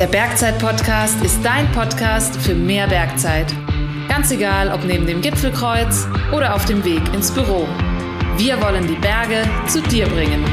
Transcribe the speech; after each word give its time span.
Der 0.00 0.08
Bergzeit-Podcast 0.08 1.24
ist 1.24 1.40
dein 1.44 1.70
Podcast 1.70 2.34
für 2.38 2.52
mehr 2.52 2.88
Bergzeit. 2.88 3.46
Ganz 4.08 4.32
egal, 4.32 4.72
ob 4.72 4.84
neben 4.84 5.06
dem 5.06 5.20
Gipfelkreuz 5.20 6.08
oder 6.32 6.56
auf 6.56 6.64
dem 6.64 6.84
Weg 6.84 7.00
ins 7.14 7.30
Büro. 7.30 7.68
Wir 8.36 8.60
wollen 8.60 8.88
die 8.88 8.96
Berge 8.96 9.48
zu 9.68 9.80
dir 9.82 10.08
bringen. 10.08 10.44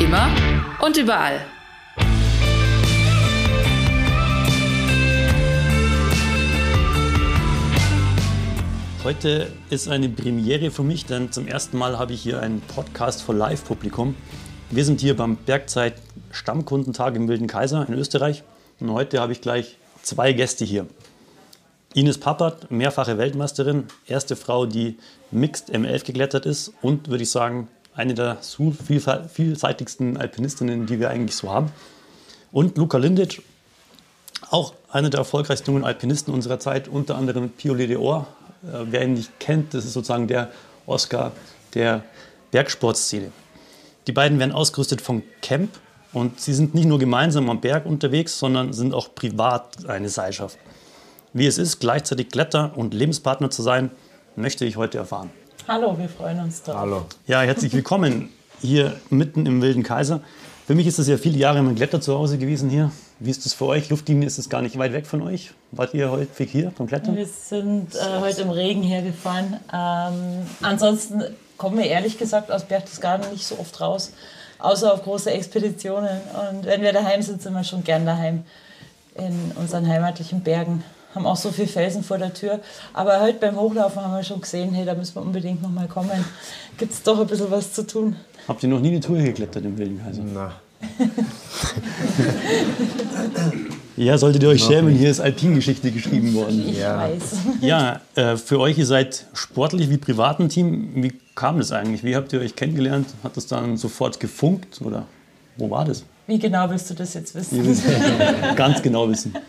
Immer 0.00 0.28
und 0.84 0.96
überall. 0.96 1.40
Heute 9.04 9.52
ist 9.70 9.88
eine 9.88 10.08
Premiere 10.08 10.72
für 10.72 10.82
mich, 10.82 11.06
denn 11.06 11.30
zum 11.30 11.46
ersten 11.46 11.78
Mal 11.78 12.00
habe 12.00 12.14
ich 12.14 12.20
hier 12.20 12.40
einen 12.40 12.60
Podcast 12.60 13.22
vor 13.22 13.36
Live-Publikum. 13.36 14.16
Wir 14.70 14.84
sind 14.84 15.00
hier 15.00 15.16
beim 15.16 15.36
Bergzeit 15.36 15.94
Stammkundentag 16.32 17.14
im 17.14 17.28
Wilden 17.28 17.46
Kaiser 17.46 17.86
in 17.88 17.94
Österreich 17.94 18.42
und 18.82 18.92
heute 18.92 19.20
habe 19.20 19.32
ich 19.32 19.40
gleich 19.40 19.76
zwei 20.02 20.32
Gäste 20.32 20.64
hier. 20.64 20.86
Ines 21.94 22.18
Pappert, 22.18 22.70
mehrfache 22.70 23.16
Weltmeisterin, 23.16 23.84
erste 24.06 24.34
Frau, 24.34 24.66
die 24.66 24.98
Mixed 25.30 25.70
M11 25.70 26.04
geklettert 26.04 26.46
ist 26.46 26.72
und 26.82 27.08
würde 27.08 27.22
ich 27.22 27.30
sagen, 27.30 27.68
eine 27.94 28.14
der 28.14 28.38
vielseitigsten 28.40 30.16
Alpinistinnen, 30.16 30.86
die 30.86 30.98
wir 30.98 31.10
eigentlich 31.10 31.36
so 31.36 31.52
haben. 31.52 31.70
Und 32.50 32.76
Luca 32.76 32.98
Lindic, 32.98 33.42
auch 34.50 34.74
einer 34.90 35.10
der 35.10 35.18
erfolgreichsten 35.18 35.70
jungen 35.70 35.84
Alpinisten 35.84 36.34
unserer 36.34 36.58
Zeit, 36.58 36.88
unter 36.88 37.16
anderem 37.16 37.50
Piole 37.50 37.86
de 37.86 37.96
Or. 37.96 38.26
Äh, 38.64 38.86
wer 38.90 39.04
ihn 39.04 39.14
nicht 39.14 39.38
kennt, 39.38 39.74
das 39.74 39.84
ist 39.84 39.92
sozusagen 39.92 40.26
der 40.26 40.50
Oscar 40.86 41.32
der 41.74 42.02
Bergsportszene. 42.50 43.30
Die 44.08 44.12
beiden 44.12 44.40
werden 44.40 44.52
ausgerüstet 44.52 45.00
von 45.00 45.22
Camp 45.40 45.70
und 46.12 46.40
sie 46.40 46.54
sind 46.54 46.74
nicht 46.74 46.86
nur 46.86 46.98
gemeinsam 46.98 47.48
am 47.50 47.60
Berg 47.60 47.86
unterwegs, 47.86 48.38
sondern 48.38 48.72
sind 48.72 48.94
auch 48.94 49.14
privat 49.14 49.86
eine 49.88 50.08
Seilschaft. 50.08 50.58
Wie 51.32 51.46
es 51.46 51.58
ist, 51.58 51.80
gleichzeitig 51.80 52.28
Kletter- 52.28 52.72
und 52.76 52.92
Lebenspartner 52.92 53.50
zu 53.50 53.62
sein, 53.62 53.90
möchte 54.36 54.64
ich 54.64 54.76
heute 54.76 54.98
erfahren. 54.98 55.30
Hallo, 55.68 55.96
wir 55.98 56.08
freuen 56.08 56.40
uns 56.40 56.62
drauf. 56.62 56.76
Hallo. 56.76 57.06
Ja, 57.26 57.42
herzlich 57.42 57.72
willkommen 57.72 58.30
hier 58.60 59.00
mitten 59.10 59.46
im 59.46 59.62
Wilden 59.62 59.82
Kaiser. 59.82 60.20
Für 60.66 60.74
mich 60.74 60.86
ist 60.86 60.98
es 60.98 61.08
ja 61.08 61.16
viele 61.16 61.38
Jahre 61.38 61.62
mein 61.62 61.74
Kletter 61.74 62.00
zu 62.00 62.16
Hause 62.16 62.38
gewesen 62.38 62.70
hier. 62.70 62.92
Wie 63.18 63.30
ist 63.30 63.44
das 63.44 63.54
für 63.54 63.66
euch? 63.66 63.88
Luftlinie 63.88 64.26
ist 64.26 64.38
es 64.38 64.48
gar 64.48 64.62
nicht 64.62 64.78
weit 64.78 64.92
weg 64.92 65.06
von 65.06 65.22
euch. 65.22 65.52
Wart 65.70 65.94
ihr 65.94 66.10
häufig 66.10 66.50
hier 66.50 66.70
vom 66.72 66.86
Klettern? 66.86 67.16
Wir 67.16 67.26
sind 67.26 67.94
äh, 67.94 68.20
heute 68.20 68.42
im 68.42 68.50
Regen 68.50 68.82
hergefahren. 68.82 69.60
Ähm, 69.72 70.46
ansonsten 70.60 71.22
kommen 71.56 71.78
wir 71.78 71.86
ehrlich 71.86 72.18
gesagt 72.18 72.50
aus 72.50 72.64
Berchtesgaden 72.64 73.30
nicht 73.30 73.46
so 73.46 73.58
oft 73.58 73.80
raus, 73.80 74.12
außer 74.62 74.92
auf 74.92 75.02
große 75.02 75.30
Expeditionen. 75.30 76.20
Und 76.50 76.64
wenn 76.64 76.82
wir 76.82 76.92
daheim 76.92 77.22
sind, 77.22 77.42
sind 77.42 77.52
wir 77.52 77.64
schon 77.64 77.84
gern 77.84 78.06
daheim 78.06 78.44
in 79.14 79.52
unseren 79.56 79.86
heimatlichen 79.86 80.40
Bergen. 80.40 80.84
Haben 81.14 81.26
auch 81.26 81.36
so 81.36 81.50
viele 81.50 81.68
Felsen 81.68 82.02
vor 82.02 82.16
der 82.16 82.32
Tür. 82.32 82.60
Aber 82.94 83.20
heute 83.20 83.38
beim 83.38 83.56
Hochlaufen 83.58 84.02
haben 84.02 84.14
wir 84.14 84.24
schon 84.24 84.40
gesehen, 84.40 84.72
hey, 84.72 84.86
da 84.86 84.94
müssen 84.94 85.14
wir 85.16 85.22
unbedingt 85.22 85.60
noch 85.60 85.70
mal 85.70 85.88
kommen. 85.88 86.24
Gibt 86.78 86.92
es 86.92 87.02
doch 87.02 87.20
ein 87.20 87.26
bisschen 87.26 87.50
was 87.50 87.72
zu 87.72 87.86
tun. 87.86 88.16
Habt 88.48 88.62
ihr 88.62 88.68
noch 88.68 88.80
nie 88.80 88.88
eine 88.90 89.00
Tour 89.00 89.18
geklettert 89.18 89.64
im 89.64 89.76
Wilden 89.76 90.02
Kaiser? 90.02 90.22
Na. 90.24 90.52
ja, 93.96 94.18
solltet 94.18 94.42
ihr 94.42 94.48
euch 94.48 94.62
schämen, 94.62 94.94
hier 94.94 95.10
ist 95.10 95.20
Alpingeschichte 95.20 95.90
geschrieben 95.90 96.34
worden. 96.34 96.64
Ich 96.68 96.78
Ja. 96.78 96.98
weiß. 96.98 97.22
Ja, 97.60 98.00
äh, 98.14 98.36
für 98.36 98.58
euch, 98.60 98.78
ihr 98.78 98.86
seid 98.86 99.26
sportlich 99.34 99.90
wie 99.90 99.98
privaten 99.98 100.48
Team. 100.48 100.90
Wie 100.96 101.12
kam 101.34 101.58
das 101.58 101.72
eigentlich? 101.72 102.02
Wie 102.04 102.16
habt 102.16 102.32
ihr 102.32 102.40
euch 102.40 102.56
kennengelernt? 102.56 103.08
Hat 103.22 103.36
das 103.36 103.46
dann 103.46 103.76
sofort 103.76 104.20
gefunkt 104.20 104.80
oder 104.82 105.06
wo 105.56 105.70
war 105.70 105.84
das? 105.84 106.04
Wie 106.26 106.38
genau 106.38 106.70
willst 106.70 106.88
du 106.88 106.94
das 106.94 107.14
jetzt 107.14 107.34
wissen? 107.34 107.82
Ganz 108.56 108.82
genau 108.82 109.08
wissen. 109.08 109.34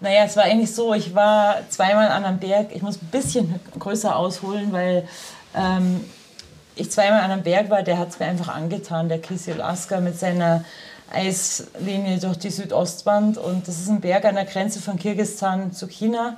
Naja, 0.00 0.24
es 0.26 0.36
war 0.36 0.42
eigentlich 0.44 0.74
so, 0.74 0.92
ich 0.92 1.14
war 1.14 1.56
zweimal 1.70 2.08
an 2.08 2.24
einem 2.24 2.38
Berg. 2.38 2.66
Ich 2.74 2.82
muss 2.82 2.96
ein 2.96 3.08
bisschen 3.10 3.54
größer 3.78 4.14
ausholen, 4.14 4.70
weil 4.70 5.08
ähm, 5.54 6.00
ich 6.76 6.90
zweimal 6.90 7.20
an 7.22 7.30
einem 7.30 7.42
Berg 7.42 7.70
war, 7.70 7.82
der 7.82 7.96
hat 7.98 8.10
es 8.10 8.18
mir 8.18 8.26
einfach 8.26 8.48
angetan, 8.48 9.08
der 9.08 9.18
Kisil 9.18 9.62
Asker 9.62 10.00
mit 10.02 10.18
seiner 10.18 10.62
Eislinie 11.12 12.18
durch 12.18 12.38
die 12.38 12.50
Südostwand. 12.50 13.38
Und 13.38 13.68
das 13.68 13.80
ist 13.80 13.88
ein 13.88 14.00
Berg 14.00 14.24
an 14.24 14.34
der 14.34 14.44
Grenze 14.44 14.80
von 14.80 14.98
Kirgisistan 14.98 15.72
zu 15.72 15.86
China. 15.86 16.36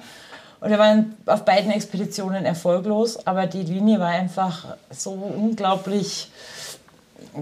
Und 0.61 0.71
wir 0.71 0.79
waren 0.79 1.17
auf 1.27 1.45
beiden 1.45 1.71
Expeditionen 1.71 2.45
erfolglos, 2.45 3.27
aber 3.27 3.47
die 3.47 3.63
Linie 3.63 4.01
war 4.01 4.09
einfach 4.09 4.77
so 4.91 5.11
unglaublich, 5.13 6.31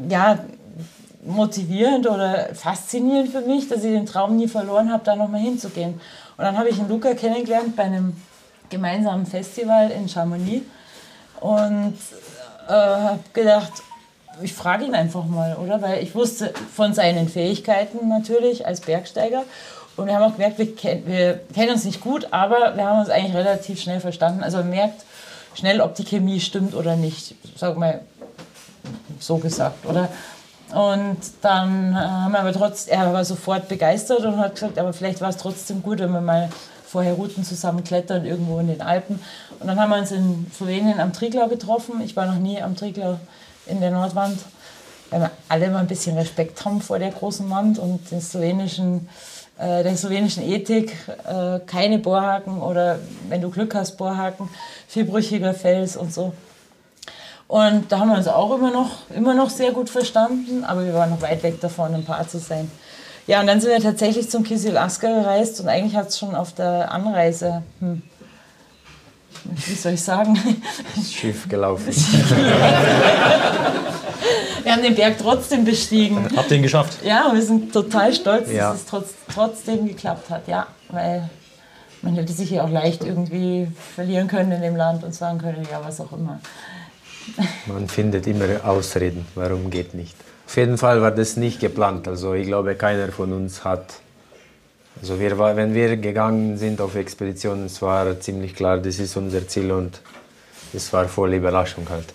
ja, 0.09 0.39
motivierend 1.25 2.07
oder 2.07 2.55
faszinierend 2.55 3.31
für 3.31 3.41
mich, 3.41 3.69
dass 3.69 3.85
ich 3.85 3.93
den 3.93 4.07
Traum 4.07 4.37
nie 4.37 4.49
verloren 4.49 4.93
habe, 4.93 5.05
da 5.05 5.17
nochmal 5.17 5.41
hinzugehen. 5.41 5.95
Und 6.37 6.45
dann 6.45 6.59
habe 6.59 6.69
ich 6.69 6.79
einen 6.79 6.89
Luca 6.89 7.15
kennengelernt 7.15 7.77
bei 7.77 7.85
einem 7.85 8.15
gemeinsamen 8.69 9.25
Festival 9.25 9.91
in 9.91 10.09
Chamonix 10.09 10.67
und 11.41 11.97
äh, 12.69 12.73
habe 12.73 13.21
gedacht, 13.33 13.73
ich 14.43 14.53
frage 14.53 14.85
ihn 14.85 14.95
einfach 14.95 15.25
mal, 15.25 15.57
oder? 15.57 15.81
Weil 15.83 16.03
ich 16.03 16.15
wusste 16.15 16.53
von 16.75 16.95
seinen 16.95 17.29
Fähigkeiten 17.29 18.09
natürlich 18.09 18.67
als 18.67 18.81
Bergsteiger. 18.81 19.45
Und 19.97 20.07
wir 20.07 20.15
haben 20.15 20.25
auch 20.25 20.37
gemerkt, 20.37 20.59
wir, 20.59 20.75
ken 20.75 21.07
wir 21.07 21.41
kennen 21.55 21.73
uns 21.73 21.85
nicht 21.85 22.01
gut, 22.01 22.29
aber 22.33 22.77
wir 22.77 22.85
haben 22.85 23.01
uns 23.01 23.11
eigentlich 23.11 23.35
relativ 23.35 23.81
schnell 23.81 24.01
verstanden. 24.01 24.43
Also 24.43 24.59
man 24.59 24.71
merkt 24.71 25.05
schnell, 25.55 25.81
ob 25.81 25.95
die 25.95 26.05
Chemie 26.05 26.41
stimmt 26.41 26.75
oder 26.75 26.97
nicht. 26.97 27.35
Sag 27.57 27.77
mal, 27.77 28.01
so 29.21 29.39
gesagt, 29.39 29.87
oder? 29.87 30.09
Und 30.75 31.19
dann 31.43 31.93
äh, 31.93 31.97
haben 31.97 32.33
wir 32.33 32.41
aber 32.41 32.53
trotzdem, 32.53 32.99
er 32.99 33.13
war 33.13 33.25
sofort 33.25 33.69
begeistert 33.69 34.25
und 34.25 34.39
hat 34.39 34.55
gesagt, 34.55 34.79
aber 34.79 34.93
vielleicht 34.93 35.21
war 35.21 35.29
es 35.29 35.37
trotzdem 35.37 35.83
gut, 35.83 36.01
wenn 36.01 36.11
wir 36.11 36.21
mal 36.21 36.49
vorher 36.85 37.15
Routen 37.15 37.45
zusammen 37.45 37.85
klettern, 37.85 38.25
irgendwo 38.25 38.59
in 38.59 38.69
den 38.69 38.81
Alpen. 38.81 39.21
Und 39.61 39.69
dann 39.69 39.79
haben 39.79 39.91
wir 39.91 39.99
uns 39.99 40.11
in 40.11 40.47
Slowenien 40.55 41.01
am 41.01 41.13
Triglau 41.13 41.49
getroffen. 41.49 42.01
Ich 42.05 42.17
war 42.17 42.27
noch 42.27 42.39
nie 42.39 42.61
am 42.61 42.77
Triglau 42.77 43.19
in 43.67 43.81
der 43.81 43.91
Nordwand, 43.91 44.39
weil 45.11 45.21
wir 45.21 45.31
alle 45.49 45.67
immer 45.67 45.79
ein 45.79 45.87
bisschen 45.87 46.17
Respekt 46.17 46.65
haben 46.65 46.81
vor 46.81 46.99
der 46.99 47.11
großen 47.11 47.49
Wand 47.51 47.79
und 47.79 48.11
den 48.11 48.21
slowenischen, 48.21 49.09
äh, 49.59 49.83
der 49.83 49.97
slowenischen 49.97 50.43
Ethik. 50.43 50.97
Äh, 51.27 51.61
keine 51.67 51.99
Bohrhaken 51.99 52.61
oder 52.61 52.99
wenn 53.29 53.41
du 53.41 53.51
Glück 53.51 53.75
hast, 53.75 53.97
Bohrhaken, 53.97 54.49
vierbrüchiger 54.89 55.55
Fels 55.55 55.97
und 55.97 56.13
so. 56.13 56.33
Und 57.47 57.93
da 57.93 57.99
haben 58.01 58.09
wir 58.09 58.17
uns 58.17 58.27
auch 58.27 58.57
immer 58.57 58.71
noch, 58.71 59.11
immer 59.11 59.35
noch 59.35 59.51
sehr 59.51 59.73
gut 59.73 59.91
verstanden, 59.91 60.65
aber 60.65 60.85
wir 60.85 60.95
waren 60.95 61.11
noch 61.11 61.23
weit 61.23 61.43
weg 61.43 61.61
davon, 61.61 61.95
ein 61.95 62.05
Paar 62.05 62.27
zu 62.27 62.39
sein. 62.39 62.71
Ja, 63.27 63.41
und 63.41 63.47
dann 63.47 63.61
sind 63.61 63.71
wir 63.71 63.81
tatsächlich 63.81 64.31
zum 64.31 64.45
Kisil 64.45 64.77
Asker 64.77 65.23
gereist 65.23 65.61
und 65.61 65.69
eigentlich 65.69 65.97
hat 65.97 66.09
es 66.09 66.19
schon 66.19 66.35
auf 66.35 66.53
der 66.53 66.91
Anreise, 66.93 67.63
hm, 67.81 68.03
wie 69.45 69.75
soll 69.75 69.93
ich 69.93 70.03
sagen, 70.03 70.39
Schiff 71.11 71.49
gelaufen. 71.49 71.93
wir 74.63 74.73
haben 74.73 74.83
den 74.83 74.95
Berg 74.95 75.17
trotzdem 75.19 75.65
bestiegen. 75.65 76.29
Habt 76.37 76.51
ihr 76.51 76.57
ihn 76.59 76.63
geschafft? 76.63 76.99
Ja, 77.05 77.29
und 77.29 77.37
wir 77.37 77.43
sind 77.43 77.73
total 77.73 78.13
stolz, 78.15 78.51
Ja. 78.51 78.71
dass 78.73 78.81
es 78.81 78.87
trotz, 78.87 79.09
trotzdem 79.33 79.87
geklappt 79.87 80.31
hat. 80.31 80.49
Ja, 80.49 80.67
weil 80.89 81.29
man 82.03 82.15
hätte 82.15 82.33
sich 82.33 82.51
ja 82.51 82.65
auch 82.65 82.71
leicht 82.71 83.05
irgendwie 83.05 83.69
verlieren 83.95 84.29
können 84.29 84.53
in 84.53 84.63
dem 84.63 84.77
Land 84.77 85.05
und 85.05 85.15
sagen 85.15 85.39
können, 85.39 85.67
ja, 85.71 85.81
was 85.85 86.01
auch 86.01 86.13
immer. 86.13 86.41
Man 87.67 87.89
findet 87.89 88.27
immer 88.27 88.47
Ausreden, 88.65 89.27
warum 89.35 89.71
geht 89.71 89.95
nicht. 89.95 90.15
Auf 90.47 90.57
jeden 90.57 90.77
Fall 90.77 91.01
war 91.01 91.11
das 91.11 91.37
nicht 91.37 91.59
geplant. 91.61 92.07
Also 92.07 92.35
ich 92.35 92.47
glaube, 92.47 92.75
keiner 92.75 93.09
von 93.09 93.33
uns 93.33 93.65
hat. 93.65 93.87
Also 95.05 95.21
wir 95.21 95.39
wenn 95.39 95.75
wir 95.75 95.99
gegangen 95.99 96.57
sind 96.57 96.81
auf 96.81 96.95
Expeditionen, 96.95 97.67
es 97.67 97.83
war 97.83 98.19
ziemlich 98.21 98.55
klar, 98.55 98.79
das 98.79 98.99
ist 98.99 99.15
unser 99.19 99.47
Ziel 99.47 99.71
und 99.71 100.01
es 100.73 100.91
war 100.95 101.09
voll 101.09 101.35
Überraschung 101.35 101.87
halt. 101.91 102.07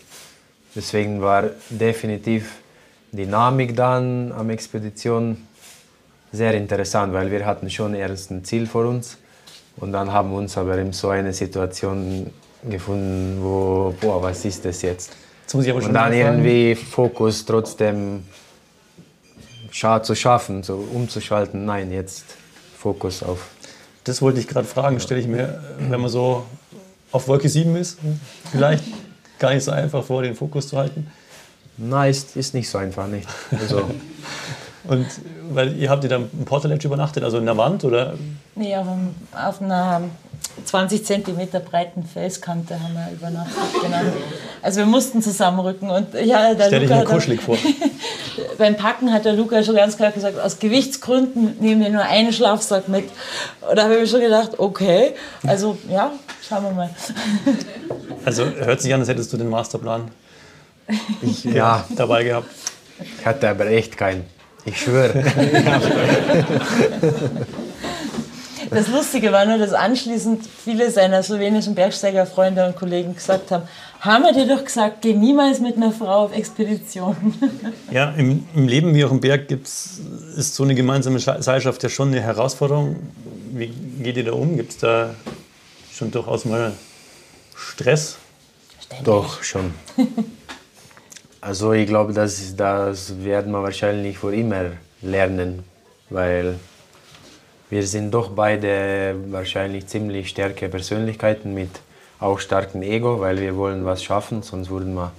Deswegen 0.73 1.21
war 1.21 1.51
definitiv 1.69 2.55
Dynamik 3.11 3.75
dann 3.75 4.31
am 4.31 4.49
Expedition 4.49 5.37
sehr 6.31 6.55
interessant, 6.55 7.13
weil 7.13 7.29
wir 7.29 7.45
hatten 7.45 7.69
schon 7.69 7.93
erst 7.93 8.31
ein 8.31 8.43
Ziel 8.43 8.65
vor 8.65 8.85
uns 8.85 9.19
und 9.77 9.91
dann 9.91 10.11
haben 10.11 10.31
wir 10.31 10.39
uns 10.39 10.57
aber 10.57 10.75
in 10.79 10.91
so 10.91 11.09
eine 11.09 11.31
Situation 11.31 12.31
gefunden, 12.67 13.37
wo, 13.39 13.93
boah, 14.01 14.23
was 14.23 14.43
ist 14.45 14.65
das 14.65 14.81
jetzt? 14.81 15.11
Jetzt 15.43 15.53
muss 15.53 15.63
ich 15.63 15.69
aber 15.69 15.81
schon 15.81 15.89
Und 15.89 15.93
dann 15.93 16.09
nachfragen. 16.09 16.43
irgendwie 16.43 16.73
Fokus 16.73 17.45
trotzdem 17.45 18.23
zu 19.71 20.15
schaffen, 20.15 20.63
so 20.63 20.83
umzuschalten. 20.91 21.65
Nein, 21.65 21.91
jetzt 21.91 22.38
Fokus 22.79 23.23
auf. 23.23 23.47
Das 24.05 24.21
wollte 24.21 24.39
ich 24.39 24.47
gerade 24.47 24.67
fragen. 24.67 24.99
Stelle 24.99 25.19
ich 25.19 25.27
mir, 25.27 25.61
wenn 25.77 25.99
man 25.99 26.09
so 26.09 26.45
auf 27.11 27.27
Wolke 27.27 27.49
7 27.49 27.75
ist, 27.75 27.97
vielleicht 28.51 28.83
gar 29.37 29.53
nicht 29.53 29.63
so 29.63 29.71
einfach 29.71 30.03
vor, 30.03 30.21
den 30.21 30.35
Fokus 30.35 30.69
zu 30.69 30.77
halten. 30.77 31.07
Nein, 31.77 32.11
ist, 32.11 32.35
ist 32.35 32.53
nicht 32.53 32.69
so 32.69 32.77
einfach, 32.77 33.07
nicht. 33.07 33.27
Also, 33.51 33.89
Und 34.85 35.07
weil 35.51 35.75
ihr 35.77 35.89
habt 35.89 36.03
ihr 36.03 36.09
dann 36.09 36.29
im 36.31 36.45
Portaledge 36.45 36.87
übernachtet, 36.87 37.23
also 37.23 37.37
in 37.37 37.45
der 37.45 37.57
Wand 37.57 37.83
oder? 37.83 38.15
Nee, 38.55 38.75
auf, 38.75 38.87
einem, 38.87 39.15
auf 39.33 39.61
einer 39.61 40.01
20 40.65 41.05
Zentimeter 41.05 41.59
breiten 41.59 42.03
Felskante 42.03 42.79
haben 42.79 42.93
wir 42.93 43.11
über 43.11 43.29
Nacht 43.29 43.49
genannt. 43.81 44.13
Also 44.61 44.79
wir 44.79 44.85
mussten 44.85 45.21
zusammenrücken. 45.21 45.89
Und 45.89 46.13
ja, 46.13 46.53
der 46.53 46.65
Stell 46.65 46.81
dich 46.81 46.89
mir 46.89 47.03
kuschelig 47.03 47.41
vor. 47.41 47.57
beim 48.57 48.75
Packen 48.75 49.11
hat 49.11 49.25
der 49.25 49.33
Luca 49.33 49.63
schon 49.63 49.75
ganz 49.75 49.97
klar 49.97 50.11
gesagt, 50.11 50.39
aus 50.39 50.59
Gewichtsgründen 50.59 51.57
nehmen 51.59 51.81
wir 51.81 51.89
nur 51.89 52.03
einen 52.03 52.31
Schlafsack 52.31 52.87
mit. 52.87 53.05
Und 53.67 53.75
da 53.75 53.83
habe 53.83 53.95
ich 53.95 54.01
mir 54.01 54.07
schon 54.07 54.21
gedacht, 54.21 54.51
okay, 54.57 55.13
also 55.45 55.77
ja, 55.89 56.11
schauen 56.47 56.63
wir 56.63 56.71
mal. 56.71 56.89
Also 58.25 58.45
hört 58.45 58.81
sich 58.81 58.93
an, 58.93 58.99
als 58.99 59.07
hättest 59.07 59.31
du 59.31 59.37
den 59.37 59.49
Masterplan 59.49 60.11
ich, 61.21 61.45
ja. 61.45 61.85
dabei 61.95 62.25
gehabt. 62.25 62.49
Ich 62.99 63.25
hatte 63.25 63.49
aber 63.49 63.67
echt 63.67 63.95
keinen. 63.95 64.25
Ich 64.65 64.81
schwöre. 64.81 65.23
Das 68.71 68.87
Lustige 68.87 69.31
war 69.31 69.45
nur, 69.45 69.57
dass 69.57 69.73
anschließend 69.73 70.45
viele 70.45 70.91
seiner 70.91 71.23
slowenischen 71.23 71.75
Bergsteigerfreunde 71.75 72.65
und 72.67 72.75
Kollegen 72.75 73.15
gesagt 73.15 73.51
haben, 73.51 73.63
haben 73.99 74.23
wir 74.23 74.33
dir 74.33 74.47
doch 74.47 74.63
gesagt, 74.63 75.01
geh 75.01 75.13
niemals 75.13 75.59
mit 75.59 75.75
einer 75.75 75.91
Frau 75.91 76.25
auf 76.25 76.35
Expedition. 76.35 77.15
Ja, 77.91 78.11
im, 78.11 78.47
im 78.55 78.67
Leben 78.67 78.93
wie 78.93 79.03
auch 79.03 79.11
im 79.11 79.19
Berg 79.19 79.47
gibt's, 79.47 79.99
ist 80.37 80.53
so 80.55 80.63
eine 80.63 80.75
gemeinsame 80.75 81.19
Seilschaft 81.19 81.81
ja 81.81 81.89
schon 81.89 82.09
eine 82.09 82.21
Herausforderung. 82.21 82.97
Wie 83.51 83.67
geht 83.67 84.17
ihr 84.17 84.25
da 84.25 84.33
um? 84.33 84.55
Gibt 84.55 84.71
es 84.71 84.77
da 84.77 85.15
schon 85.91 86.11
durchaus 86.11 86.45
mal 86.45 86.73
Stress? 87.55 88.17
Ständig. 88.79 89.05
Doch, 89.05 89.43
schon. 89.43 89.73
Also 91.41 91.71
ich 91.71 91.87
glaube, 91.87 92.11
das, 92.11 92.53
das 92.57 93.23
werden 93.23 93.53
wir 93.53 93.63
wahrscheinlich 93.63 94.17
für 94.17 94.35
immer 94.35 94.71
lernen, 95.01 95.63
weil 96.09 96.59
wir 97.69 97.85
sind 97.85 98.11
doch 98.11 98.31
beide 98.31 99.15
wahrscheinlich 99.29 99.87
ziemlich 99.87 100.29
starke 100.29 100.69
Persönlichkeiten 100.69 101.53
mit 101.53 101.69
auch 102.19 102.39
starkem 102.39 102.81
Ego, 102.81 103.19
weil 103.19 103.39
wir 103.39 103.55
wollen 103.55 103.85
was 103.85 104.03
schaffen, 104.03 104.41
sonst 104.41 104.69
würden 104.69 104.93
wir 104.93 105.11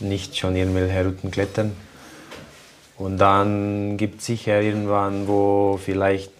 nicht 0.00 0.36
schon 0.36 0.56
irgendwelche 0.56 1.04
Routen 1.04 1.30
klettern. 1.30 1.76
Und 2.96 3.18
dann 3.18 3.96
gibt 3.96 4.20
es 4.20 4.26
sicher 4.26 4.60
irgendwann, 4.60 5.26
wo 5.26 5.78
vielleicht 5.82 6.30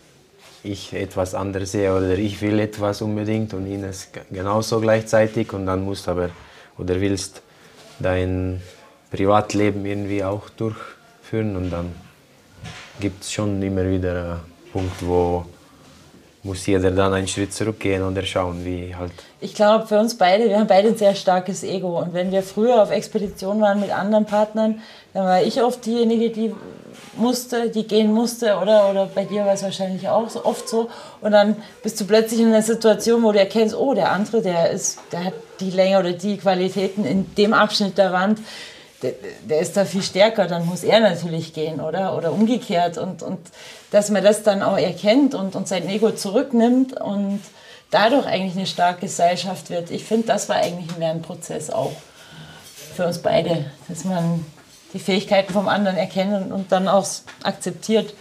ich 0.62 0.92
etwas 0.92 1.34
anderes 1.34 1.72
sehe 1.72 1.94
oder 1.94 2.16
ich 2.16 2.40
will 2.40 2.60
etwas 2.60 3.02
unbedingt 3.02 3.52
und 3.52 3.66
Ines 3.66 4.10
genauso 4.30 4.80
gleichzeitig 4.80 5.52
und 5.52 5.66
dann 5.66 5.84
musst 5.84 6.08
aber 6.08 6.30
oder 6.78 7.00
willst 7.00 7.42
dein 7.98 8.62
Privatleben 9.10 9.84
irgendwie 9.84 10.22
auch 10.22 10.48
durchführen 10.50 11.56
und 11.56 11.70
dann 11.70 11.92
gibt 13.00 13.24
es 13.24 13.32
schon 13.32 13.60
immer 13.60 13.88
wieder 13.90 14.40
Punkt, 14.72 15.06
wo 15.06 15.44
muss 16.44 16.66
jeder 16.66 16.90
dann 16.90 17.12
einen 17.12 17.28
Schritt 17.28 17.54
zurückgehen 17.54 18.02
und 18.02 18.20
schauen, 18.26 18.64
wie 18.64 18.94
halt. 18.94 19.12
Ich 19.40 19.54
glaube, 19.54 19.86
für 19.86 19.98
uns 20.00 20.16
beide, 20.16 20.48
wir 20.48 20.58
haben 20.58 20.66
beide 20.66 20.88
ein 20.88 20.96
sehr 20.96 21.14
starkes 21.14 21.62
Ego. 21.62 22.00
Und 22.00 22.14
wenn 22.14 22.32
wir 22.32 22.42
früher 22.42 22.82
auf 22.82 22.90
Expedition 22.90 23.60
waren 23.60 23.80
mit 23.80 23.90
anderen 23.90 24.26
Partnern, 24.26 24.80
dann 25.14 25.24
war 25.24 25.42
ich 25.42 25.62
oft 25.62 25.86
diejenige, 25.86 26.30
die 26.30 26.52
musste, 27.16 27.68
die 27.70 27.86
gehen 27.86 28.12
musste, 28.12 28.56
oder, 28.56 28.90
oder 28.90 29.06
bei 29.06 29.24
dir 29.24 29.44
war 29.44 29.52
es 29.52 29.62
wahrscheinlich 29.62 30.08
auch 30.08 30.28
so, 30.30 30.44
oft 30.44 30.68
so. 30.68 30.88
Und 31.20 31.32
dann 31.32 31.56
bist 31.82 32.00
du 32.00 32.06
plötzlich 32.06 32.40
in 32.40 32.48
einer 32.48 32.62
Situation, 32.62 33.22
wo 33.22 33.30
du 33.30 33.38
erkennst, 33.38 33.76
oh, 33.76 33.94
der 33.94 34.10
andere, 34.10 34.42
der, 34.42 34.70
ist, 34.70 34.98
der 35.12 35.26
hat 35.26 35.34
die 35.60 35.70
Länge 35.70 36.00
oder 36.00 36.12
die 36.12 36.38
Qualitäten 36.38 37.04
in 37.04 37.32
dem 37.36 37.52
Abschnitt 37.52 37.98
der 37.98 38.12
Wand, 38.12 38.40
der, 39.02 39.12
der, 39.48 39.60
ist 39.60 39.76
da 39.76 39.84
viel 39.84 40.02
stärker, 40.02 40.46
dann 40.46 40.66
muss 40.66 40.84
er 40.84 41.00
natürlich 41.00 41.52
gehen, 41.52 41.80
oder? 41.80 42.16
Oder 42.16 42.32
umgekehrt. 42.32 42.98
Und, 42.98 43.22
und 43.22 43.40
dass 43.90 44.10
man 44.10 44.22
das 44.22 44.42
dann 44.42 44.62
auch 44.62 44.78
erkennt 44.78 45.34
und, 45.34 45.56
und 45.56 45.68
sein 45.68 45.88
Ego 45.88 46.12
zurücknimmt 46.12 47.00
und 47.00 47.40
dadurch 47.90 48.26
eigentlich 48.26 48.56
eine 48.56 48.66
starke 48.66 49.02
Gesellschaft 49.02 49.70
wird. 49.70 49.90
Ich 49.90 50.04
finde, 50.04 50.28
das 50.28 50.48
war 50.48 50.56
eigentlich 50.56 50.92
ein 50.94 51.00
Lernprozess 51.00 51.70
auch 51.70 51.92
für 52.94 53.06
uns 53.06 53.18
beide, 53.18 53.66
dass 53.88 54.04
man 54.04 54.44
die 54.92 54.98
Fähigkeiten 54.98 55.52
vom 55.52 55.68
anderen 55.68 55.96
erkennt 55.96 56.34
und, 56.34 56.52
und 56.52 56.72
dann 56.72 56.88
auch 56.88 57.06
akzeptiert, 57.42 58.14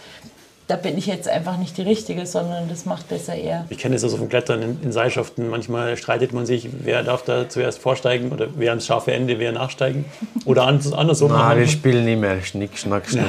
da 0.72 0.76
bin 0.76 0.96
ich 0.96 1.06
jetzt 1.06 1.28
einfach 1.28 1.58
nicht 1.58 1.76
die 1.76 1.82
Richtige, 1.82 2.24
sondern 2.24 2.66
das 2.66 2.86
macht 2.86 3.06
besser 3.10 3.34
er. 3.34 3.66
Ich 3.68 3.76
kenne 3.76 3.94
es 3.94 4.04
also 4.04 4.16
vom 4.16 4.30
Klettern 4.30 4.62
in, 4.62 4.78
in, 4.82 4.90
Seilschaften. 4.90 5.50
Manchmal 5.50 5.98
streitet 5.98 6.32
man 6.32 6.46
sich, 6.46 6.66
wer 6.72 7.02
darf 7.02 7.24
da 7.24 7.46
zuerst 7.46 7.78
vorsteigen 7.78 8.32
oder 8.32 8.46
wer 8.56 8.70
ans 8.70 8.86
scharfe 8.86 9.12
Ende, 9.12 9.38
wer 9.38 9.52
nachsteigen. 9.52 10.06
Oder 10.46 10.62
andersrum. 10.62 11.30
Nein, 11.30 11.58
wir 11.58 11.68
spielen 11.68 12.06
nicht 12.06 12.18
mehr 12.18 12.40
Schnick, 12.40 12.78
Schnack, 12.78 13.06
Schnuck. 13.06 13.26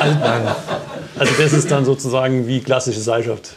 also, 0.00 0.18
also 1.20 1.32
das 1.40 1.52
ist 1.52 1.70
dann 1.70 1.84
sozusagen 1.84 2.48
wie 2.48 2.58
klassische 2.60 3.00
Seilschaft. 3.00 3.50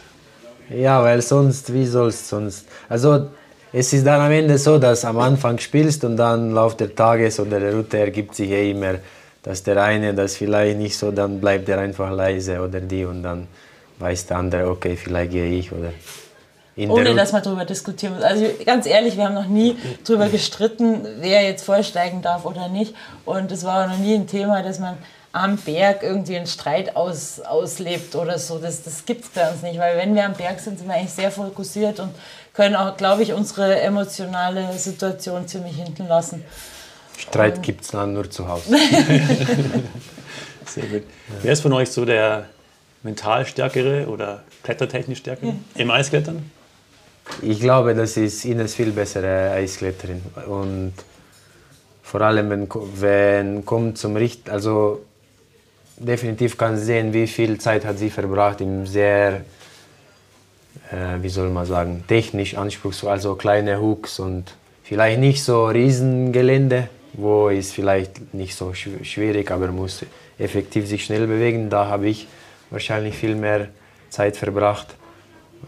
Ja, 0.72 1.02
weil 1.02 1.20
sonst, 1.22 1.74
wie 1.74 1.84
soll 1.84 2.10
es 2.10 2.28
sonst? 2.28 2.64
Also 2.88 3.26
es 3.72 3.92
ist 3.92 4.06
dann 4.06 4.20
am 4.20 4.30
Ende 4.30 4.56
so, 4.56 4.78
dass 4.78 5.04
am 5.04 5.18
Anfang 5.18 5.58
spielst 5.58 6.04
und 6.04 6.16
dann 6.16 6.52
Lauf 6.52 6.76
der 6.76 6.94
Tages 6.94 7.40
oder 7.40 7.58
der 7.58 7.74
Route 7.74 7.98
ergibt 7.98 8.36
sich 8.36 8.50
eh 8.50 8.70
immer 8.70 9.00
dass 9.42 9.62
der 9.62 9.82
eine 9.82 10.14
das 10.14 10.36
vielleicht 10.36 10.78
nicht 10.78 10.96
so, 10.96 11.10
dann 11.10 11.40
bleibt 11.40 11.68
er 11.68 11.78
einfach 11.78 12.10
leise 12.10 12.60
oder 12.60 12.80
die 12.80 13.04
und 13.04 13.22
dann 13.22 13.48
weiß 13.98 14.26
der 14.26 14.38
andere, 14.38 14.70
okay, 14.70 14.96
vielleicht 14.96 15.32
gehe 15.32 15.58
ich 15.58 15.72
oder. 15.72 15.92
Ohne 16.76 17.14
dass 17.14 17.32
man 17.32 17.42
darüber 17.42 17.64
diskutieren 17.64 18.14
muss. 18.14 18.22
Also 18.22 18.46
ganz 18.64 18.86
ehrlich, 18.86 19.16
wir 19.16 19.24
haben 19.24 19.34
noch 19.34 19.48
nie 19.48 19.76
darüber 20.06 20.28
gestritten, 20.28 21.06
wer 21.18 21.42
jetzt 21.42 21.64
vorsteigen 21.64 22.22
darf 22.22 22.46
oder 22.46 22.68
nicht. 22.68 22.94
Und 23.26 23.52
es 23.52 23.64
war 23.64 23.86
noch 23.86 23.98
nie 23.98 24.14
ein 24.14 24.26
Thema, 24.26 24.62
dass 24.62 24.78
man 24.78 24.96
am 25.32 25.56
Berg 25.56 26.02
irgendwie 26.02 26.36
einen 26.36 26.46
Streit 26.46 26.96
aus, 26.96 27.40
auslebt 27.40 28.14
oder 28.14 28.38
so. 28.38 28.58
Das, 28.58 28.82
das 28.82 29.04
gibt 29.04 29.24
es 29.24 29.30
bei 29.30 29.50
uns 29.50 29.62
nicht, 29.62 29.78
weil 29.78 29.98
wenn 29.98 30.14
wir 30.14 30.24
am 30.24 30.32
Berg 30.32 30.58
sind, 30.60 30.78
sind 30.78 30.88
wir 30.88 30.94
eigentlich 30.94 31.12
sehr 31.12 31.30
fokussiert 31.30 32.00
und 32.00 32.10
können 32.54 32.76
auch, 32.76 32.96
glaube 32.96 33.22
ich, 33.22 33.32
unsere 33.32 33.80
emotionale 33.80 34.72
Situation 34.72 35.46
ziemlich 35.46 35.76
hinten 35.76 36.08
lassen. 36.08 36.44
Streit 37.20 37.62
gibt 37.62 37.82
es 37.82 37.88
dann 37.88 38.14
nur 38.14 38.30
zu 38.30 38.48
Hause. 38.48 38.70
Sehr 40.66 40.86
gut. 40.86 41.02
Wer 41.42 41.52
ist 41.52 41.60
von 41.60 41.72
euch 41.74 41.90
so 41.90 42.04
der 42.04 42.46
mental 43.02 43.44
stärkere 43.44 44.06
oder 44.08 44.42
klettertechnisch 44.62 45.18
stärkere 45.18 45.54
im 45.74 45.90
Eisklettern? 45.90 46.50
Ich 47.42 47.60
glaube, 47.60 47.94
das 47.94 48.16
ist 48.16 48.44
Ines 48.44 48.74
viel 48.74 48.92
bessere 48.92 49.50
Eiskletterin. 49.52 50.22
Und 50.46 50.94
vor 52.02 52.22
allem, 52.22 52.48
wenn, 52.50 52.68
wenn 52.94 53.64
kommt 53.66 53.98
zum 53.98 54.16
Richt, 54.16 54.48
also 54.48 55.02
definitiv 55.98 56.56
kann 56.56 56.78
sie 56.78 56.84
sehen, 56.84 57.12
wie 57.12 57.26
viel 57.26 57.58
Zeit 57.58 57.84
hat 57.84 57.98
sie 57.98 58.08
verbracht 58.10 58.62
im 58.62 58.86
sehr, 58.86 59.42
äh, 60.90 61.20
wie 61.20 61.28
soll 61.28 61.50
man 61.50 61.66
sagen, 61.66 62.02
technisch 62.08 62.56
anspruchsvoll, 62.56 63.10
also 63.10 63.34
kleine 63.34 63.80
Hooks 63.80 64.18
und 64.18 64.54
vielleicht 64.82 65.20
nicht 65.20 65.44
so 65.44 65.66
Riesengelände, 65.66 66.88
wo 67.12 67.48
ist 67.48 67.72
vielleicht 67.72 68.34
nicht 68.34 68.54
so 68.54 68.72
schwierig, 68.74 69.50
aber 69.50 69.68
muss 69.68 70.04
effektiv 70.38 70.86
sich 70.86 71.04
schnell 71.04 71.26
bewegen. 71.26 71.70
Da 71.70 71.86
habe 71.86 72.08
ich 72.08 72.26
wahrscheinlich 72.70 73.16
viel 73.16 73.34
mehr 73.34 73.68
Zeit 74.08 74.36
verbracht. 74.36 74.88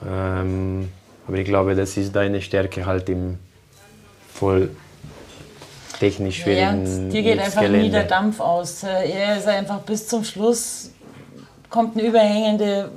Ähm, 0.06 0.88
aber 1.26 1.36
ich 1.38 1.44
glaube, 1.44 1.74
das 1.74 1.96
ist 1.96 2.14
deine 2.14 2.40
Stärke 2.40 2.86
halt 2.86 3.08
im 3.08 3.38
voll 4.32 4.70
technisch 5.98 6.42
schwierigen 6.42 7.06
ja, 7.06 7.10
Dir 7.10 7.22
geht 7.22 7.38
einfach 7.38 7.60
Gelände. 7.60 7.86
nie 7.86 7.90
der 7.90 8.04
Dampf 8.04 8.40
aus. 8.40 8.82
Er 8.82 9.36
ist 9.36 9.46
einfach 9.46 9.80
bis 9.80 10.08
zum 10.08 10.24
Schluss 10.24 10.90
kommt 11.72 11.96
ein 11.96 12.00
überhängende, 12.00 12.90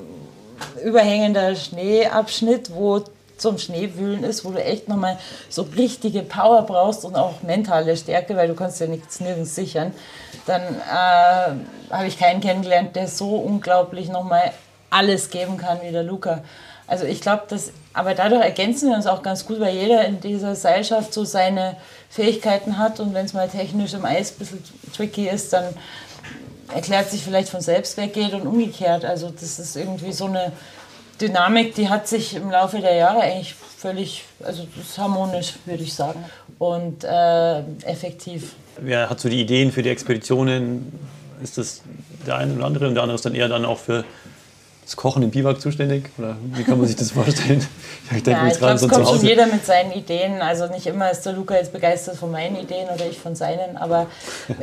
überhängender 0.84 1.56
Schneeabschnitt, 1.56 2.72
wo 2.74 3.04
zum 3.38 3.58
Schneewühlen 3.58 4.24
ist, 4.24 4.46
wo 4.46 4.52
du 4.52 4.64
echt 4.64 4.88
nochmal 4.88 5.18
so 5.50 5.64
richtige 5.64 6.22
Power 6.22 6.64
brauchst 6.64 7.06
und 7.06 7.16
auch 7.16 7.42
mentale 7.42 7.98
Stärke, 7.98 8.36
weil 8.36 8.48
du 8.48 8.56
kannst 8.56 8.80
ja 8.80 8.88
nichts 8.88 9.20
nirgends 9.20 9.56
sichern, 9.56 9.94
dann 10.46 10.62
äh, 10.62 11.94
habe 11.94 12.08
ich 12.08 12.18
keinen 12.18 12.42
kennengelernt, 12.42 12.96
der 12.96 13.08
so 13.08 13.36
unglaublich 13.36 14.10
nochmal 14.10 14.52
alles 14.90 15.30
geben 15.30 15.58
kann 15.58 15.80
wie 15.84 15.92
der 15.92 16.04
Luca. 16.04 16.42
Also 16.88 17.06
ich 17.06 17.20
glaube, 17.20 17.44
dass, 17.50 17.72
aber 17.94 18.14
dadurch 18.14 18.44
ergänzen 18.44 18.90
wir 18.90 18.96
uns 18.96 19.08
auch 19.08 19.24
ganz 19.24 19.46
gut, 19.46 19.60
weil 19.60 19.74
jeder 19.74 20.06
in 20.06 20.22
dieser 20.22 20.56
Seilschaft 20.56 21.14
so 21.14 21.26
seine 21.26 21.78
Fähigkeiten 22.10 22.78
hat 22.78 23.00
und 23.00 23.14
wenn 23.14 23.26
es 23.26 23.34
mal 23.34 23.50
technisch 23.50 23.94
im 23.94 24.06
Eis 24.06 24.32
ein 24.32 24.38
bisschen 24.38 24.64
tricky 24.96 25.28
ist, 25.28 25.52
dann 25.52 25.74
erklärt 26.74 27.10
sich 27.10 27.24
vielleicht 27.24 27.50
von 27.50 27.62
selbst 27.62 27.98
weggeht 27.98 28.34
und 28.34 28.46
umgekehrt. 28.46 29.04
Also 29.04 29.30
das 29.30 29.60
ist 29.60 29.76
irgendwie 29.76 30.14
so 30.14 30.26
eine 30.26 30.52
Dynamik, 31.22 31.76
die 31.76 31.90
hat 31.90 32.08
sich 32.08 32.36
im 32.36 32.52
Laufe 32.52 32.80
der 32.80 32.96
Jahre 32.96 33.22
eigentlich 33.22 33.56
völlig, 33.78 34.26
also 34.44 34.66
ist 34.80 34.98
harmonisch, 34.98 35.54
würde 35.66 35.84
ich 35.84 35.94
sagen, 35.94 36.24
und 36.60 37.04
äh, 37.04 37.60
effektiv. 37.86 38.56
Wer 38.78 39.10
hat 39.10 39.20
so 39.20 39.30
die 39.30 39.40
Ideen 39.40 39.72
für 39.72 39.84
die 39.84 39.90
Expeditionen? 39.90 40.92
Ist 41.42 41.58
das 41.58 41.82
der 42.26 42.38
eine 42.38 42.54
oder 42.56 42.66
andere 42.66 42.88
und 42.88 42.96
der 42.96 43.04
andere 43.04 43.16
ist 43.16 43.26
dann 43.26 43.36
eher 43.36 43.48
dann 43.48 43.66
auch 43.66 43.78
für 43.78 44.04
das 44.84 44.96
Kochen 44.96 45.24
im 45.24 45.32
Biwak 45.32 45.60
zuständig? 45.60 46.10
Oder 46.18 46.38
wie 46.54 46.64
kann 46.64 46.78
man 46.78 46.88
sich 46.88 46.96
das 46.96 47.12
vorstellen? 47.20 47.66
Ich 48.12 48.24
denke 48.24 48.42
ja, 48.42 48.48
ich 48.48 48.58
glaube, 48.58 48.74
es 48.74 48.88
kommt 48.88 49.08
schon 49.08 49.26
jeder 49.26 49.48
mit 49.48 49.66
seinen 49.66 49.92
Ideen. 49.92 50.42
Also 50.42 50.68
nicht 50.68 50.88
immer 50.88 51.12
ist 51.12 51.26
der 51.26 51.34
Luca 51.34 51.56
jetzt 51.56 51.74
begeistert 51.74 52.18
von 52.18 52.32
meinen 52.32 52.56
Ideen 52.56 52.88
oder 52.94 53.06
ich 53.10 53.20
von 53.20 53.36
seinen, 53.36 53.78
aber 53.78 54.08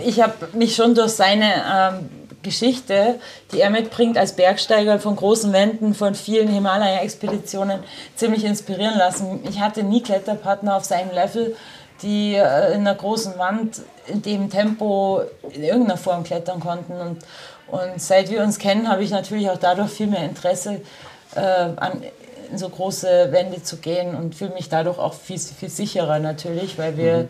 ich 0.04 0.20
habe 0.20 0.34
mich 0.52 0.74
schon 0.74 0.94
durch 0.94 1.12
seine 1.12 1.44
ähm, 1.44 2.08
Geschichte, 2.42 3.18
die 3.52 3.60
er 3.60 3.70
mitbringt 3.70 4.18
als 4.18 4.34
Bergsteiger 4.34 4.98
von 4.98 5.16
großen 5.16 5.52
Wänden, 5.52 5.94
von 5.94 6.14
vielen 6.14 6.48
Himalaya-Expeditionen, 6.48 7.80
ziemlich 8.16 8.44
inspirieren 8.44 8.96
lassen. 8.98 9.40
Ich 9.48 9.60
hatte 9.60 9.82
nie 9.82 10.02
Kletterpartner 10.02 10.76
auf 10.76 10.84
seinem 10.84 11.10
Level, 11.12 11.56
die 12.02 12.34
äh, 12.34 12.74
in 12.74 12.80
einer 12.80 12.94
großen 12.94 13.38
Wand 13.38 13.82
in 14.06 14.22
dem 14.22 14.50
Tempo 14.50 15.22
in 15.50 15.62
irgendeiner 15.62 15.98
Form 15.98 16.24
klettern 16.24 16.60
konnten. 16.60 16.94
Und, 16.94 17.18
und 17.68 18.00
seit 18.00 18.30
wir 18.30 18.42
uns 18.42 18.58
kennen, 18.58 18.88
habe 18.88 19.04
ich 19.04 19.10
natürlich 19.10 19.48
auch 19.48 19.58
dadurch 19.58 19.90
viel 19.90 20.08
mehr 20.08 20.24
Interesse 20.24 20.80
äh, 21.34 21.40
an 21.40 22.02
in 22.52 22.58
so 22.58 22.68
große 22.68 23.32
Wände 23.32 23.62
zu 23.62 23.78
gehen 23.78 24.14
und 24.14 24.34
fühle 24.34 24.52
mich 24.52 24.68
dadurch 24.68 24.98
auch 24.98 25.14
viel, 25.14 25.38
viel 25.38 25.70
sicherer 25.70 26.18
natürlich, 26.18 26.78
weil 26.78 26.96
wir 26.98 27.16
mhm. 27.16 27.28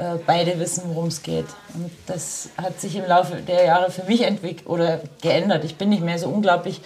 Äh, 0.00 0.18
beide 0.26 0.58
wissen, 0.58 0.84
worum 0.86 1.08
es 1.08 1.22
geht. 1.22 1.44
Und 1.74 1.90
das 2.06 2.48
hat 2.56 2.80
sich 2.80 2.96
im 2.96 3.06
Laufe 3.06 3.36
der 3.36 3.66
Jahre 3.66 3.90
für 3.90 4.04
mich 4.04 4.22
entwickelt 4.22 4.66
oder 4.66 5.00
geändert. 5.20 5.62
Ich 5.64 5.76
bin 5.76 5.90
nicht 5.90 6.02
mehr 6.02 6.18
so 6.18 6.28
unglaublich 6.28 6.80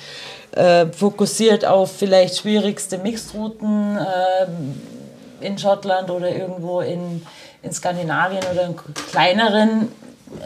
äh, 0.56 0.87
fokussiert 0.87 1.64
auf 1.64 1.92
vielleicht 1.92 2.38
schwierigste 2.38 2.99
Mixrouten 2.99 3.99
äh, 3.99 5.47
in 5.47 5.59
Schottland 5.59 6.11
oder 6.11 6.28
irgendwo 6.35 6.80
in, 6.80 7.25
in 7.62 7.73
Skandinavien 7.73 8.42
oder 8.50 8.66
in 8.66 8.76
kleineren 9.11 9.92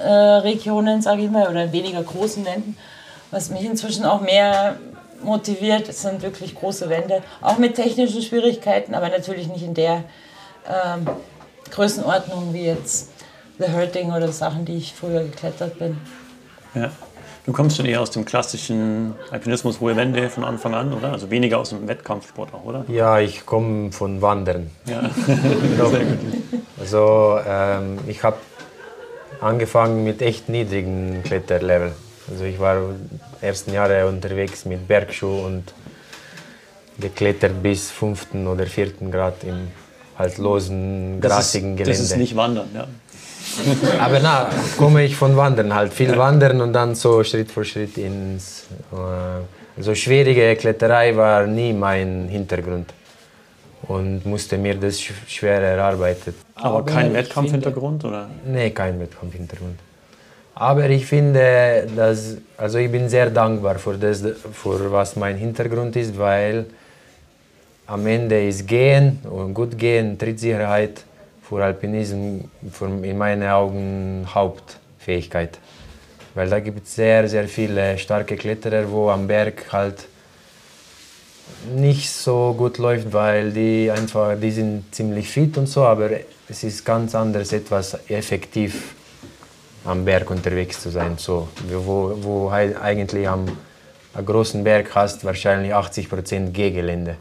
äh, 0.05 0.11
Regionen, 0.11 1.01
sage 1.01 1.23
ich 1.23 1.31
mal, 1.31 1.49
oder 1.49 1.65
in 1.65 1.73
weniger 1.73 2.03
großen 2.03 2.45
Wänden. 2.45 2.77
Was 3.31 3.49
mich 3.49 3.65
inzwischen 3.65 4.05
auch 4.05 4.21
mehr 4.21 4.77
motiviert. 5.23 5.93
Sind 5.93 6.21
wirklich 6.23 6.55
große 6.55 6.91
Wände, 6.91 7.23
auch 7.41 7.57
mit 7.57 7.77
technischen 7.77 8.21
Schwierigkeiten, 8.21 8.95
aber 8.95 9.09
natürlich 9.09 9.49
nicht 9.49 9.65
in 9.65 9.75
der 9.75 10.05
ähm, 10.67 11.07
Größenordnung 11.71 12.53
wie 12.53 12.65
jetzt 12.65 13.11
The 13.59 13.73
Hurting 13.73 14.13
oder 14.13 14.29
Sachen, 14.33 14.65
die 14.65 14.77
ich 14.77 14.95
früher 14.95 15.23
geklettert 15.25 15.79
bin. 15.79 15.97
Ja. 16.75 16.91
Du 17.47 17.53
kommst 17.53 17.79
schon 17.79 17.87
eher 17.87 18.03
aus 18.03 18.11
dem 18.11 18.27
klassischen 18.27 19.15
Alpinismus, 19.31 19.81
hohe 19.81 19.97
Wände 19.97 20.29
von 20.29 20.45
Anfang 20.45 20.75
an, 20.75 20.93
oder? 20.93 21.13
Also 21.13 21.31
weniger 21.31 21.59
aus 21.59 21.71
dem 21.71 21.89
Wettkampfsport 21.89 22.53
auch, 22.53 22.65
oder? 22.65 22.85
Ja, 22.89 23.21
ich 23.21 23.47
komme 23.47 23.91
von 23.91 24.21
Wandern. 24.21 24.71
Ja. 24.85 25.01
Sehr 25.27 26.05
gut. 26.05 26.19
Also 26.79 27.41
ähm, 27.47 27.99
ich 28.07 28.23
habe 28.23 28.37
angefangen 29.41 30.05
mit 30.05 30.21
echt 30.21 30.49
niedrigen 30.49 31.23
Kletterlevel. 31.25 31.93
Also 32.31 32.45
ich 32.45 32.59
war 32.61 32.83
ersten 33.41 33.73
Jahre 33.73 34.07
unterwegs 34.07 34.65
mit 34.65 34.87
Bergschuh 34.87 35.47
und 35.47 35.73
geklettert 36.99 37.63
bis 37.63 37.91
fünften 37.91 38.47
oder 38.47 38.67
vierten 38.67 39.11
Grad 39.11 39.45
im 39.45 39.69
halt 40.19 40.39
losen, 40.39 41.21
grasigen 41.21 41.77
Gelände. 41.77 41.99
Das 41.99 42.11
ist 42.11 42.17
nicht 42.17 42.35
Wandern, 42.35 42.69
ja. 42.75 42.87
Aber 44.01 44.19
na, 44.21 44.51
komme 44.77 45.05
ich 45.05 45.17
von 45.17 45.37
Wandern 45.37 45.75
halt. 45.75 45.93
Viel 45.93 46.11
ja. 46.11 46.19
Wandern 46.19 46.61
und 46.61 46.73
dann 46.73 46.95
so 46.95 47.25
Schritt 47.25 47.51
für 47.51 47.65
Schritt 47.65 47.97
ins... 47.97 48.65
Äh, 48.93 48.97
also 49.77 49.95
schwierige 49.95 50.57
Kletterei 50.57 51.17
war 51.17 51.47
nie 51.47 51.73
mein 51.73 52.27
Hintergrund 52.29 52.93
und 53.83 54.27
musste 54.27 54.59
mir 54.59 54.75
das 54.75 55.01
schwer 55.01 55.61
erarbeiten. 55.61 56.35
Aber, 56.57 56.79
Aber 56.79 56.85
kein 56.85 57.15
Wettkampfhintergrund, 57.15 58.05
oder? 58.05 58.29
Nee, 58.45 58.71
kein 58.71 58.99
Wettkampfhintergrund. 58.99 59.79
Aber 60.57 60.91
ich 60.91 61.07
finde, 61.07 61.87
dass, 61.95 62.39
also 62.57 62.79
ich 62.79 62.91
bin 62.91 63.09
sehr 63.09 63.31
dankbar 63.31 63.79
für, 63.79 63.97
das, 63.97 64.25
für 64.53 64.91
was 64.91 65.15
mein 65.15 65.37
Hintergrund 65.37 65.95
ist, 65.95 66.19
weil 66.19 66.67
am 67.89 68.07
Ende 68.07 68.47
ist 68.47 68.67
Gehen 68.67 69.19
und 69.25 69.55
gut 69.55 69.77
Gehen, 69.79 70.19
Trittsicherheit 70.19 71.05
für 71.43 71.65
Alpinismus 71.65 72.45
in 73.03 73.17
meinen 73.17 73.49
Augen 73.49 74.27
Hauptfähigkeit. 74.33 75.59
Weil 76.35 76.51
da 76.51 76.61
gibt 76.61 76.87
es 76.87 76.95
sehr, 76.95 77.27
sehr 77.29 77.49
viele 77.49 77.97
starke 77.99 78.37
Kletterer, 78.37 78.91
wo 78.91 79.09
am 79.09 79.27
Berg 79.27 79.73
halt 79.73 80.07
nicht 81.75 82.11
so 82.11 82.55
gut 82.57 82.77
läuft, 82.77 83.11
weil 83.15 83.53
die 83.53 83.91
einfach, 83.91 84.39
die 84.39 84.51
sind 84.51 84.95
ziemlich 84.95 85.31
fit 85.31 85.57
und 85.57 85.67
so, 85.67 85.85
aber 85.85 86.11
es 86.47 86.63
ist 86.63 86.85
ganz 86.85 87.15
anders, 87.15 87.55
etwas 87.55 87.99
effektiv 88.11 88.95
am 89.87 90.05
Berg 90.05 90.31
unterwegs 90.31 90.83
zu 90.83 90.91
sein. 90.91 91.17
So, 91.17 91.49
wo, 91.71 92.13
wo 92.21 92.51
eigentlich 92.51 93.27
am, 93.27 93.47
am 94.13 94.27
großen 94.27 94.63
Berg 94.63 94.95
hast 94.95 95.25
wahrscheinlich 95.25 95.73
80 95.73 96.11
Prozent 96.11 96.53
Gehgelände. 96.53 97.17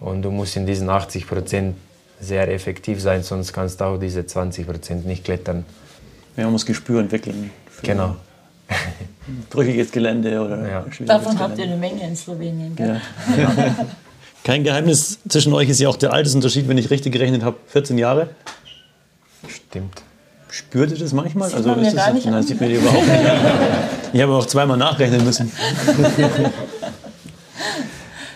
Und 0.00 0.22
du 0.22 0.30
musst 0.30 0.56
in 0.56 0.66
diesen 0.66 0.88
80 0.88 1.26
Prozent 1.26 1.76
sehr 2.20 2.52
effektiv 2.52 3.00
sein, 3.00 3.22
sonst 3.22 3.52
kannst 3.52 3.80
du 3.80 3.84
auch 3.84 3.98
diese 3.98 4.26
20 4.26 4.66
Prozent 4.66 5.06
nicht 5.06 5.24
klettern. 5.24 5.64
Ja, 6.36 6.44
man 6.44 6.52
muss 6.52 6.66
Gespür 6.66 7.00
entwickeln. 7.00 7.50
Genau. 7.82 8.16
brüchiges 9.50 9.90
Gelände 9.90 10.40
oder 10.40 10.68
ja. 10.68 10.84
Davon 11.06 11.32
Gelände. 11.32 11.38
habt 11.38 11.58
ihr 11.58 11.64
eine 11.64 11.76
Menge 11.76 12.06
in 12.06 12.16
Slowenien, 12.16 12.76
gell? 12.76 13.00
Ja. 13.36 13.76
Kein 14.44 14.64
Geheimnis 14.64 15.18
zwischen 15.28 15.52
euch 15.52 15.68
ist 15.68 15.80
ja 15.80 15.88
auch 15.88 15.96
der 15.96 16.12
Altersunterschied, 16.12 16.68
wenn 16.68 16.78
ich 16.78 16.90
richtig 16.90 17.12
gerechnet 17.12 17.42
habe, 17.42 17.56
14 17.66 17.98
Jahre. 17.98 18.30
Stimmt. 19.46 20.02
Spürt 20.50 20.90
ihr 20.92 20.98
das 20.98 21.12
manchmal? 21.12 21.48
Sieht 21.48 21.58
also 21.58 21.70
man 21.70 21.82
mir 21.82 21.92
gar 21.92 22.12
nicht 22.12 22.26
nein, 22.26 22.42
sieht 22.42 22.60
mir 22.60 22.70
überhaupt 22.70 23.06
nicht 23.06 23.22
Ich 24.12 24.22
habe 24.22 24.32
auch 24.32 24.46
zweimal 24.46 24.78
nachrechnen 24.78 25.22
müssen. 25.22 25.52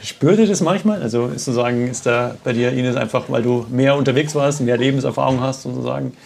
Spürt 0.05 0.41
ihr 0.41 0.47
das 0.47 0.61
manchmal? 0.61 1.01
Also 1.01 1.27
ist 1.27 1.45
sozusagen, 1.45 1.89
ist 1.89 2.07
da 2.07 2.35
bei 2.43 2.53
dir, 2.53 2.73
Ines, 2.73 2.97
einfach, 2.97 3.25
weil 3.29 3.43
du 3.43 3.67
mehr 3.71 3.95
unterwegs 3.97 4.35
warst, 4.35 4.61
mehr 4.61 4.77
Lebenserfahrung 4.77 5.41
hast, 5.41 5.63
sozusagen, 5.63 6.17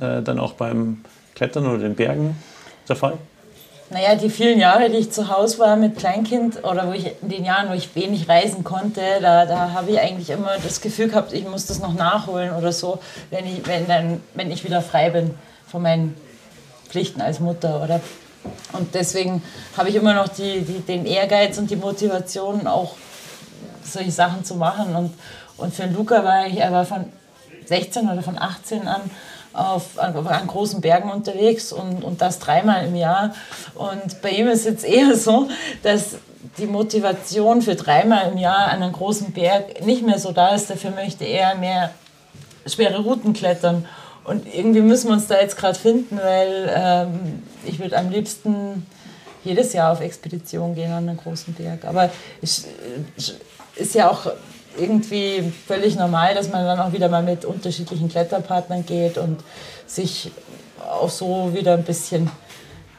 äh, 0.00 0.20
dann 0.22 0.40
auch 0.40 0.54
beim 0.54 1.04
Klettern 1.36 1.66
oder 1.66 1.78
den 1.78 1.94
Bergen 1.94 2.36
der 2.88 2.96
Fall? 2.96 3.18
Naja, 3.90 4.14
die 4.14 4.30
vielen 4.30 4.58
Jahre, 4.58 4.88
die 4.88 4.98
ich 4.98 5.10
zu 5.10 5.28
Hause 5.28 5.58
war 5.58 5.76
mit 5.76 5.96
Kleinkind 5.96 6.64
oder 6.64 6.86
wo 6.86 6.92
ich 6.92 7.06
in 7.22 7.28
den 7.28 7.44
Jahren, 7.44 7.68
wo 7.68 7.74
ich 7.74 7.94
wenig 7.96 8.28
reisen 8.28 8.62
konnte, 8.62 9.00
da, 9.20 9.46
da 9.46 9.72
habe 9.72 9.90
ich 9.90 10.00
eigentlich 10.00 10.30
immer 10.30 10.56
das 10.62 10.80
Gefühl 10.80 11.08
gehabt, 11.08 11.32
ich 11.32 11.44
muss 11.48 11.66
das 11.66 11.80
noch 11.80 11.94
nachholen 11.94 12.52
oder 12.52 12.72
so, 12.72 13.00
wenn 13.30 13.46
ich, 13.46 13.66
wenn 13.66 13.88
dann, 13.88 14.20
wenn 14.34 14.50
ich 14.50 14.64
wieder 14.64 14.80
frei 14.80 15.10
bin 15.10 15.34
von 15.66 15.82
meinen 15.82 16.16
Pflichten 16.88 17.20
als 17.20 17.40
Mutter. 17.40 17.82
Oder? 17.82 18.00
Und 18.72 18.94
deswegen 18.94 19.42
habe 19.76 19.88
ich 19.88 19.96
immer 19.96 20.14
noch 20.14 20.28
die, 20.28 20.62
die, 20.62 20.80
den 20.80 21.04
Ehrgeiz 21.04 21.58
und 21.58 21.70
die 21.70 21.76
Motivation, 21.76 22.68
auch 22.68 22.94
solche 23.84 24.10
Sachen 24.10 24.44
zu 24.44 24.54
machen. 24.54 24.94
Und, 24.94 25.14
und 25.56 25.74
für 25.74 25.86
Luca 25.86 26.24
war 26.24 26.46
ich, 26.46 26.58
er 26.58 26.72
war 26.72 26.84
von 26.84 27.06
16 27.66 28.08
oder 28.08 28.22
von 28.22 28.38
18 28.38 28.88
an 28.88 29.02
auf, 29.52 29.98
an, 29.98 30.14
an, 30.26 30.46
großen 30.46 30.80
Bergen 30.80 31.10
unterwegs 31.10 31.72
und, 31.72 32.04
und 32.04 32.20
das 32.20 32.38
dreimal 32.38 32.86
im 32.86 32.94
Jahr. 32.94 33.34
Und 33.74 34.22
bei 34.22 34.30
ihm 34.30 34.48
ist 34.48 34.64
jetzt 34.64 34.84
eher 34.84 35.16
so, 35.16 35.48
dass 35.82 36.16
die 36.58 36.66
Motivation 36.66 37.62
für 37.62 37.74
dreimal 37.74 38.30
im 38.30 38.38
Jahr 38.38 38.68
an 38.68 38.82
einem 38.82 38.92
großen 38.92 39.32
Berg 39.32 39.84
nicht 39.84 40.06
mehr 40.06 40.18
so 40.18 40.32
da 40.32 40.54
ist. 40.54 40.70
Dafür 40.70 40.90
möchte 40.90 41.24
er 41.24 41.56
mehr 41.56 41.90
schwere 42.66 43.02
Routen 43.02 43.32
klettern. 43.32 43.86
Und 44.24 44.46
irgendwie 44.54 44.80
müssen 44.82 45.08
wir 45.08 45.14
uns 45.14 45.26
da 45.26 45.40
jetzt 45.40 45.56
gerade 45.56 45.78
finden, 45.78 46.18
weil 46.22 46.72
ähm, 46.74 47.42
ich 47.64 47.78
würde 47.78 47.96
am 47.96 48.10
liebsten 48.10 48.86
jedes 49.42 49.72
Jahr 49.72 49.92
auf 49.92 50.00
Expedition 50.00 50.74
gehen 50.74 50.92
an 50.92 51.08
einem 51.08 51.16
großen 51.16 51.54
Berg. 51.54 51.84
Aber 51.84 52.10
es 52.42 52.66
ist 53.80 53.94
ja 53.94 54.10
auch 54.10 54.26
irgendwie 54.78 55.52
völlig 55.66 55.96
normal, 55.96 56.34
dass 56.34 56.50
man 56.50 56.64
dann 56.64 56.78
auch 56.78 56.92
wieder 56.92 57.08
mal 57.08 57.22
mit 57.22 57.44
unterschiedlichen 57.44 58.08
Kletterpartnern 58.08 58.86
geht 58.86 59.18
und 59.18 59.40
sich 59.86 60.30
auch 60.88 61.10
so 61.10 61.52
wieder 61.54 61.74
ein 61.74 61.84
bisschen 61.84 62.30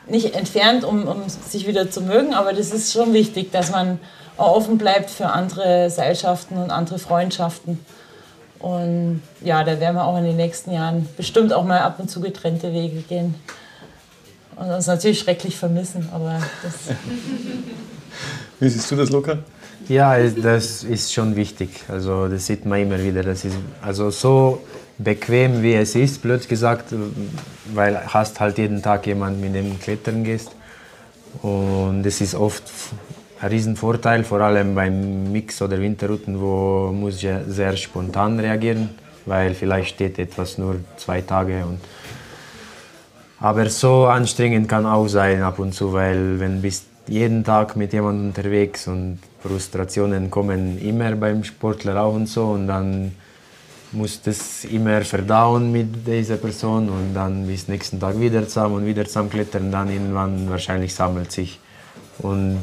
nicht 0.08 0.36
entfernt, 0.36 0.84
um, 0.84 1.08
um 1.08 1.24
sich 1.30 1.68
wieder 1.68 1.90
zu 1.90 2.02
mögen, 2.02 2.34
aber 2.34 2.54
das 2.54 2.72
ist 2.72 2.92
schon 2.92 3.14
wichtig, 3.14 3.52
dass 3.52 3.72
man 3.72 4.00
auch 4.38 4.56
offen 4.56 4.78
bleibt 4.78 5.10
für 5.10 5.28
andere 5.28 5.90
Seilschaften 5.90 6.58
und 6.58 6.72
andere 6.72 7.00
Freundschaften. 7.00 7.80
Und 8.60 9.22
ja, 9.42 9.64
da 9.64 9.80
werden 9.80 9.96
wir 9.96 10.06
auch 10.06 10.18
in 10.18 10.24
den 10.24 10.36
nächsten 10.36 10.72
Jahren 10.72 11.08
bestimmt 11.18 11.54
auch 11.54 11.64
mal 11.64 11.80
ab 11.80 12.00
und 12.00 12.10
zu 12.10 12.22
getrennte 12.22 12.74
Wege 12.74 13.02
gehen. 13.02 13.36
Und 14.56 14.70
uns 14.70 14.88
natürlich 14.88 15.20
schrecklich 15.20 15.58
vermissen, 15.58 16.10
aber 16.14 16.40
das. 16.62 16.96
Wie 18.60 18.70
siehst 18.70 18.92
du 18.92 18.96
das, 18.96 19.10
Luca? 19.10 19.40
Ja, 19.88 20.18
das 20.18 20.84
ist 20.84 21.14
schon 21.14 21.36
wichtig. 21.36 21.70
Also 21.88 22.28
das 22.28 22.46
sieht 22.46 22.66
man 22.66 22.82
immer 22.82 23.02
wieder. 23.04 23.24
Das 23.24 23.44
ist 23.46 23.56
also 23.82 24.10
so 24.10 24.62
bequem 24.98 25.64
wie 25.64 25.74
es 25.74 25.96
ist, 25.96 26.22
blöd 26.22 26.48
gesagt, 26.48 26.94
weil 27.74 28.00
hast 28.08 28.40
halt 28.40 28.58
jeden 28.58 28.82
Tag 28.82 29.08
jemand 29.08 29.42
mit 29.42 29.56
dem 29.56 29.80
Klettern 29.80 30.24
gehst. 30.24 30.52
Und 31.42 32.04
das 32.04 32.22
ist 32.22 32.36
oft 32.36 32.64
ein 33.42 33.50
Riesenvorteil, 33.50 34.24
vor 34.24 34.42
allem 34.42 34.76
beim 34.76 35.32
Mix- 35.32 35.62
oder 35.62 35.80
Winterrouten, 35.80 36.40
wo 36.40 36.92
muss 36.92 37.24
ich 37.24 37.30
sehr 37.48 37.76
spontan 37.78 38.40
reagieren, 38.40 38.90
weil 39.26 39.54
vielleicht 39.56 39.96
steht 39.96 40.20
etwas 40.20 40.58
nur 40.58 40.76
zwei 40.98 41.22
Tage. 41.22 41.66
Und 41.66 41.80
aber 43.40 43.68
so 43.70 44.06
anstrengend 44.06 44.70
kann 44.70 44.86
auch 44.86 45.08
sein 45.08 45.42
ab 45.42 45.58
und 45.58 45.74
zu, 45.74 45.92
weil 45.94 46.40
wenn 46.40 46.58
du 46.58 46.62
bist 46.62 46.86
jeden 47.08 47.44
Tag 47.44 47.76
mit 47.76 47.94
jemandem 47.94 48.28
unterwegs 48.28 48.88
und 48.88 49.20
Frustrationen 49.42 50.30
kommen 50.30 50.80
immer 50.80 51.16
beim 51.16 51.44
Sportler 51.44 52.02
auch 52.02 52.14
und 52.14 52.28
so 52.28 52.52
und 52.52 52.68
dann 52.68 53.12
muss 53.92 54.22
das 54.22 54.64
immer 54.66 55.02
verdauen 55.02 55.72
mit 55.72 56.08
dieser 56.08 56.38
Person 56.38 56.90
und 56.90 57.14
dann 57.14 57.46
bis 57.48 57.68
nächsten 57.68 58.00
Tag 58.00 58.20
wieder 58.20 58.48
zusammen 58.48 58.76
und 58.76 58.86
wieder 58.86 59.06
zusammen 59.06 59.30
klettern. 59.30 59.72
Dann 59.72 59.90
irgendwann 59.90 60.50
wahrscheinlich 60.50 60.94
sammelt 60.94 61.32
sich. 61.32 61.60
Und 62.20 62.60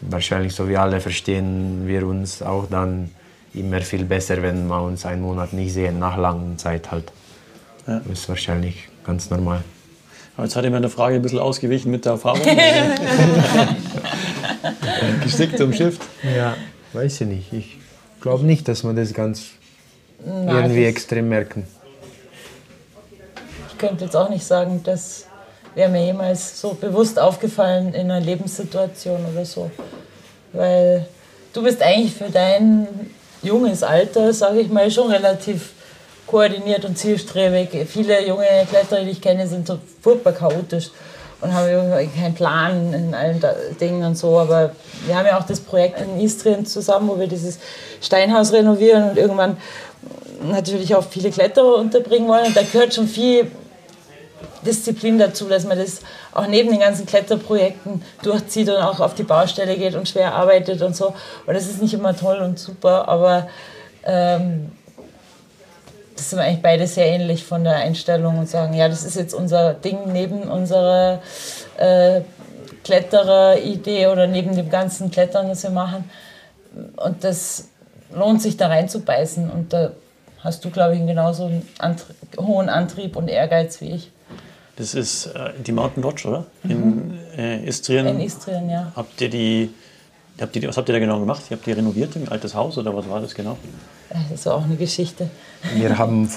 wahrscheinlich, 0.00 0.54
so 0.54 0.68
wie 0.68 0.76
alle, 0.76 1.00
verstehen 1.00 1.86
wir 1.86 2.06
uns 2.06 2.42
auch 2.42 2.66
dann 2.68 3.10
immer 3.54 3.80
viel 3.80 4.04
besser, 4.04 4.42
wenn 4.42 4.66
wir 4.66 4.82
uns 4.82 5.06
einen 5.06 5.22
Monat 5.22 5.52
nicht 5.52 5.72
sehen, 5.72 5.98
nach 5.98 6.16
langer 6.16 6.56
Zeit 6.56 6.90
halt. 6.90 7.12
Ja. 7.86 8.00
Das 8.00 8.18
ist 8.18 8.28
wahrscheinlich 8.28 8.88
ganz 9.04 9.30
normal. 9.30 9.62
Jetzt 10.38 10.54
hat 10.54 10.64
er 10.64 10.70
mir 10.70 10.76
eine 10.76 10.90
Frage 10.90 11.16
ein 11.16 11.22
bisschen 11.22 11.38
ausgewichen 11.38 11.90
mit 11.90 12.04
der 12.04 12.12
Erfahrung. 12.12 12.42
Geschickt 15.22 15.60
umschifft. 15.60 16.02
Ja, 16.36 16.56
weiß 16.92 17.22
ich 17.22 17.26
nicht. 17.26 17.52
Ich 17.52 17.78
glaube 18.20 18.44
nicht, 18.44 18.68
dass 18.68 18.82
man 18.82 18.96
das 18.96 19.14
ganz 19.14 19.46
Nein, 20.24 20.48
irgendwie 20.48 20.84
extrem 20.84 21.28
merken. 21.28 21.66
Ich 23.70 23.78
könnte 23.78 24.04
jetzt 24.04 24.16
auch 24.16 24.28
nicht 24.28 24.44
sagen, 24.44 24.80
das 24.84 25.26
wäre 25.74 25.90
mir 25.90 26.04
jemals 26.04 26.60
so 26.60 26.74
bewusst 26.74 27.18
aufgefallen 27.18 27.94
in 27.94 28.10
einer 28.10 28.20
Lebenssituation 28.20 29.24
oder 29.32 29.44
so. 29.44 29.70
Weil 30.52 31.06
du 31.52 31.62
bist 31.62 31.82
eigentlich 31.82 32.14
für 32.14 32.30
dein 32.30 32.88
junges 33.42 33.82
Alter, 33.82 34.32
sage 34.32 34.60
ich 34.60 34.70
mal, 34.70 34.90
schon 34.90 35.10
relativ 35.10 35.72
koordiniert 36.26 36.84
und 36.84 36.98
zielstrebig. 36.98 37.86
Viele 37.88 38.26
junge 38.26 38.46
Kletterer, 38.68 39.04
die 39.04 39.10
ich 39.10 39.20
kenne, 39.20 39.46
sind 39.46 39.66
so 39.66 39.78
furchtbar 40.02 40.32
chaotisch 40.32 40.90
und 41.40 41.52
haben 41.52 41.68
irgendwie 41.68 42.18
keinen 42.18 42.34
Plan 42.34 42.92
in 42.92 43.14
allen 43.14 43.42
Dingen 43.80 44.04
und 44.04 44.16
so. 44.16 44.38
Aber 44.38 44.72
wir 45.06 45.16
haben 45.16 45.26
ja 45.26 45.38
auch 45.38 45.46
das 45.46 45.60
Projekt 45.60 46.00
in 46.00 46.20
Istrien 46.20 46.66
zusammen, 46.66 47.08
wo 47.08 47.18
wir 47.18 47.26
dieses 47.26 47.58
Steinhaus 48.00 48.52
renovieren 48.52 49.10
und 49.10 49.18
irgendwann 49.18 49.56
natürlich 50.42 50.94
auch 50.94 51.04
viele 51.04 51.30
Kletterer 51.30 51.76
unterbringen 51.76 52.28
wollen. 52.28 52.46
Und 52.46 52.56
da 52.56 52.62
gehört 52.62 52.94
schon 52.94 53.08
viel 53.08 53.50
Disziplin 54.66 55.18
dazu, 55.18 55.46
dass 55.46 55.64
man 55.64 55.78
das 55.78 56.00
auch 56.32 56.46
neben 56.46 56.70
den 56.70 56.80
ganzen 56.80 57.06
Kletterprojekten 57.06 58.02
durchzieht 58.22 58.68
und 58.68 58.76
auch 58.76 59.00
auf 59.00 59.14
die 59.14 59.22
Baustelle 59.22 59.76
geht 59.76 59.94
und 59.94 60.08
schwer 60.08 60.34
arbeitet 60.34 60.82
und 60.82 60.96
so. 60.96 61.14
Und 61.46 61.54
das 61.54 61.66
ist 61.66 61.80
nicht 61.80 61.94
immer 61.94 62.16
toll 62.16 62.38
und 62.38 62.58
super, 62.58 63.08
aber 63.08 63.48
ähm, 64.04 64.72
das 66.16 66.30
sind 66.30 66.38
eigentlich 66.38 66.62
beide 66.62 66.86
sehr 66.86 67.06
ähnlich 67.06 67.44
von 67.44 67.64
der 67.64 67.76
Einstellung 67.76 68.38
und 68.38 68.48
sagen, 68.48 68.74
ja, 68.74 68.88
das 68.88 69.04
ist 69.04 69.16
jetzt 69.16 69.34
unser 69.34 69.74
Ding 69.74 70.12
neben 70.12 70.42
unserer 70.44 71.20
äh, 71.78 72.22
Kletterer-Idee 72.84 74.08
oder 74.08 74.26
neben 74.26 74.56
dem 74.56 74.70
ganzen 74.70 75.10
Klettern, 75.10 75.48
das 75.48 75.62
wir 75.62 75.70
machen. 75.70 76.10
Und 76.96 77.24
das 77.24 77.68
lohnt 78.14 78.40
sich 78.40 78.56
da 78.56 78.68
reinzubeißen 78.68 79.50
und 79.50 79.72
da 79.72 79.92
hast 80.40 80.64
du, 80.64 80.70
glaube 80.70 80.94
ich, 80.94 81.06
genauso 81.06 81.46
einen 81.46 81.68
Antrie 81.78 82.14
hohen 82.38 82.68
Antrieb 82.68 83.16
und 83.16 83.28
Ehrgeiz 83.28 83.80
wie 83.80 83.92
ich. 83.92 84.10
Das 84.76 84.94
ist 84.94 85.26
äh, 85.26 85.52
die 85.58 85.72
Mountain 85.72 86.02
Lodge, 86.02 86.28
oder? 86.28 86.46
In 86.64 87.18
äh, 87.36 87.66
Istrien. 87.66 88.06
In 88.06 88.20
Istrien, 88.20 88.68
ja. 88.68 88.92
Habt 88.94 89.20
ihr 89.20 89.30
die, 89.30 89.74
habt 90.40 90.56
ihr 90.56 90.68
was 90.68 90.76
habt 90.76 90.88
ihr 90.88 90.92
da 90.92 90.98
genau 90.98 91.20
gemacht? 91.20 91.42
Ihr 91.50 91.56
habt 91.56 91.66
die 91.66 91.72
renoviert, 91.72 92.16
ein 92.16 92.28
altes 92.28 92.54
Haus 92.54 92.78
oder 92.78 92.94
was 92.94 93.08
war 93.08 93.20
das 93.20 93.34
genau? 93.34 93.56
Das 94.30 94.46
war 94.46 94.54
auch 94.54 94.64
eine 94.64 94.76
Geschichte. 94.76 95.28
Wir 95.74 95.98
haben 95.98 96.28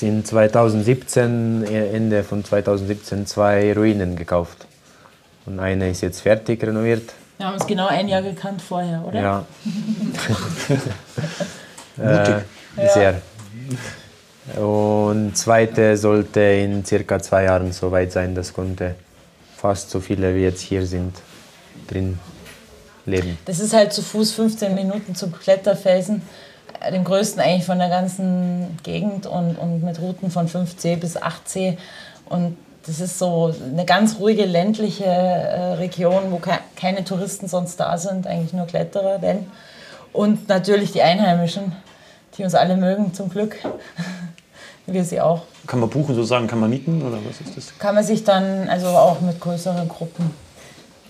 in 0.00 0.24
2017, 0.24 1.64
äh, 1.64 1.90
Ende 1.90 2.22
von 2.22 2.44
2017, 2.44 3.26
zwei 3.26 3.72
Ruinen 3.74 4.16
gekauft. 4.16 4.66
Und 5.46 5.58
eine 5.58 5.90
ist 5.90 6.02
jetzt 6.02 6.20
fertig 6.20 6.62
renoviert. 6.62 7.12
Wir 7.38 7.46
haben 7.46 7.54
uns 7.54 7.66
genau 7.66 7.86
ein 7.86 8.08
Jahr 8.08 8.22
gekannt 8.22 8.62
vorher, 8.62 9.04
oder? 9.06 9.20
Ja. 9.20 9.46
äh, 12.76 12.88
sehr. 12.94 13.22
Und 14.56 15.36
zweite 15.36 15.96
sollte 15.96 16.40
in 16.40 16.84
circa 16.84 17.18
zwei 17.18 17.44
Jahren 17.44 17.72
soweit 17.72 18.12
sein. 18.12 18.34
Das 18.34 18.52
konnte 18.52 18.94
fast 19.56 19.90
so 19.90 20.00
viele 20.00 20.34
wie 20.34 20.42
jetzt 20.42 20.60
hier 20.60 20.86
sind 20.86 21.14
drin 21.88 22.18
leben. 23.06 23.38
Das 23.44 23.60
ist 23.60 23.72
halt 23.72 23.92
zu 23.92 24.02
Fuß 24.02 24.32
15 24.32 24.74
Minuten 24.74 25.14
zum 25.14 25.32
Kletterfelsen, 25.32 26.22
dem 26.92 27.04
größten 27.04 27.40
eigentlich 27.40 27.66
von 27.66 27.78
der 27.78 27.88
ganzen 27.88 28.78
Gegend 28.82 29.26
und, 29.26 29.56
und 29.56 29.82
mit 29.82 30.00
Routen 30.00 30.30
von 30.30 30.48
5C 30.48 30.96
bis 30.96 31.16
8C. 31.16 31.76
Und 32.28 32.56
das 32.86 33.00
ist 33.00 33.18
so 33.18 33.54
eine 33.62 33.84
ganz 33.84 34.18
ruhige 34.18 34.46
ländliche 34.46 35.04
äh, 35.04 35.74
Region, 35.74 36.30
wo 36.30 36.38
ke 36.38 36.52
keine 36.76 37.04
Touristen 37.04 37.46
sonst 37.46 37.78
da 37.78 37.98
sind, 37.98 38.26
eigentlich 38.26 38.52
nur 38.52 38.66
Kletterer. 38.66 39.18
Denn. 39.18 39.46
Und 40.12 40.48
natürlich 40.48 40.92
die 40.92 41.02
Einheimischen, 41.02 41.72
die 42.38 42.44
uns 42.44 42.54
alle 42.54 42.76
mögen, 42.76 43.12
zum 43.12 43.28
Glück. 43.28 43.56
Wir 44.86 45.04
sie 45.04 45.20
auch. 45.20 45.42
Kann 45.66 45.78
man 45.78 45.90
buchen 45.90 46.14
sozusagen, 46.16 46.48
kann 46.48 46.58
man 46.58 46.70
mieten 46.70 47.02
oder 47.02 47.18
was 47.28 47.40
ist 47.46 47.56
das? 47.56 47.78
Kann 47.78 47.94
man 47.94 48.02
sich 48.02 48.24
dann 48.24 48.68
also 48.68 48.88
auch 48.88 49.20
mit 49.20 49.38
größeren 49.38 49.88
Gruppen 49.88 50.32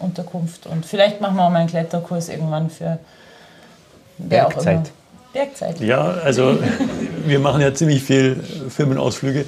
Unterkunft 0.00 0.66
und 0.66 0.86
vielleicht 0.86 1.20
machen 1.20 1.36
wir 1.36 1.44
auch 1.44 1.50
mal 1.50 1.60
einen 1.60 1.68
Kletterkurs 1.68 2.28
irgendwann 2.28 2.70
für 2.70 2.98
wer 4.18 4.44
Bergzeit. 4.44 4.66
auch 4.66 4.72
immer. 4.72 4.82
Bergzeit. 5.32 5.80
Ja, 5.80 6.02
also 6.24 6.58
wir 7.26 7.38
machen 7.38 7.60
ja 7.60 7.72
ziemlich 7.72 8.02
viel 8.02 8.36
Firmenausflüge. 8.68 9.44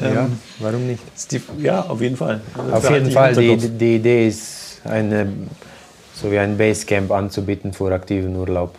Ja, 0.00 0.24
ähm, 0.24 0.38
warum 0.58 0.86
nicht? 0.86 1.02
Die, 1.30 1.40
ja, 1.62 1.82
auf 1.82 2.00
jeden 2.00 2.16
Fall. 2.16 2.40
Also 2.56 2.88
auf 2.88 2.90
jeden 2.90 3.10
Fall, 3.10 3.34
die, 3.34 3.56
die 3.56 3.96
Idee 3.96 4.28
ist, 4.28 4.80
eine, 4.84 5.32
so 6.14 6.30
wie 6.30 6.38
ein 6.38 6.58
Basecamp 6.58 7.10
anzubieten 7.12 7.72
für 7.72 7.92
aktiven 7.92 8.36
Urlaub. 8.36 8.74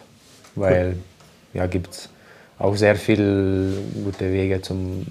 Weil 0.55 0.97
ja, 1.53 1.65
gibt 1.67 1.93
es 1.93 2.09
auch 2.59 2.75
sehr 2.75 2.95
viele 2.95 3.73
gute 4.03 4.31
Wege 4.31 4.61
zum 4.61 5.05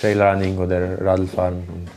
Trailrunning 0.00 0.58
oder 0.58 1.00
Radlfahren 1.00 1.56
und 1.56 1.88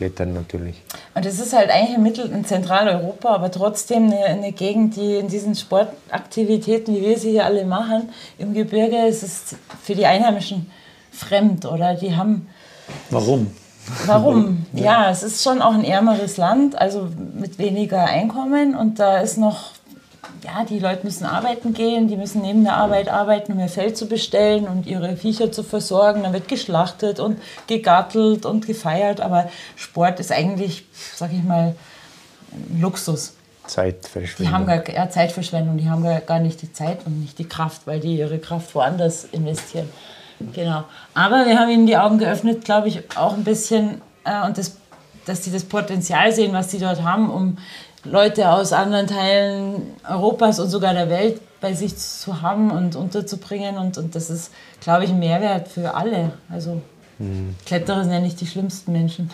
Klettern 0.00 0.32
natürlich. 0.32 0.80
Und 1.14 1.26
es 1.26 1.38
ist 1.38 1.52
halt 1.52 1.68
eigentlich 1.68 1.94
in 1.94 2.02
Mittel- 2.02 2.32
in 2.32 2.46
Zentraleuropa, 2.46 3.34
aber 3.34 3.50
trotzdem 3.50 4.04
eine, 4.04 4.24
eine, 4.24 4.52
Gegend, 4.52 4.96
die 4.96 5.16
in 5.16 5.28
diesen 5.28 5.54
Sportaktivitäten, 5.54 6.94
wie 6.96 7.02
wir 7.02 7.18
sie 7.18 7.32
hier 7.32 7.44
alle 7.44 7.66
machen, 7.66 8.08
im 8.38 8.54
Gebirge, 8.54 9.06
ist 9.06 9.22
es 9.22 9.56
für 9.82 9.94
die 9.94 10.06
Einheimischen 10.06 10.70
fremd 11.12 11.66
oder 11.66 11.92
die 11.96 12.16
haben. 12.16 12.48
Warum? 13.10 13.48
Warum? 14.06 14.64
Ja, 14.72 15.10
es 15.10 15.22
ist 15.22 15.42
schon 15.42 15.60
auch 15.60 15.74
ein 15.74 15.84
ärmeres 15.84 16.38
Land, 16.38 16.78
also 16.78 17.08
mit 17.34 17.58
weniger 17.58 18.04
Einkommen 18.04 18.74
und 18.74 19.00
da 19.00 19.18
ist 19.18 19.36
noch 19.36 19.72
ja, 20.50 20.64
die 20.64 20.78
Leute 20.78 21.04
müssen 21.04 21.24
arbeiten 21.24 21.74
gehen, 21.74 22.08
die 22.08 22.16
müssen 22.16 22.42
neben 22.42 22.64
der 22.64 22.74
Arbeit 22.76 23.08
arbeiten, 23.08 23.52
um 23.52 23.60
ihr 23.60 23.68
Feld 23.68 23.96
zu 23.96 24.06
bestellen 24.06 24.66
und 24.66 24.86
ihre 24.86 25.16
Viecher 25.16 25.52
zu 25.52 25.62
versorgen. 25.62 26.22
Dann 26.22 26.32
wird 26.32 26.48
geschlachtet 26.48 27.20
und 27.20 27.40
gegattelt 27.66 28.46
und 28.46 28.66
gefeiert. 28.66 29.20
Aber 29.20 29.48
Sport 29.76 30.18
ist 30.20 30.32
eigentlich, 30.32 30.84
sag 31.14 31.32
ich 31.32 31.42
mal, 31.42 31.74
Luxus. 32.78 33.34
Zeitverschwendung. 33.66 34.46
Die 34.46 34.52
haben 34.52 34.66
gar, 34.66 34.90
ja, 34.90 35.08
Zeitverschwendung. 35.08 35.76
Die 35.78 35.88
haben 35.88 36.02
gar, 36.02 36.20
gar 36.20 36.40
nicht 36.40 36.60
die 36.62 36.72
Zeit 36.72 37.06
und 37.06 37.20
nicht 37.20 37.38
die 37.38 37.48
Kraft, 37.48 37.82
weil 37.86 38.00
die 38.00 38.16
ihre 38.16 38.38
Kraft 38.38 38.74
woanders 38.74 39.24
investieren. 39.24 39.88
Genau. 40.52 40.84
Aber 41.14 41.46
wir 41.46 41.58
haben 41.58 41.70
ihnen 41.70 41.86
die 41.86 41.96
Augen 41.96 42.18
geöffnet, 42.18 42.64
glaube 42.64 42.88
ich, 42.88 43.02
auch 43.16 43.34
ein 43.34 43.44
bisschen. 43.44 44.00
Äh, 44.24 44.46
und 44.46 44.58
das, 44.58 44.76
dass 45.26 45.44
sie 45.44 45.52
das 45.52 45.64
Potenzial 45.64 46.32
sehen, 46.32 46.52
was 46.52 46.70
sie 46.70 46.78
dort 46.78 47.02
haben, 47.02 47.30
um 47.30 47.58
Leute 48.04 48.50
aus 48.50 48.72
anderen 48.72 49.06
Teilen 49.06 49.82
Europas 50.08 50.58
und 50.58 50.68
sogar 50.70 50.94
der 50.94 51.10
Welt 51.10 51.40
bei 51.60 51.74
sich 51.74 51.96
zu 51.96 52.40
haben 52.40 52.70
und 52.70 52.96
unterzubringen. 52.96 53.76
Und, 53.76 53.98
und 53.98 54.14
das 54.14 54.30
ist, 54.30 54.50
glaube 54.80 55.04
ich, 55.04 55.10
ein 55.10 55.18
Mehrwert 55.18 55.68
für 55.68 55.94
alle. 55.94 56.32
Also 56.48 56.80
mhm. 57.18 57.54
Kletterer 57.66 58.04
sind 58.04 58.12
ja 58.12 58.20
nicht 58.20 58.40
die 58.40 58.46
schlimmsten 58.46 58.92
Menschen. 58.92 59.30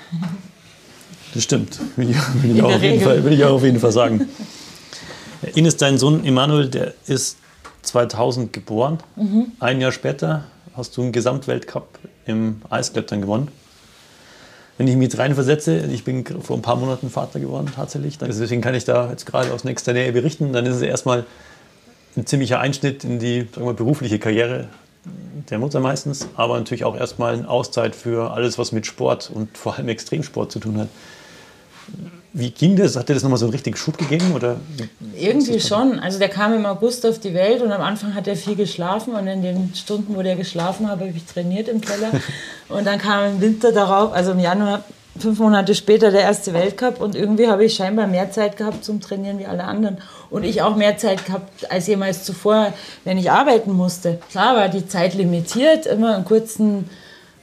Das 1.32 1.42
stimmt, 1.42 1.78
will 1.96 2.10
ich, 2.10 2.16
will 2.42 2.56
ich, 2.56 2.62
auch, 2.62 2.74
auf 2.74 2.82
jeden 2.82 3.00
Fall, 3.00 3.24
will 3.24 3.32
ich 3.32 3.44
auch 3.44 3.54
auf 3.54 3.62
jeden 3.62 3.78
Fall 3.78 3.92
sagen. 3.92 4.28
Ines, 5.54 5.76
dein 5.76 5.98
Sohn 5.98 6.24
Emanuel, 6.24 6.68
der 6.68 6.94
ist 7.06 7.36
2000 7.82 8.52
geboren. 8.52 8.98
Mhm. 9.16 9.52
Ein 9.60 9.80
Jahr 9.80 9.92
später 9.92 10.44
hast 10.76 10.96
du 10.96 11.02
einen 11.02 11.12
Gesamtweltcup 11.12 11.98
im 12.26 12.62
Eisklettern 12.70 13.20
gewonnen 13.20 13.48
wenn 14.78 14.88
ich 14.88 14.96
mich 14.96 15.04
jetzt 15.04 15.18
reinversetze, 15.18 15.86
ich 15.92 16.04
bin 16.04 16.24
vor 16.24 16.56
ein 16.56 16.62
paar 16.62 16.76
Monaten 16.76 17.10
Vater 17.10 17.40
geworden 17.40 17.70
tatsächlich, 17.74 18.18
deswegen 18.18 18.60
kann 18.60 18.74
ich 18.74 18.84
da 18.84 19.10
jetzt 19.10 19.26
gerade 19.26 19.52
aus 19.52 19.64
nächster 19.64 19.92
Nähe 19.92 20.12
berichten, 20.12 20.52
dann 20.52 20.66
ist 20.66 20.76
es 20.76 20.82
erstmal 20.82 21.24
ein 22.16 22.26
ziemlicher 22.26 22.60
Einschnitt 22.60 23.04
in 23.04 23.18
die 23.18 23.48
wir, 23.56 23.72
berufliche 23.72 24.18
Karriere 24.18 24.68
der 25.50 25.58
Mutter 25.58 25.80
meistens, 25.80 26.28
aber 26.34 26.58
natürlich 26.58 26.84
auch 26.84 26.96
erstmal 26.96 27.34
eine 27.34 27.48
Auszeit 27.48 27.94
für 27.94 28.32
alles, 28.32 28.58
was 28.58 28.72
mit 28.72 28.86
Sport 28.86 29.30
und 29.32 29.56
vor 29.56 29.76
allem 29.76 29.88
Extremsport 29.88 30.50
zu 30.50 30.58
tun 30.58 30.78
hat. 30.78 30.88
Wie 32.32 32.50
ging 32.50 32.76
das? 32.76 32.96
Hat 32.96 33.08
dir 33.08 33.14
das 33.14 33.22
nochmal 33.22 33.38
so 33.38 33.46
einen 33.46 33.52
richtigen 33.52 33.76
Schub 33.76 33.96
gegeben? 33.96 34.32
Oder 34.34 34.56
Irgendwie 35.18 35.58
schon. 35.58 35.98
Also 35.98 36.18
der 36.18 36.28
kam 36.28 36.52
im 36.52 36.66
August 36.66 37.06
auf 37.06 37.18
die 37.18 37.32
Welt 37.32 37.62
und 37.62 37.72
am 37.72 37.80
Anfang 37.80 38.14
hat 38.14 38.28
er 38.28 38.36
viel 38.36 38.56
geschlafen 38.56 39.14
und 39.14 39.26
in 39.26 39.40
den 39.40 39.74
Stunden, 39.74 40.14
wo 40.14 40.22
der 40.22 40.36
geschlafen 40.36 40.86
hat, 40.86 41.00
habe 41.00 41.08
ich 41.08 41.24
trainiert 41.24 41.68
im 41.68 41.80
Keller. 41.80 42.10
und 42.68 42.86
dann 42.86 42.98
kam 42.98 43.24
im 43.32 43.40
Winter 43.40 43.72
darauf, 43.72 44.12
also 44.12 44.32
im 44.32 44.40
Januar, 44.40 44.84
fünf 45.18 45.38
Monate 45.38 45.74
später 45.74 46.10
der 46.10 46.22
erste 46.22 46.52
Weltcup 46.52 47.00
und 47.00 47.14
irgendwie 47.14 47.48
habe 47.48 47.64
ich 47.64 47.74
scheinbar 47.74 48.06
mehr 48.06 48.30
Zeit 48.30 48.58
gehabt 48.58 48.84
zum 48.84 49.00
Trainieren 49.00 49.38
wie 49.38 49.46
alle 49.46 49.64
anderen. 49.64 49.98
Und 50.28 50.44
ich 50.44 50.62
auch 50.62 50.76
mehr 50.76 50.98
Zeit 50.98 51.24
gehabt 51.24 51.70
als 51.70 51.86
jemals 51.86 52.24
zuvor, 52.24 52.74
wenn 53.04 53.16
ich 53.16 53.30
arbeiten 53.30 53.72
musste. 53.72 54.18
Klar 54.30 54.56
war 54.56 54.68
die 54.68 54.86
Zeit 54.86 55.14
limitiert, 55.14 55.86
immer 55.86 56.16
einen 56.16 56.24
kurzen, 56.24 56.90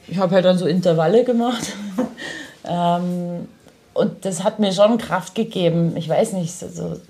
ich 0.06 0.18
habe 0.18 0.36
halt 0.36 0.44
dann 0.44 0.58
so 0.58 0.66
Intervalle 0.66 1.24
gemacht. 1.24 1.72
ähm, 2.64 3.48
und 3.94 4.24
das 4.24 4.44
hat 4.44 4.58
mir 4.58 4.72
schon 4.72 4.98
Kraft 4.98 5.34
gegeben. 5.34 5.96
Ich 5.96 6.08
weiß 6.08 6.32
nicht, 6.32 6.62
also 6.62 7.00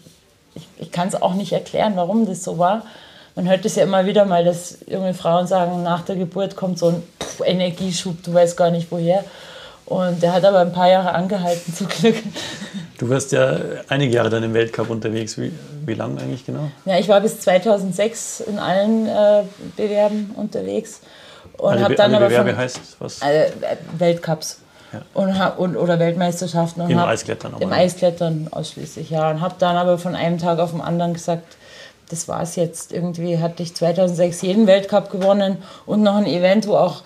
ich, 0.55 0.69
ich 0.79 0.93
kann 0.93 1.09
es 1.09 1.21
auch 1.21 1.35
nicht 1.35 1.53
erklären, 1.53 1.95
warum 1.97 2.27
das 2.27 2.45
so 2.45 2.59
war. 2.59 2.83
Man 3.35 3.49
hört 3.49 3.65
es 3.65 3.75
ja 3.75 3.83
immer 3.83 4.07
wieder 4.07 4.25
mal, 4.27 4.45
dass 4.45 4.79
junge 4.87 5.13
Frauen 5.13 5.47
sagen, 5.47 5.83
nach 5.83 6.03
der 6.03 6.15
Geburt 6.15 6.55
kommt 6.55 6.79
so 6.79 6.89
ein 6.89 7.03
Energieschub, 7.45 8.23
du 8.23 8.33
weißt 8.33 8.57
gar 8.57 8.71
nicht 8.71 8.93
woher. 8.93 9.25
Und 9.87 10.23
der 10.23 10.33
hat 10.33 10.45
aber 10.45 10.61
ein 10.61 10.73
paar 10.73 10.89
Jahre 10.89 11.13
angehalten, 11.13 11.75
zum 11.77 11.89
Glück. 11.89 12.17
Du 12.99 13.09
warst 13.09 13.33
ja 13.33 13.59
einige 13.89 14.15
Jahre 14.15 14.31
dann 14.31 14.43
im 14.43 14.55
Weltcup 14.55 14.89
unterwegs. 14.89 15.37
Wie, 15.37 15.53
wie 15.85 15.95
lange 15.95 16.21
eigentlich 16.21 16.47
genau? 16.47 16.71
Ja, 16.85 16.99
ich 16.99 17.09
war 17.09 17.21
bis 17.21 17.41
2006 17.41 18.41
in 18.41 18.59
allen 18.59 19.09
äh, 19.09 19.43
Bewerben 19.77 20.31
unterwegs. 20.37 21.01
Und 21.59 21.83
habe 21.83 21.95
dann 21.97 22.15
alle 22.15 22.17
aber 22.17 22.29
Bewerbe 22.29 22.51
von, 22.51 22.59
heißt 22.59 22.81
was? 22.99 23.21
Äh, 23.23 23.51
Weltcups. 23.99 24.61
Ja. 24.95 25.03
Und, 25.15 25.35
und, 25.59 25.77
oder 25.77 25.99
Weltmeisterschaften. 25.99 26.83
Und 26.83 26.91
Im 26.91 27.01
hab, 27.01 27.09
Eisklettern? 27.09 27.55
Im 27.61 27.73
Eisklettern 27.73 28.49
ausschließlich, 28.51 29.11
ja. 29.11 29.31
Und 29.31 29.41
habe 29.41 29.55
dann 29.59 29.77
aber 29.77 29.99
von 29.99 30.15
einem 30.15 30.39
Tag 30.39 30.59
auf 30.59 30.71
den 30.71 30.81
anderen 30.81 31.15
gesagt, 31.15 31.57
das 32.11 32.29
war 32.29 32.43
es 32.43 32.57
jetzt. 32.57 32.93
Irgendwie 32.93 33.39
hatte 33.39 33.63
ich 33.63 33.75
2006 33.75 34.43
jeden 34.43 34.67
Weltcup 34.67 35.11
gewonnen 35.11 35.59
und 35.87 36.03
noch 36.03 36.17
ein 36.17 36.27
Event, 36.27 36.67
wo 36.67 36.77
auch 36.77 37.03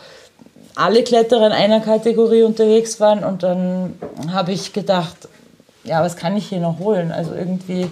alle 0.74 1.03
Kletterer 1.03 1.46
in 1.46 1.53
einer 1.53 1.81
Kategorie 1.81 2.42
unterwegs 2.42 3.01
waren. 3.01 3.24
Und 3.24 3.42
dann 3.42 3.94
habe 4.33 4.53
ich 4.53 4.72
gedacht, 4.72 5.29
ja, 5.85 6.03
was 6.03 6.16
kann 6.16 6.37
ich 6.37 6.48
hier 6.48 6.61
noch 6.61 6.79
holen? 6.79 7.11
Also 7.11 7.35
irgendwie, 7.35 7.90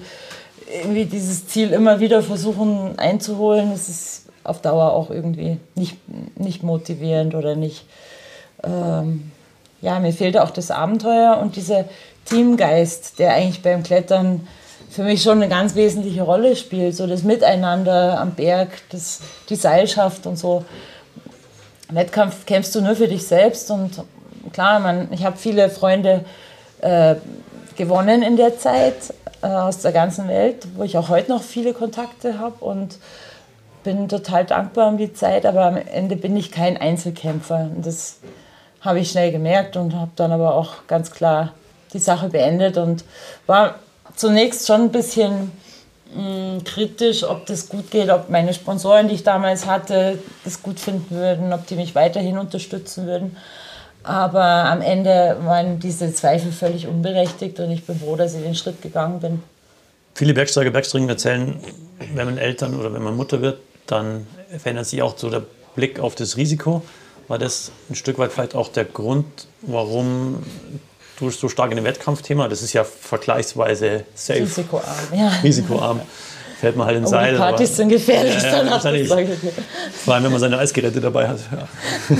irgendwie 0.82 1.06
dieses 1.06 1.46
Ziel 1.48 1.72
immer 1.72 2.00
wieder 2.00 2.22
versuchen 2.22 2.98
einzuholen, 2.98 3.70
das 3.70 3.88
ist 3.88 4.26
auf 4.44 4.60
Dauer 4.60 4.92
auch 4.92 5.10
irgendwie 5.10 5.58
nicht, 5.74 5.96
nicht 6.38 6.62
motivierend 6.62 7.34
oder 7.34 7.56
nicht. 7.56 7.84
Ähm, 8.62 9.32
ja, 9.86 10.00
mir 10.00 10.12
fehlte 10.12 10.42
auch 10.42 10.50
das 10.50 10.72
Abenteuer 10.72 11.38
und 11.40 11.54
dieser 11.54 11.84
Teamgeist, 12.24 13.20
der 13.20 13.34
eigentlich 13.34 13.62
beim 13.62 13.84
Klettern 13.84 14.48
für 14.90 15.04
mich 15.04 15.22
schon 15.22 15.40
eine 15.40 15.48
ganz 15.48 15.76
wesentliche 15.76 16.22
Rolle 16.22 16.56
spielt. 16.56 16.96
So 16.96 17.06
das 17.06 17.22
Miteinander 17.22 18.18
am 18.20 18.32
Berg, 18.32 18.70
das, 18.90 19.20
die 19.48 19.54
Seilschaft 19.54 20.26
und 20.26 20.36
so. 20.36 20.64
Wettkampf 21.88 22.46
kämpfst 22.46 22.74
du 22.74 22.80
nur 22.80 22.96
für 22.96 23.06
dich 23.06 23.24
selbst 23.28 23.70
und 23.70 24.02
klar, 24.52 24.80
man, 24.80 25.06
ich 25.12 25.24
habe 25.24 25.36
viele 25.36 25.70
Freunde 25.70 26.24
äh, 26.80 27.14
gewonnen 27.76 28.22
in 28.22 28.36
der 28.36 28.58
Zeit 28.58 29.14
äh, 29.40 29.46
aus 29.46 29.78
der 29.78 29.92
ganzen 29.92 30.26
Welt, 30.26 30.66
wo 30.74 30.82
ich 30.82 30.98
auch 30.98 31.10
heute 31.10 31.30
noch 31.30 31.44
viele 31.44 31.72
Kontakte 31.74 32.40
habe 32.40 32.64
und 32.64 32.98
bin 33.84 34.08
total 34.08 34.44
dankbar 34.44 34.88
um 34.88 34.98
die 34.98 35.12
Zeit, 35.12 35.46
aber 35.46 35.64
am 35.64 35.76
Ende 35.76 36.16
bin 36.16 36.36
ich 36.36 36.50
kein 36.50 36.76
Einzelkämpfer. 36.76 37.70
Und 37.72 37.86
das 37.86 38.18
habe 38.80 39.00
ich 39.00 39.10
schnell 39.10 39.32
gemerkt 39.32 39.76
und 39.76 39.94
habe 39.94 40.10
dann 40.16 40.32
aber 40.32 40.54
auch 40.54 40.86
ganz 40.86 41.10
klar 41.10 41.52
die 41.92 41.98
Sache 41.98 42.28
beendet 42.28 42.76
und 42.76 43.04
war 43.46 43.76
zunächst 44.14 44.66
schon 44.66 44.82
ein 44.82 44.92
bisschen 44.92 45.52
mh, 46.14 46.60
kritisch, 46.64 47.24
ob 47.24 47.46
das 47.46 47.68
gut 47.68 47.90
geht, 47.90 48.10
ob 48.10 48.28
meine 48.30 48.54
Sponsoren, 48.54 49.08
die 49.08 49.14
ich 49.14 49.24
damals 49.24 49.66
hatte, 49.66 50.18
das 50.44 50.62
gut 50.62 50.80
finden 50.80 51.14
würden, 51.14 51.52
ob 51.52 51.66
die 51.66 51.76
mich 51.76 51.94
weiterhin 51.94 52.38
unterstützen 52.38 53.06
würden. 53.06 53.36
Aber 54.02 54.40
am 54.40 54.82
Ende 54.82 55.36
waren 55.42 55.80
diese 55.80 56.14
Zweifel 56.14 56.52
völlig 56.52 56.86
unberechtigt 56.86 57.58
und 57.58 57.72
ich 57.72 57.84
bin 57.84 57.98
froh, 57.98 58.14
dass 58.14 58.34
ich 58.34 58.42
den 58.42 58.54
Schritt 58.54 58.80
gegangen 58.80 59.20
bin. 59.20 59.42
Viele 60.14 60.32
Bergsteiger, 60.32 60.70
Bergsteiger 60.70 61.08
erzählen, 61.08 61.58
wenn 62.14 62.26
man 62.26 62.38
Eltern 62.38 62.78
oder 62.78 62.92
wenn 62.94 63.02
man 63.02 63.16
Mutter 63.16 63.42
wird, 63.42 63.58
dann 63.86 64.26
verändert 64.58 64.86
sich 64.86 65.02
auch 65.02 65.18
so 65.18 65.28
der 65.28 65.42
Blick 65.74 65.98
auf 65.98 66.14
das 66.14 66.36
Risiko. 66.36 66.82
War 67.28 67.38
das 67.38 67.72
ein 67.90 67.94
Stück 67.94 68.18
weit 68.18 68.32
vielleicht 68.32 68.54
auch 68.54 68.68
der 68.68 68.84
Grund, 68.84 69.48
warum 69.62 70.42
du 71.18 71.30
so 71.30 71.48
stark 71.48 71.70
in 71.70 71.76
dem 71.76 71.84
Wettkampfthema, 71.84 72.48
das 72.48 72.62
ist 72.62 72.72
ja 72.72 72.84
vergleichsweise 72.84 74.04
safe. 74.14 74.40
Risikoarm, 74.40 74.84
ja. 75.14 75.28
Risikoarm. 75.42 76.00
Fällt 76.60 76.76
man 76.76 76.86
halt 76.86 76.98
ins 76.98 77.08
oh, 77.08 77.10
Seil. 77.10 77.32
Die 77.32 77.38
Partys 77.38 77.68
aber, 77.68 77.76
sind 77.76 77.88
gefährlich, 77.90 78.42
ja, 78.42 78.50
dann 78.50 78.66
ja, 78.66 78.78
das 78.78 79.52
Vor 80.04 80.14
allem, 80.14 80.24
wenn 80.24 80.30
man 80.30 80.40
seine 80.40 80.58
Eisgeräte 80.58 81.00
dabei 81.00 81.28
hat. 81.28 81.38
Ja. 81.52 81.68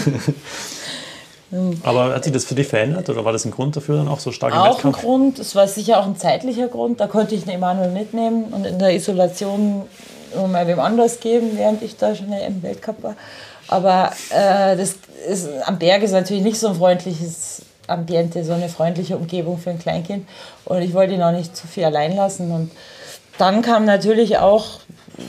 Aber 1.85 2.13
hat 2.13 2.25
sich 2.25 2.33
das 2.33 2.45
für 2.45 2.57
dich 2.57 2.67
verändert 2.67 3.09
oder 3.09 3.25
war 3.25 3.33
das 3.33 3.45
ein 3.45 3.53
Grund 3.53 3.77
dafür 3.77 3.99
dann 3.99 4.09
auch 4.09 4.19
so 4.19 4.33
stark 4.33 4.53
im 4.53 4.59
auch 4.59 4.75
Wettkampf? 4.75 4.97
Auch 4.97 5.01
ein 5.01 5.05
Grund, 5.05 5.39
es 5.39 5.55
war 5.55 5.69
sicher 5.69 6.01
auch 6.01 6.07
ein 6.07 6.17
zeitlicher 6.17 6.67
Grund. 6.67 6.99
Da 7.01 7.07
konnte 7.07 7.35
ich 7.37 7.45
den 7.45 7.51
Emanuel 7.55 7.91
mitnehmen 7.91 8.47
und 8.53 8.67
in 8.67 8.79
der 8.79 8.95
Isolation 8.95 9.83
mal 10.51 10.67
wem 10.67 10.81
anders 10.81 11.21
geben, 11.21 11.53
während 11.55 11.83
ich 11.83 11.97
da 11.97 12.15
schon 12.15 12.33
im 12.33 12.63
Weltcup 12.63 13.03
war. 13.03 13.17
Aber 13.69 14.13
äh, 14.31 14.77
das 14.77 14.97
ist, 15.29 15.49
am 15.65 15.79
Berg 15.79 16.03
ist 16.03 16.13
natürlich 16.13 16.43
nicht 16.43 16.59
so 16.59 16.69
ein 16.69 16.75
freundliches 16.77 17.63
Ambiente, 17.87 18.45
so 18.45 18.53
eine 18.53 18.69
freundliche 18.69 19.17
Umgebung 19.17 19.59
für 19.59 19.71
ein 19.71 19.79
Kleinkind. 19.79 20.29
Und 20.65 20.83
ich 20.83 20.95
wollte 20.95 21.15
ihn 21.15 21.23
auch 21.23 21.33
nicht 21.33 21.57
zu 21.57 21.67
viel 21.67 21.85
allein 21.85 22.15
lassen. 22.15 22.53
Und 22.53 22.71
dann 23.39 23.63
kam 23.63 23.85
natürlich 23.85 24.39
auch 24.39 24.81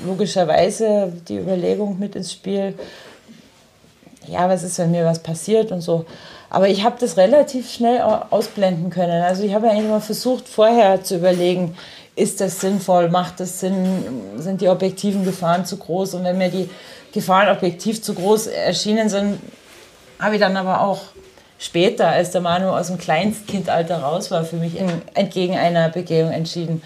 logischerweise 0.06 1.12
die 1.28 1.38
Überlegung 1.38 2.00
mit 2.00 2.16
ins 2.16 2.32
Spiel, 2.32 2.76
ja, 4.28 4.50
was 4.50 4.64
ist, 4.64 4.78
wenn 4.80 4.92
mir 4.92 5.06
was 5.06 5.20
passiert 5.20 5.72
und 5.72 5.82
so. 5.82 6.06
Aber 6.50 6.70
ich 6.70 6.84
habe 6.84 6.96
das 7.00 7.18
relativ 7.18 7.72
schnell 7.72 8.02
ausblenden 8.02 8.90
können. 8.90 9.22
Also 9.22 9.44
ich 9.44 9.54
habe 9.54 9.70
eigentlich 9.70 9.86
immer 9.86 10.02
versucht, 10.02 10.48
vorher 10.48 11.04
zu 11.04 11.16
überlegen, 11.18 11.76
ist 12.18 12.42
das 12.42 12.60
sinnvoll, 12.60 13.10
macht 13.10 13.40
das 13.40 13.60
Sinn, 13.60 14.04
sind 14.38 14.60
die 14.60 14.70
objektiven 14.70 15.24
Gefahren 15.24 15.66
zu 15.66 15.78
groß? 15.78 16.16
Und 16.16 16.24
wenn 16.24 16.40
mir 16.40 16.50
die 16.50 16.68
Gefahren 17.14 17.56
objektiv 17.56 18.02
zu 18.02 18.16
groß 18.16 18.48
erschienen 18.48 19.08
sind, 19.08 19.40
habe 20.20 20.36
ich 20.36 20.42
dann 20.42 20.58
aber 20.58 20.82
auch 20.82 21.02
später, 21.60 22.08
als 22.08 22.32
der 22.32 22.42
Manu 22.42 22.70
aus 22.70 22.88
dem 22.88 22.98
Kleinstkindalter 22.98 24.00
raus 24.00 24.32
war, 24.32 24.44
für 24.44 24.56
mich 24.56 24.74
entgegen 25.14 25.56
einer 25.58 25.90
Begehung 25.90 26.32
entschieden. 26.32 26.82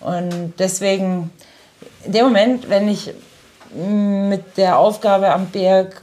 Und 0.00 0.54
deswegen, 0.58 1.30
in 2.04 2.12
dem 2.12 2.24
Moment, 2.24 2.68
wenn 2.68 2.88
ich 2.88 3.14
mit 3.74 4.56
der 4.56 4.78
Aufgabe 4.78 5.32
am 5.32 5.46
Berg 5.46 6.02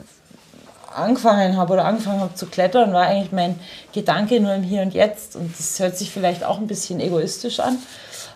angefangen 0.96 1.58
habe 1.58 1.74
oder 1.74 1.84
angefangen 1.86 2.22
habe 2.22 2.34
zu 2.34 2.46
klettern, 2.46 2.94
war 2.94 3.04
eigentlich 3.04 3.34
mein 3.34 3.60
Gedanke 3.94 4.39
nur 4.39 4.54
im 4.54 4.63
Hier 4.63 4.82
und 4.82 4.94
Jetzt. 4.94 5.36
Und 5.36 5.54
das 5.60 5.80
hört 5.80 5.98
sich 5.98 6.12
vielleicht 6.12 6.46
auch 6.46 6.60
ein 6.60 6.68
bisschen 6.68 7.02
egoistisch 7.02 7.60
an, 7.60 7.78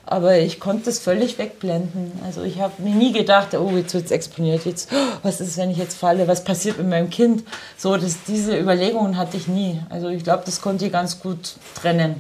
aber 0.06 0.38
ich 0.38 0.60
konnte 0.60 0.86
das 0.86 1.00
völlig 1.00 1.38
wegblenden. 1.38 2.12
Also 2.26 2.44
ich 2.44 2.60
habe 2.60 2.82
mir 2.82 2.94
nie 2.94 3.14
gedacht, 3.14 3.54
oh, 3.54 3.72
jetzt 3.76 3.94
wird 3.94 4.06
es 4.06 4.12
exponiert, 4.12 4.66
jetzt, 4.66 4.92
was 5.22 5.40
ist, 5.40 5.58
wenn 5.58 5.70
ich 5.70 5.78
jetzt 5.78 5.98
falle, 5.98 6.28
was 6.28 6.44
passiert 6.44 6.78
mit 6.78 6.90
meinem 6.90 7.10
Kind? 7.10 7.44
So, 7.78 7.96
das, 7.96 8.18
diese 8.28 8.58
Überlegungen 8.58 9.18
hatte 9.18 9.38
ich 9.38 9.48
nie. 9.48 9.80
Also 9.90 10.10
ich 10.10 10.24
glaube, 10.24 10.44
das 10.46 10.62
konnte 10.62 10.86
ich 10.86 10.92
ganz 10.92 11.20
gut 11.20 11.56
trennen. 11.76 12.20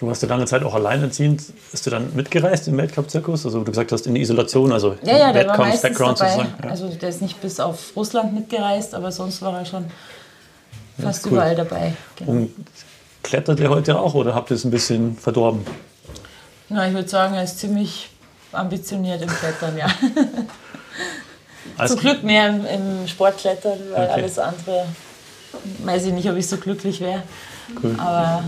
Du 0.00 0.08
warst 0.08 0.22
ja 0.22 0.28
lange 0.28 0.46
Zeit 0.46 0.64
auch 0.64 0.74
alleinerziehend. 0.74 1.44
Bist 1.70 1.86
du 1.86 1.90
dann 1.90 2.16
mitgereist 2.16 2.66
im 2.66 2.76
Weltcup-Zirkus? 2.76 3.46
Also 3.46 3.60
du 3.60 3.70
gesagt 3.70 3.92
hast, 3.92 4.06
in 4.08 4.16
Isolation, 4.16 4.72
also 4.72 4.96
ja, 5.04 5.16
ja, 5.16 5.34
Wettkampf-Background 5.34 6.18
sozusagen. 6.18 6.54
Ja. 6.60 6.70
Also 6.70 6.88
der 6.88 7.10
ist 7.10 7.22
nicht 7.22 7.40
bis 7.40 7.60
auf 7.60 7.92
Russland 7.94 8.34
mitgereist, 8.34 8.96
aber 8.96 9.12
sonst 9.12 9.42
war 9.42 9.58
er 9.58 9.64
schon 9.64 9.84
fast 11.00 11.26
cool. 11.26 11.32
überall 11.32 11.54
dabei. 11.54 11.92
Genau. 12.16 12.32
Und 12.32 12.50
klettert 13.22 13.60
ihr 13.60 13.70
heute 13.70 14.00
auch 14.00 14.14
oder 14.14 14.34
habt 14.34 14.50
ihr 14.50 14.56
es 14.56 14.64
ein 14.64 14.72
bisschen 14.72 15.16
verdorben? 15.16 15.64
Na, 16.72 16.88
ich 16.88 16.94
würde 16.94 17.08
sagen, 17.08 17.34
er 17.34 17.44
ist 17.44 17.58
ziemlich 17.58 18.08
ambitioniert 18.52 19.20
im 19.22 19.28
Klettern, 19.28 19.76
ja. 19.76 19.88
Zum 21.86 21.98
Glück 21.98 22.22
mehr 22.22 22.48
im, 22.48 22.64
im 22.64 23.08
Sportklettern, 23.08 23.78
weil 23.92 24.04
okay. 24.04 24.12
alles 24.12 24.38
andere 24.38 24.86
weiß 25.84 26.06
ich 26.06 26.12
nicht, 26.12 26.28
ob 26.30 26.36
ich 26.36 26.46
so 26.46 26.56
glücklich 26.56 27.00
wäre. 27.00 27.22
Cool. 27.82 27.94
Aber 27.98 28.44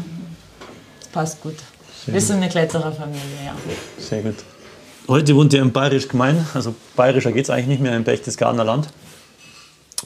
passt 1.12 1.40
gut. 1.42 1.56
Sehr 2.04 2.14
Wir 2.14 2.20
sind 2.20 2.37
eine 2.37 2.48
Klettererfamilie, 2.48 3.20
ja. 3.44 3.54
Sehr 3.98 4.22
gut. 4.22 4.37
Heute 5.06 5.37
wohnt 5.37 5.52
ihr 5.52 5.60
im 5.60 5.72
Bayerisch 5.72 6.08
Gemein, 6.08 6.46
also 6.54 6.74
bayerischer 6.96 7.32
geht 7.32 7.44
es 7.44 7.50
eigentlich 7.50 7.66
nicht 7.66 7.82
mehr, 7.82 7.94
im 7.94 8.04
Berchtesgadener 8.04 8.64
Land. 8.64 8.88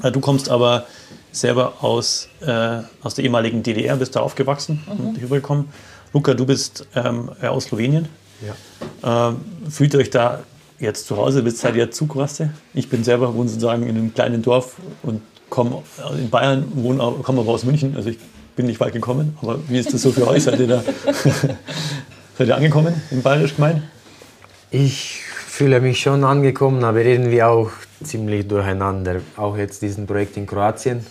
Äh, 0.02 0.10
du 0.10 0.20
kommst 0.20 0.48
aber 0.48 0.86
selber 1.30 1.74
aus, 1.82 2.28
äh, 2.40 2.80
aus 3.02 3.14
der 3.14 3.24
ehemaligen 3.24 3.62
DDR, 3.62 3.96
bist 3.96 4.16
da 4.16 4.20
aufgewachsen 4.20 4.82
mhm. 4.86 5.06
und 5.06 5.22
rübergekommen. 5.22 5.68
Luca, 6.12 6.34
du 6.34 6.46
bist 6.46 6.86
ähm, 6.94 7.30
aus 7.42 7.64
Slowenien. 7.64 8.08
Ja. 9.02 9.28
Ähm, 9.30 9.36
fühlt 9.70 9.94
ihr 9.94 10.00
euch 10.00 10.10
da 10.10 10.40
jetzt 10.78 11.06
zu 11.06 11.16
Hause? 11.16 11.42
Bist 11.42 11.58
seid 11.58 11.76
ihr 11.76 11.90
Zugwasse? 11.90 12.50
Ich 12.74 12.88
bin 12.88 13.04
selber 13.04 13.34
wohne 13.34 13.48
sozusagen 13.48 13.82
in 13.84 13.96
einem 13.96 14.14
kleinen 14.14 14.42
Dorf 14.42 14.76
und 15.02 15.20
komme 15.50 15.82
in 16.16 16.30
Bayern, 16.30 16.64
komme 17.22 17.40
aber 17.40 17.52
aus 17.52 17.64
München. 17.64 17.96
Also 17.96 18.10
ich 18.10 18.18
bin 18.56 18.66
nicht 18.66 18.80
weit 18.80 18.92
gekommen. 18.92 19.36
Aber 19.42 19.58
wie 19.68 19.78
ist 19.78 19.92
das 19.92 20.02
so 20.02 20.12
für 20.12 20.26
euch? 20.26 20.44
Seid 20.44 20.60
ihr 20.60 20.66
da 20.66 20.82
seid 22.38 22.48
ihr 22.48 22.56
angekommen 22.56 22.94
im 23.10 23.22
Bayerisch 23.22 23.56
gemein? 23.56 23.82
Ich 24.70 25.20
fühle 25.46 25.80
mich 25.80 26.00
schon 26.00 26.24
angekommen, 26.24 26.84
aber 26.84 27.02
irgendwie 27.02 27.42
auch 27.42 27.70
ziemlich 28.02 28.46
durcheinander. 28.46 29.20
Auch 29.36 29.56
jetzt 29.56 29.82
diesen 29.82 30.06
Projekt 30.06 30.36
in 30.36 30.46
Kroatien 30.46 31.04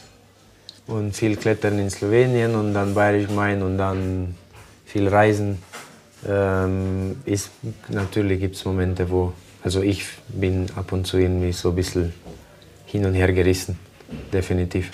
und 0.88 1.16
viel 1.16 1.36
Klettern 1.36 1.80
in 1.80 1.90
Slowenien 1.90 2.56
und 2.56 2.74
dann 2.74 2.94
Bayerisch 2.94 3.30
Main 3.30 3.62
und 3.62 3.78
dann 3.78 4.36
viel 4.98 5.08
Reisen. 5.08 5.62
Ähm, 6.28 7.18
ist, 7.26 7.52
natürlich 7.90 8.40
gibt 8.40 8.56
es 8.56 8.66
Momente, 8.66 9.10
wo, 9.10 9.34
also 9.64 9.82
ich 9.82 10.04
bin 10.30 10.66
ab 10.76 10.92
und 10.92 11.06
zu 11.06 11.18
irgendwie 11.18 11.52
so 11.52 11.70
ein 11.70 11.76
bisschen 11.76 12.14
hin 12.86 13.06
und 13.06 13.14
her 13.14 13.32
gerissen, 13.32 13.78
definitiv. 14.34 14.90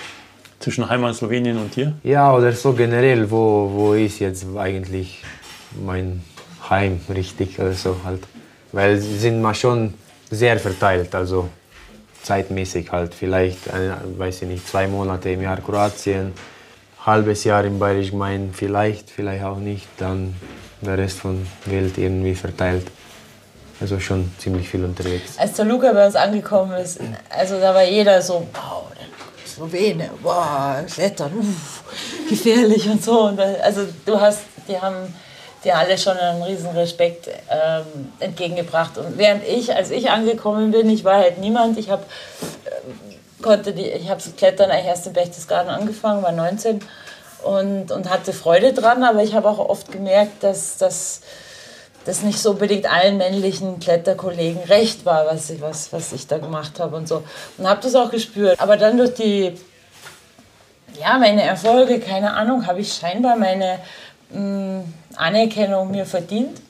Zwischen 0.59 0.87
Heimat 0.89 1.15
Slowenien 1.15 1.57
und 1.57 1.73
hier? 1.73 1.93
Ja, 2.03 2.33
oder 2.33 2.51
so 2.51 2.73
generell, 2.73 3.29
wo, 3.29 3.71
wo 3.73 3.93
ist 3.93 4.19
jetzt 4.19 4.45
eigentlich 4.57 5.23
mein 5.85 6.21
Heim 6.69 6.99
richtig 7.13 7.59
oder 7.59 7.73
so 7.73 7.95
halt. 8.03 8.23
Weil 8.71 8.99
sie 8.99 9.17
sind 9.17 9.41
mal 9.41 9.55
schon 9.55 9.93
sehr 10.29 10.59
verteilt, 10.59 11.13
also 11.15 11.49
zeitmäßig 12.21 12.91
halt. 12.91 13.13
Vielleicht, 13.13 13.67
äh, 13.67 13.91
weiß 14.17 14.43
ich 14.43 14.47
nicht, 14.47 14.67
zwei 14.67 14.87
Monate 14.87 15.29
im 15.31 15.41
Jahr 15.41 15.57
Kroatien, 15.61 16.33
halbes 17.05 17.43
Jahr 17.43 17.63
im 17.65 17.79
Bayerisch 17.79 18.13
Main, 18.13 18.51
vielleicht, 18.53 19.09
vielleicht 19.09 19.43
auch 19.43 19.57
nicht. 19.57 19.87
Dann 19.97 20.35
der 20.81 20.97
Rest 20.97 21.19
von 21.19 21.45
Welt 21.65 21.97
irgendwie 21.97 22.35
verteilt. 22.35 22.87
Also 23.79 23.99
schon 23.99 24.31
ziemlich 24.37 24.69
viel 24.69 24.83
unterwegs. 24.83 25.37
Als 25.37 25.53
der 25.53 25.65
Luca 25.65 25.91
bei 25.91 26.05
uns 26.05 26.15
angekommen 26.15 26.73
ist, 26.73 26.99
also 27.29 27.59
da 27.59 27.73
war 27.73 27.83
jeder 27.83 28.21
so, 28.21 28.47
wow, 28.53 28.83
Slowene, 29.45 30.09
wow, 30.21 30.85
Klettern, 30.91 31.31
uff, 31.37 31.83
gefährlich 32.29 32.89
und 32.89 33.03
so. 33.03 33.23
Und 33.23 33.39
also 33.39 33.81
du 34.05 34.19
hast, 34.19 34.41
die 34.67 34.79
haben 34.79 35.13
dir 35.63 35.77
alle 35.77 35.97
schon 35.97 36.17
einen 36.17 36.41
riesen 36.43 36.71
Respekt 36.71 37.27
ähm, 37.27 38.11
entgegengebracht. 38.19 38.97
Und 38.97 39.17
während 39.17 39.47
ich, 39.47 39.73
als 39.73 39.91
ich 39.91 40.09
angekommen 40.09 40.71
bin, 40.71 40.89
ich 40.89 41.03
war 41.03 41.17
halt 41.17 41.37
niemand, 41.37 41.77
ich 41.77 41.89
habe 41.89 42.03
äh, 42.65 43.13
konnte 43.43 43.73
die, 43.73 43.85
ich 43.85 44.09
habe 44.09 44.21
das 44.23 44.35
Klettern 44.35 44.71
eigentlich 44.71 44.87
erst 44.87 45.05
im 45.05 45.13
Berchtesgaden 45.13 45.69
angefangen, 45.69 46.23
war 46.23 46.31
19 46.31 46.79
und, 47.43 47.91
und 47.91 48.09
hatte 48.09 48.33
Freude 48.33 48.73
dran, 48.73 49.03
aber 49.03 49.21
ich 49.21 49.35
habe 49.35 49.47
auch 49.47 49.59
oft 49.59 49.91
gemerkt, 49.91 50.41
dass 50.43 50.77
das 50.77 51.21
das 52.05 52.21
nicht 52.21 52.39
so 52.39 52.51
unbedingt 52.51 52.91
allen 52.91 53.17
männlichen 53.17 53.79
Kletterkollegen 53.79 54.63
recht 54.63 55.05
war, 55.05 55.25
was 55.25 55.49
ich, 55.49 55.61
was, 55.61 55.93
was 55.93 56.11
ich 56.11 56.27
da 56.27 56.37
gemacht 56.37 56.79
habe 56.79 56.95
und 56.95 57.07
so. 57.07 57.23
Und 57.57 57.67
habe 57.67 57.81
das 57.81 57.95
auch 57.95 58.11
gespürt. 58.11 58.59
Aber 58.59 58.77
dann 58.77 58.97
durch 58.97 59.13
die, 59.13 59.53
ja, 60.99 61.17
meine 61.17 61.43
Erfolge, 61.43 61.99
keine 61.99 62.33
Ahnung, 62.33 62.67
habe 62.67 62.81
ich 62.81 62.93
scheinbar 62.93 63.37
meine 63.37 63.79
mh, 64.31 64.39
mm, 64.39 64.93
Anerkennung 65.15 65.91
mir 65.91 66.05
verdient 66.05 66.61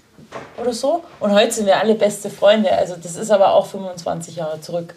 oder 0.58 0.74
so. 0.74 1.04
Und 1.20 1.32
heute 1.32 1.52
sind 1.52 1.66
wir 1.66 1.80
alle 1.80 1.96
beste 1.96 2.30
Freunde. 2.30 2.72
Also 2.72 2.96
das 3.02 3.16
ist 3.16 3.32
aber 3.32 3.54
auch 3.54 3.66
25 3.66 4.36
Jahre 4.36 4.62
zurück. 4.62 4.94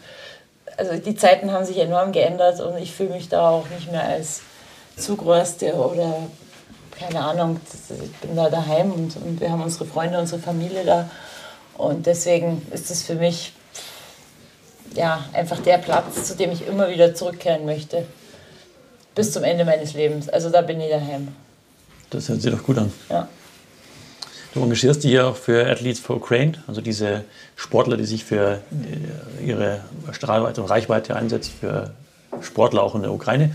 Also 0.77 0.97
die 0.97 1.15
Zeiten 1.15 1.53
haben 1.53 1.65
sich 1.65 1.79
enorm 1.79 2.13
geändert 2.13 2.61
und 2.61 2.77
ich 2.79 2.93
fühle 2.95 3.11
mich 3.11 3.29
da 3.29 3.51
auch 3.51 3.69
nicht 3.71 3.91
mehr 3.91 4.05
als 4.05 4.43
Zugröste 4.97 5.75
oder 5.75 6.15
keine 6.99 7.21
Ahnung, 7.21 7.61
ich 7.91 8.17
bin 8.21 8.37
da 8.37 8.49
daheim 8.49 8.93
und, 8.93 9.17
und 9.17 9.41
wir 9.41 9.51
haben 9.51 9.63
unsere 9.63 9.85
Freunde, 9.85 10.19
unsere 10.19 10.41
Familie 10.41 10.85
da. 10.85 11.11
Und 11.77 12.07
deswegen 12.07 12.67
ist 12.73 12.91
es 12.91 13.03
für 13.03 13.15
mich 13.15 13.53
ja, 14.95 15.25
einfach 15.35 15.59
der 15.61 15.79
Platz, 15.79 16.25
zu 16.27 16.37
dem 16.37 16.51
ich 16.53 16.67
immer 16.67 16.89
wieder 16.89 17.15
zurückkehren 17.15 17.67
möchte. 17.67 18.07
Bis 19.15 19.33
zum 19.33 19.45
Ende 19.45 19.65
meines 19.65 19.95
Lebens. 19.95 20.29
Also 20.29 20.51
da 20.51 20.63
bin 20.63 20.81
ich 20.81 20.91
daheim. 20.91 21.29
Das 22.11 22.29
hört 22.29 22.41
sich 22.41 22.53
doch 22.53 22.63
gut 22.63 22.79
an. 22.79 22.93
Ja. 23.11 23.29
Du 24.57 24.63
engagierst 24.63 25.05
dich 25.05 25.13
ja 25.13 25.29
auch 25.29 25.37
für 25.37 25.67
Athletes 25.67 26.01
for 26.01 26.17
Ukraine, 26.17 26.55
also 26.67 26.81
diese 26.81 27.25
Sportler, 27.57 27.99
die 27.99 28.07
sich 28.07 28.25
für 28.25 28.63
äh, 29.43 29.47
ihre 29.47 29.81
Strahlweite 30.13 30.63
und 30.63 30.71
Reichweite 30.71 31.15
einsetzen, 31.15 31.53
für 31.61 31.91
Sportler 32.41 32.83
auch 32.83 32.95
in 32.95 33.03
der 33.03 33.13
Ukraine. 33.13 33.55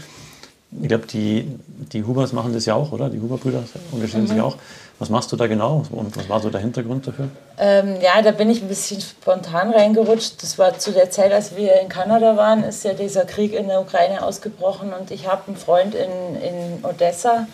Ich 0.80 0.88
glaube, 0.88 1.08
die, 1.08 1.58
die 1.92 2.04
Hubers 2.04 2.34
machen 2.34 2.54
das 2.54 2.68
ja 2.68 2.76
auch, 2.76 2.92
oder? 2.92 3.10
Die 3.10 3.20
Huber-Brüder 3.20 3.64
engagieren 3.92 4.26
mhm. 4.26 4.28
sich 4.28 4.42
auch. 4.42 4.58
Was 5.00 5.10
machst 5.10 5.32
du 5.32 5.38
da 5.38 5.48
genau 5.48 5.84
und 5.90 6.16
was 6.16 6.30
war 6.30 6.40
so 6.40 6.52
der 6.52 6.62
Hintergrund 6.62 7.08
dafür? 7.08 7.30
Ähm, 7.58 7.96
ja, 8.00 8.22
da 8.22 8.30
bin 8.30 8.52
ich 8.52 8.62
ein 8.62 8.68
bisschen 8.68 9.02
spontan 9.02 9.72
reingerutscht. 9.72 10.44
Das 10.44 10.60
war 10.60 10.78
zu 10.78 10.92
der 10.92 11.10
Zeit, 11.10 11.34
als 11.34 11.56
wir 11.56 11.82
in 11.82 11.90
Kanada 11.90 12.38
waren, 12.38 12.64
ist 12.64 12.84
ja 12.84 12.94
dieser 12.94 13.26
Krieg 13.26 13.54
in 13.54 13.68
der 13.70 13.82
Ukraine 13.82 14.24
ausgebrochen 14.24 14.94
und 14.94 15.10
ich 15.10 15.28
habe 15.28 15.42
einen 15.48 15.56
Freund 15.56 15.96
in, 15.96 16.36
in 16.44 16.86
Odessa, 16.86 17.48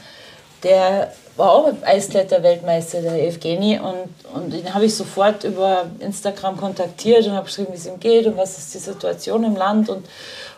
der 0.64 1.12
war 1.38 1.52
auch 1.52 1.72
Eiskletter-Weltmeister, 1.84 3.02
der 3.02 3.28
Evgeni. 3.28 3.80
Und, 3.80 4.10
und 4.34 4.52
den 4.52 4.74
habe 4.74 4.86
ich 4.86 4.96
sofort 4.96 5.44
über 5.44 5.86
Instagram 6.00 6.58
kontaktiert 6.58 7.26
und 7.28 7.34
habe 7.34 7.46
geschrieben, 7.46 7.70
wie 7.72 7.78
es 7.78 7.86
ihm 7.86 8.00
geht 8.00 8.26
und 8.26 8.38
was 8.38 8.58
ist 8.58 8.74
die 8.74 8.80
Situation 8.80 9.44
im 9.44 9.56
Land. 9.56 9.90
Und, 9.90 10.08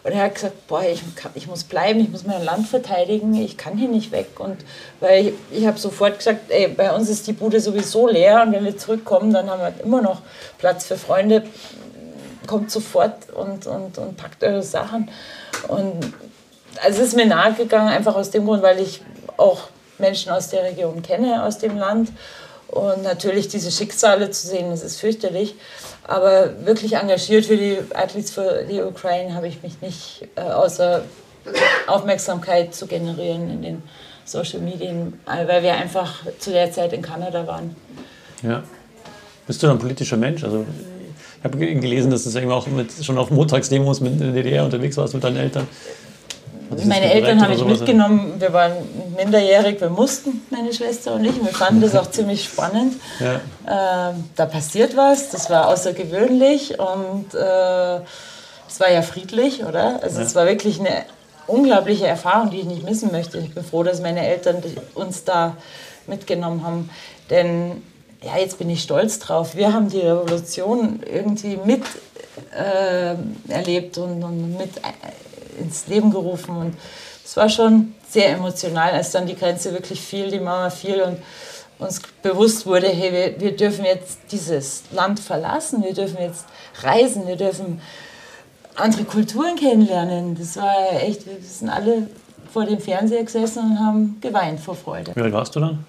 und 0.03 0.11
er 0.11 0.23
hat 0.23 0.35
gesagt, 0.35 0.67
boah, 0.67 0.81
ich, 0.81 1.01
ich 1.35 1.47
muss 1.47 1.65
bleiben, 1.65 1.99
ich 1.99 2.09
muss 2.09 2.25
mein 2.25 2.43
Land 2.43 2.67
verteidigen, 2.67 3.35
ich 3.35 3.57
kann 3.57 3.77
hier 3.77 3.89
nicht 3.89 4.11
weg. 4.11 4.39
Und 4.39 4.57
weil 5.01 5.27
ich, 5.27 5.33
ich 5.51 5.67
habe 5.67 5.77
sofort 5.77 6.17
gesagt, 6.17 6.49
ey, 6.49 6.69
bei 6.69 6.93
uns 6.95 7.09
ist 7.09 7.27
die 7.27 7.33
Bude 7.33 7.59
sowieso 7.59 8.07
leer 8.07 8.43
und 8.43 8.53
wenn 8.53 8.63
wir 8.63 8.77
zurückkommen, 8.77 9.33
dann 9.33 9.49
haben 9.49 9.61
wir 9.61 9.83
immer 9.83 10.01
noch 10.01 10.21
Platz 10.57 10.85
für 10.85 10.97
Freunde. 10.97 11.43
Kommt 12.47 12.71
sofort 12.71 13.29
und, 13.35 13.67
und, 13.67 13.97
und 13.97 14.17
packt 14.17 14.43
eure 14.43 14.63
Sachen. 14.63 15.11
Und 15.67 16.13
also 16.81 17.01
es 17.01 17.09
ist 17.09 17.15
mir 17.15 17.25
nahegegangen, 17.25 17.89
einfach 17.89 18.15
aus 18.15 18.31
dem 18.31 18.45
Grund, 18.45 18.63
weil 18.63 18.79
ich 18.79 19.01
auch 19.37 19.67
Menschen 19.99 20.31
aus 20.31 20.49
der 20.49 20.63
Region 20.63 21.01
kenne, 21.01 21.43
aus 21.43 21.57
dem 21.57 21.77
Land. 21.77 22.11
Und 22.67 23.01
natürlich 23.03 23.47
diese 23.47 23.71
Schicksale 23.71 24.29
zu 24.29 24.47
sehen, 24.47 24.69
das 24.69 24.83
ist 24.83 24.99
fürchterlich. 24.99 25.55
Aber 26.03 26.65
wirklich 26.65 26.93
engagiert 26.93 27.45
für 27.45 27.57
die 27.57 27.77
Athletes 27.93 28.31
für 28.31 28.65
die 28.69 28.81
Ukraine 28.81 29.33
habe 29.33 29.47
ich 29.47 29.63
mich 29.63 29.81
nicht, 29.81 30.27
äh, 30.35 30.41
außer 30.41 31.03
Aufmerksamkeit 31.87 32.75
zu 32.75 32.85
generieren 32.85 33.49
in 33.49 33.61
den 33.61 33.83
Social 34.25 34.59
Medien, 34.59 35.19
weil 35.25 35.63
wir 35.63 35.73
einfach 35.73 36.23
zu 36.37 36.51
der 36.51 36.71
Zeit 36.71 36.93
in 36.93 37.01
Kanada 37.01 37.47
waren. 37.47 37.75
Ja. 38.43 38.63
Bist 39.47 39.63
du 39.63 39.67
ein 39.67 39.79
politischer 39.79 40.17
Mensch? 40.17 40.43
Also 40.43 40.65
ich 41.39 41.43
habe 41.43 41.57
gelesen, 41.57 42.11
dass 42.11 42.23
du 42.23 42.51
auch 42.51 42.67
mit, 42.67 42.91
schon 43.01 43.17
auf 43.17 43.31
Montagsdemos 43.31 44.01
mit 44.01 44.13
in 44.13 44.19
der 44.19 44.31
DDR 44.31 44.65
unterwegs 44.65 44.97
warst 44.97 45.15
mit 45.15 45.23
deinen 45.23 45.37
Eltern. 45.37 45.67
Meine 46.85 47.11
Eltern 47.11 47.41
habe 47.41 47.53
ich 47.53 47.65
mitgenommen. 47.65 48.33
Wir 48.39 48.53
waren 48.53 48.73
minderjährig, 49.17 49.81
wir 49.81 49.89
mussten, 49.89 50.45
meine 50.49 50.73
Schwester 50.73 51.15
und 51.15 51.25
ich. 51.25 51.35
Wir 51.43 51.51
fanden 51.51 51.81
das 51.81 51.95
auch 51.95 52.09
ziemlich 52.09 52.43
spannend. 52.43 52.95
Ja. 53.19 54.11
Äh, 54.11 54.13
da 54.35 54.45
passiert 54.45 54.95
was, 54.95 55.29
das 55.29 55.49
war 55.49 55.67
außergewöhnlich 55.67 56.79
und 56.79 57.33
äh, 57.33 57.99
es 58.67 58.79
war 58.79 58.91
ja 58.91 59.01
friedlich, 59.01 59.63
oder? 59.65 60.01
Also 60.03 60.19
ja. 60.19 60.25
es 60.25 60.35
war 60.35 60.45
wirklich 60.45 60.79
eine 60.79 61.05
unglaubliche 61.47 62.07
Erfahrung, 62.07 62.51
die 62.51 62.59
ich 62.59 62.65
nicht 62.65 62.83
missen 62.83 63.11
möchte. 63.11 63.39
Ich 63.39 63.53
bin 63.53 63.63
froh, 63.63 63.83
dass 63.83 64.01
meine 64.01 64.25
Eltern 64.25 64.61
uns 64.93 65.23
da 65.23 65.55
mitgenommen 66.07 66.63
haben. 66.63 66.89
Denn 67.29 67.81
ja, 68.23 68.37
jetzt 68.37 68.59
bin 68.59 68.69
ich 68.69 68.83
stolz 68.83 69.19
drauf. 69.19 69.55
Wir 69.55 69.73
haben 69.73 69.89
die 69.89 70.01
Revolution 70.01 71.01
irgendwie 71.11 71.57
mit 71.65 71.83
äh, 72.55 73.15
erlebt 73.51 73.97
und, 73.97 74.23
und 74.23 74.57
mit 74.57 74.71
ins 75.59 75.87
Leben 75.87 76.11
gerufen. 76.11 76.55
Und 76.55 76.75
es 77.23 77.35
war 77.37 77.49
schon 77.49 77.93
sehr 78.09 78.31
emotional, 78.31 78.91
als 78.91 79.11
dann 79.11 79.27
die 79.27 79.35
Grenze 79.35 79.73
wirklich 79.73 80.01
fiel, 80.01 80.31
die 80.31 80.39
Mauer 80.39 80.71
fiel 80.71 81.01
und 81.01 81.17
uns 81.79 82.01
bewusst 82.21 82.65
wurde, 82.65 82.87
hey, 82.87 83.11
wir, 83.11 83.39
wir 83.39 83.55
dürfen 83.55 83.85
jetzt 83.85 84.19
dieses 84.31 84.83
Land 84.91 85.19
verlassen, 85.19 85.83
wir 85.83 85.93
dürfen 85.93 86.17
jetzt 86.19 86.45
reisen, 86.81 87.27
wir 87.27 87.37
dürfen 87.37 87.81
andere 88.75 89.03
Kulturen 89.03 89.55
kennenlernen. 89.55 90.35
Das 90.37 90.57
war 90.57 91.01
echt, 91.01 91.25
wir 91.25 91.37
sind 91.41 91.69
alle 91.69 92.09
vor 92.51 92.65
dem 92.65 92.79
Fernseher 92.79 93.23
gesessen 93.23 93.71
und 93.71 93.79
haben 93.79 94.17
geweint 94.21 94.59
vor 94.59 94.75
Freude. 94.75 95.15
Wie 95.15 95.21
alt 95.21 95.33
warst 95.33 95.55
du 95.55 95.59
dann? 95.59 95.85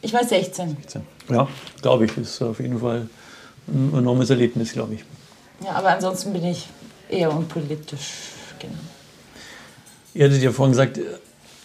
Ich 0.00 0.12
war 0.12 0.24
16. 0.24 0.76
16. 0.80 1.02
Ja, 1.30 1.46
glaube 1.80 2.06
ich, 2.06 2.16
ist 2.18 2.42
auf 2.42 2.58
jeden 2.58 2.80
Fall 2.80 3.08
ein 3.68 3.94
enormes 3.96 4.30
Erlebnis, 4.30 4.72
glaube 4.72 4.94
ich. 4.94 5.04
Ja, 5.64 5.72
aber 5.72 5.90
ansonsten 5.90 6.32
bin 6.32 6.44
ich 6.44 6.68
eher 7.08 7.32
unpolitisch. 7.32 8.10
Genau. 8.58 8.74
Ihr 10.14 10.26
hattet 10.26 10.42
ja 10.42 10.52
vorhin 10.52 10.72
gesagt, 10.72 11.00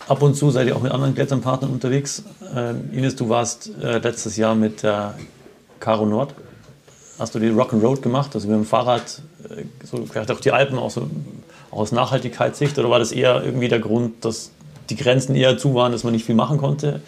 ab 0.07 0.21
und 0.21 0.35
zu 0.35 0.51
seid 0.51 0.67
ihr 0.67 0.75
auch 0.75 0.81
mit 0.81 0.91
anderen 0.91 1.13
Kletternpartnern 1.13 1.69
unterwegs. 1.69 2.23
Ähm, 2.55 2.89
Ines, 2.93 3.17
du 3.17 3.27
warst 3.27 3.71
äh, 3.81 3.97
letztes 3.97 4.37
Jahr 4.37 4.55
mit 4.55 4.83
der 4.83 5.15
Caro 5.81 6.05
Nord. 6.05 6.33
Hast 7.19 7.35
du 7.35 7.39
die 7.39 7.49
Rock'n'Road 7.49 8.01
gemacht, 8.01 8.31
also 8.35 8.47
mit 8.47 8.55
dem 8.55 8.65
Fahrrad, 8.65 9.21
äh, 9.49 9.63
so 9.83 10.05
vielleicht 10.05 10.31
auch 10.31 10.39
die 10.39 10.51
Alpen, 10.51 10.77
auch, 10.77 10.91
so, 10.91 11.09
aus 11.71 11.91
Nachhaltigkeitssicht? 11.91 12.79
Oder 12.79 12.89
war 12.89 12.99
das 12.99 13.11
eher 13.11 13.43
irgendwie 13.43 13.67
der 13.67 13.79
Grund, 13.79 14.23
dass 14.23 14.51
die 14.89 14.95
Grenzen 14.95 15.35
eher 15.35 15.57
zu 15.57 15.73
waren, 15.73 15.91
dass 15.91 16.05
man 16.05 16.13
nicht 16.13 16.25
viel 16.25 16.35
machen 16.35 16.57
konnte? 16.57 17.01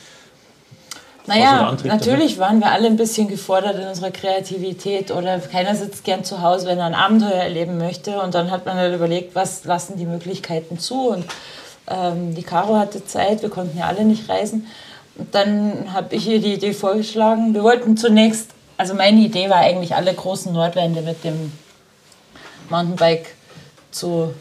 Naja, 1.27 1.75
natürlich 1.83 2.37
dafür? 2.37 2.45
waren 2.45 2.59
wir 2.59 2.71
alle 2.71 2.87
ein 2.87 2.97
bisschen 2.97 3.27
gefordert 3.27 3.77
in 3.77 3.87
unserer 3.87 4.11
Kreativität 4.11 5.11
oder 5.11 5.37
keiner 5.39 5.75
sitzt 5.75 6.03
gern 6.03 6.23
zu 6.23 6.41
Hause, 6.41 6.67
wenn 6.67 6.79
er 6.79 6.85
ein 6.85 6.95
Abenteuer 6.95 7.43
erleben 7.43 7.77
möchte. 7.77 8.19
Und 8.21 8.33
dann 8.33 8.51
hat 8.51 8.65
man 8.65 8.77
halt 8.77 8.95
überlegt, 8.95 9.35
was 9.35 9.63
lassen 9.65 9.97
die 9.97 10.05
Möglichkeiten 10.05 10.79
zu. 10.79 11.09
Und 11.09 11.25
ähm, 11.87 12.33
die 12.35 12.43
Caro 12.43 12.77
hatte 12.77 13.05
Zeit, 13.05 13.41
wir 13.41 13.49
konnten 13.49 13.77
ja 13.77 13.85
alle 13.85 14.05
nicht 14.05 14.29
reisen. 14.29 14.67
Und 15.17 15.35
dann 15.35 15.93
habe 15.93 16.15
ich 16.15 16.27
ihr 16.27 16.39
die 16.39 16.53
Idee 16.53 16.73
vorgeschlagen. 16.73 17.53
Wir 17.53 17.63
wollten 17.63 17.97
zunächst, 17.97 18.51
also 18.77 18.93
meine 18.93 19.19
Idee 19.19 19.49
war 19.49 19.57
eigentlich, 19.57 19.95
alle 19.95 20.13
großen 20.13 20.53
Nordwände 20.53 21.01
mit 21.01 21.23
dem 21.23 21.51
Mountainbike 22.69 23.35
zu 23.91 24.33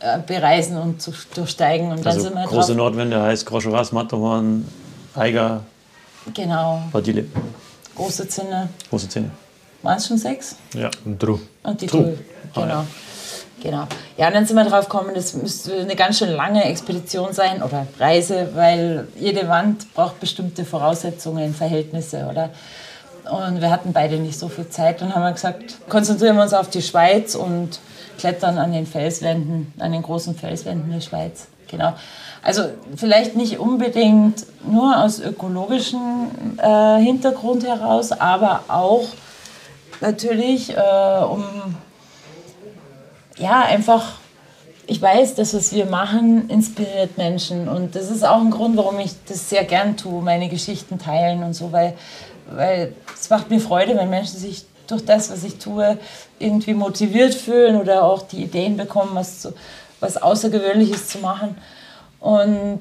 äh, 0.00 0.18
bereisen 0.26 0.76
und 0.76 1.00
zu 1.00 1.12
durchsteigen. 1.34 1.92
Und 1.92 2.06
also 2.06 2.10
dann 2.10 2.20
sind 2.20 2.34
wir 2.34 2.46
große 2.46 2.72
drauf, 2.72 2.76
Nordwände 2.76 3.22
heißt 3.22 3.46
Groscheras, 3.46 3.92
Matterhorn, 3.92 4.66
Eiger, 5.14 5.62
genau. 6.32 6.82
Badile. 6.92 7.26
Große 7.94 8.28
Zinne. 8.28 8.68
Große 8.90 9.08
Zinne. 9.08 9.30
Waren 9.82 9.98
es 9.98 10.06
schon 10.06 10.18
sechs? 10.18 10.56
Ja. 10.74 10.90
Und 11.04 11.20
Tru. 11.20 11.38
Und 11.62 11.80
die 11.80 11.86
Tru, 11.86 12.02
genau. 12.02 12.16
Ah, 12.54 12.66
ja. 12.68 12.86
Genau. 13.62 13.86
Ja, 14.18 14.28
und 14.28 14.34
dann 14.34 14.46
sind 14.46 14.56
wir 14.56 14.64
drauf 14.64 14.88
gekommen, 14.88 15.12
das 15.14 15.32
müsste 15.34 15.74
eine 15.74 15.96
ganz 15.96 16.18
schön 16.18 16.30
lange 16.30 16.64
Expedition 16.64 17.32
sein 17.32 17.62
oder 17.62 17.86
Reise, 17.98 18.50
weil 18.54 19.08
jede 19.18 19.48
Wand 19.48 19.92
braucht 19.94 20.20
bestimmte 20.20 20.66
Voraussetzungen, 20.66 21.54
Verhältnisse, 21.54 22.26
oder? 22.30 22.50
Und 23.30 23.62
wir 23.62 23.70
hatten 23.70 23.94
beide 23.94 24.18
nicht 24.18 24.38
so 24.38 24.48
viel 24.48 24.68
Zeit. 24.68 25.00
Dann 25.00 25.14
haben 25.14 25.22
wir 25.22 25.32
gesagt, 25.32 25.76
konzentrieren 25.88 26.36
wir 26.36 26.42
uns 26.42 26.52
auf 26.52 26.68
die 26.68 26.82
Schweiz 26.82 27.34
und 27.34 27.80
klettern 28.18 28.58
an 28.58 28.72
den 28.72 28.86
Felswänden, 28.86 29.72
an 29.78 29.92
den 29.92 30.02
großen 30.02 30.34
Felswänden 30.34 30.92
der 30.92 31.00
Schweiz. 31.00 31.46
Genau. 31.76 31.94
Also 32.42 32.64
vielleicht 32.96 33.36
nicht 33.36 33.58
unbedingt 33.58 34.44
nur 34.70 35.02
aus 35.02 35.18
ökologischem 35.18 36.30
äh, 36.58 36.98
Hintergrund 36.98 37.66
heraus, 37.66 38.12
aber 38.12 38.64
auch 38.68 39.06
natürlich 40.00 40.76
äh, 40.76 41.24
um 41.24 41.44
ja 43.38 43.62
einfach 43.62 44.04
ich 44.86 45.00
weiß, 45.00 45.36
dass 45.36 45.54
was 45.54 45.72
wir 45.72 45.86
machen 45.86 46.50
inspiriert 46.50 47.16
Menschen 47.16 47.68
und 47.68 47.96
das 47.96 48.10
ist 48.10 48.22
auch 48.22 48.40
ein 48.40 48.50
Grund, 48.50 48.76
warum 48.76 48.98
ich 49.00 49.12
das 49.26 49.48
sehr 49.48 49.64
gern 49.64 49.96
tue, 49.96 50.20
meine 50.22 50.50
Geschichten 50.50 50.98
teilen 50.98 51.42
und 51.42 51.54
so, 51.54 51.72
weil 51.72 51.94
weil 52.50 52.94
es 53.14 53.30
macht 53.30 53.48
mir 53.48 53.60
Freude, 53.60 53.96
wenn 53.96 54.10
Menschen 54.10 54.38
sich 54.38 54.66
durch 54.86 55.04
das, 55.04 55.30
was 55.30 55.44
ich 55.44 55.58
tue, 55.58 55.98
irgendwie 56.38 56.74
motiviert 56.74 57.34
fühlen 57.34 57.80
oder 57.80 58.04
auch 58.04 58.22
die 58.22 58.42
Ideen 58.42 58.76
bekommen, 58.76 59.12
was, 59.14 59.40
zu, 59.40 59.54
was 60.00 60.16
Außergewöhnliches 60.16 61.08
zu 61.08 61.18
machen. 61.18 61.56
Und 62.20 62.80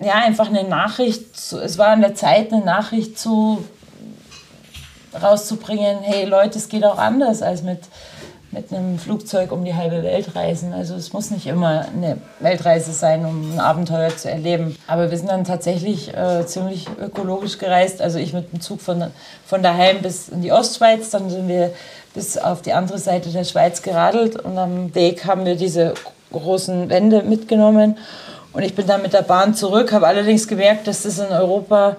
ja, 0.00 0.14
einfach 0.14 0.48
eine 0.48 0.64
Nachricht, 0.64 1.36
zu, 1.36 1.60
es 1.60 1.78
war 1.78 1.88
an 1.88 2.00
der 2.00 2.14
Zeit, 2.14 2.52
eine 2.52 2.64
Nachricht 2.64 3.18
zu, 3.18 3.64
rauszubringen, 5.20 5.98
hey 6.02 6.24
Leute, 6.24 6.58
es 6.58 6.68
geht 6.68 6.84
auch 6.84 6.98
anders 6.98 7.42
als 7.42 7.62
mit 7.62 7.80
mit 8.54 8.72
einem 8.72 8.98
Flugzeug 8.98 9.52
um 9.52 9.64
die 9.64 9.74
halbe 9.74 10.02
Welt 10.02 10.34
reisen. 10.34 10.72
Also 10.72 10.94
es 10.94 11.12
muss 11.12 11.30
nicht 11.30 11.46
immer 11.46 11.86
eine 11.94 12.18
Weltreise 12.40 12.92
sein, 12.92 13.26
um 13.26 13.52
ein 13.52 13.60
Abenteuer 13.60 14.16
zu 14.16 14.30
erleben. 14.30 14.76
Aber 14.86 15.10
wir 15.10 15.18
sind 15.18 15.28
dann 15.28 15.44
tatsächlich 15.44 16.14
äh, 16.14 16.46
ziemlich 16.46 16.86
ökologisch 17.00 17.58
gereist. 17.58 18.00
Also 18.00 18.18
ich 18.18 18.32
mit 18.32 18.52
dem 18.52 18.60
Zug 18.60 18.80
von, 18.80 19.04
von 19.44 19.62
daheim 19.62 20.00
bis 20.00 20.28
in 20.28 20.40
die 20.40 20.52
Ostschweiz, 20.52 21.10
dann 21.10 21.28
sind 21.28 21.48
wir 21.48 21.72
bis 22.14 22.38
auf 22.38 22.62
die 22.62 22.72
andere 22.72 22.98
Seite 22.98 23.30
der 23.30 23.44
Schweiz 23.44 23.82
geradelt 23.82 24.36
und 24.36 24.56
am 24.56 24.94
Weg 24.94 25.26
haben 25.26 25.44
wir 25.44 25.56
diese 25.56 25.94
großen 26.32 26.88
Wände 26.88 27.22
mitgenommen. 27.22 27.98
Und 28.52 28.62
ich 28.62 28.74
bin 28.74 28.86
dann 28.86 29.02
mit 29.02 29.12
der 29.12 29.22
Bahn 29.22 29.54
zurück, 29.54 29.92
habe 29.92 30.06
allerdings 30.06 30.46
gemerkt, 30.46 30.86
dass 30.86 31.02
das 31.02 31.18
in 31.18 31.26
Europa 31.26 31.96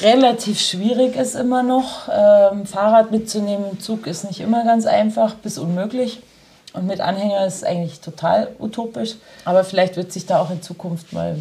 relativ 0.00 0.58
schwierig 0.58 1.16
ist 1.16 1.34
immer 1.34 1.62
noch. 1.62 2.08
Ähm, 2.08 2.64
Fahrrad 2.64 3.10
mitzunehmen 3.10 3.72
im 3.72 3.80
Zug 3.80 4.06
ist 4.06 4.24
nicht 4.24 4.40
immer 4.40 4.64
ganz 4.64 4.86
einfach, 4.86 5.34
bis 5.34 5.58
unmöglich. 5.58 6.22
Und 6.72 6.86
mit 6.86 7.00
Anhänger 7.00 7.46
ist 7.46 7.56
es 7.56 7.64
eigentlich 7.64 8.00
total 8.00 8.48
utopisch. 8.58 9.16
Aber 9.44 9.64
vielleicht 9.64 9.96
wird 9.96 10.12
sich 10.12 10.24
da 10.24 10.40
auch 10.40 10.50
in 10.50 10.62
Zukunft 10.62 11.12
mal 11.12 11.36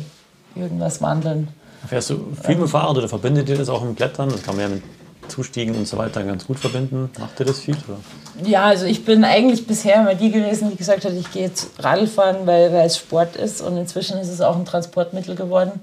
irgendwas 0.55 1.01
wandeln. 1.01 1.47
Fährst 1.87 2.09
du 2.09 2.33
viel 2.43 2.57
mit 2.57 2.69
Fahrrad 2.69 2.97
oder 2.97 3.07
verbindet 3.07 3.47
ihr 3.47 3.57
das 3.57 3.69
auch 3.69 3.83
mit 3.83 3.95
Klettern? 3.95 4.29
Das 4.29 4.43
kann 4.43 4.57
man 4.57 4.63
ja 4.63 4.69
mit 4.75 4.83
Zustiegen 5.29 5.75
und 5.75 5.87
so 5.87 5.97
weiter 5.97 6.23
ganz 6.23 6.45
gut 6.45 6.59
verbinden. 6.59 7.09
Macht 7.19 7.39
ihr 7.39 7.45
das 7.45 7.59
viel? 7.59 7.75
Oder? 7.87 8.47
Ja, 8.47 8.65
also 8.65 8.85
ich 8.85 9.05
bin 9.05 9.23
eigentlich 9.23 9.65
bisher 9.65 10.01
immer 10.01 10.15
die 10.15 10.31
gewesen, 10.31 10.69
die 10.71 10.75
gesagt 10.75 11.05
hat, 11.05 11.13
ich 11.13 11.31
gehe 11.31 11.43
jetzt 11.43 11.71
Radfahren, 11.79 12.45
weil, 12.45 12.73
weil 12.73 12.85
es 12.85 12.97
Sport 12.97 13.35
ist. 13.35 13.61
Und 13.61 13.77
inzwischen 13.77 14.17
ist 14.17 14.29
es 14.29 14.41
auch 14.41 14.55
ein 14.55 14.65
Transportmittel 14.65 15.35
geworden. 15.35 15.79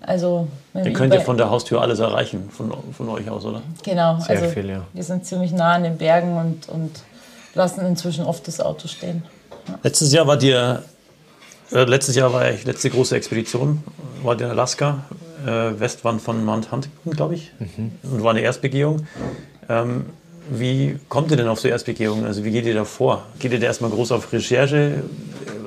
Also, 0.00 0.48
Ihr 0.74 0.92
könnt 0.92 1.12
ja 1.12 1.20
von 1.20 1.36
der 1.36 1.50
Haustür 1.50 1.82
alles 1.82 1.98
erreichen, 1.98 2.48
von, 2.50 2.72
von 2.96 3.08
euch 3.08 3.28
aus, 3.28 3.44
oder? 3.44 3.62
Genau, 3.82 4.18
Sehr 4.20 4.38
also 4.38 4.48
viel, 4.50 4.68
ja. 4.70 4.82
wir 4.92 5.02
sind 5.02 5.26
ziemlich 5.26 5.52
nah 5.52 5.74
an 5.74 5.82
den 5.82 5.98
Bergen 5.98 6.36
und, 6.36 6.68
und 6.68 7.00
lassen 7.54 7.84
inzwischen 7.84 8.24
oft 8.24 8.46
das 8.46 8.60
Auto 8.60 8.86
stehen. 8.86 9.24
Ja. 9.66 9.78
Letztes 9.82 10.12
Jahr 10.12 10.26
war 10.26 10.36
dir, 10.36 10.82
äh, 11.72 11.84
letztes 11.84 12.14
Jahr 12.14 12.32
war 12.32 12.48
ich 12.50 12.64
letzte 12.64 12.90
große 12.90 13.16
Expedition, 13.16 13.82
war 14.22 14.36
dir 14.36 14.44
in 14.44 14.50
Alaska, 14.50 15.04
äh, 15.46 15.78
Westwand 15.78 16.20
von 16.20 16.44
Mount 16.44 16.70
Huntington, 16.72 17.12
glaube 17.12 17.34
ich, 17.34 17.52
mhm. 17.58 17.92
und 18.02 18.22
war 18.22 18.30
eine 18.30 18.40
Erstbegehung. 18.40 19.06
Ähm, 19.68 20.06
wie 20.50 20.98
kommt 21.08 21.30
ihr 21.30 21.36
denn 21.36 21.48
auf 21.48 21.60
so 21.60 21.68
Erstbegehungen? 21.68 22.24
Also 22.24 22.44
wie 22.44 22.50
geht 22.50 22.64
ihr 22.64 22.74
da 22.74 22.84
vor? 22.84 23.26
Geht 23.38 23.52
ihr 23.52 23.60
da 23.60 23.66
erstmal 23.66 23.90
groß 23.90 24.12
auf 24.12 24.32
Recherche? 24.32 25.02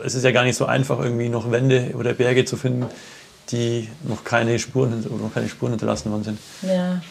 Es 0.03 0.15
ist 0.15 0.23
ja 0.23 0.31
gar 0.31 0.43
nicht 0.43 0.55
so 0.55 0.65
einfach, 0.65 0.99
irgendwie 0.99 1.29
noch 1.29 1.51
Wände 1.51 1.91
oder 1.95 2.13
Berge 2.13 2.45
zu 2.45 2.57
finden 2.57 2.87
die 3.51 3.87
noch 4.03 4.23
keine 4.23 4.57
Spuren, 4.59 5.01
noch 5.01 5.33
keine 5.33 5.49
Spuren 5.49 5.73
hinterlassen 5.73 6.11
worden 6.11 6.23
sind. 6.23 6.39
Ja. 6.61 7.01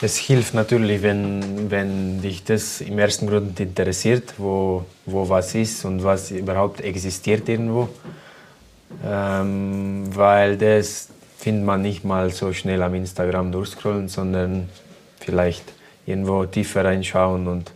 Es 0.00 0.16
hilft 0.16 0.54
natürlich, 0.54 1.02
wenn, 1.02 1.70
wenn 1.70 2.20
dich 2.22 2.42
das 2.42 2.80
im 2.80 2.98
ersten 2.98 3.28
Grund 3.28 3.60
interessiert, 3.60 4.34
wo, 4.36 4.84
wo 5.06 5.28
was 5.28 5.54
ist 5.54 5.84
und 5.84 6.02
was 6.02 6.32
überhaupt 6.32 6.80
existiert 6.80 7.48
irgendwo. 7.48 7.88
Ähm, 9.04 10.04
weil 10.14 10.56
das 10.56 11.08
findet 11.42 11.66
man 11.66 11.82
nicht 11.82 12.04
mal 12.04 12.30
so 12.30 12.52
schnell 12.52 12.80
am 12.84 12.94
Instagram 12.94 13.50
durchscrollen, 13.50 14.08
sondern 14.08 14.68
vielleicht 15.18 15.64
irgendwo 16.06 16.44
tiefer 16.44 16.84
reinschauen 16.84 17.48
und 17.48 17.72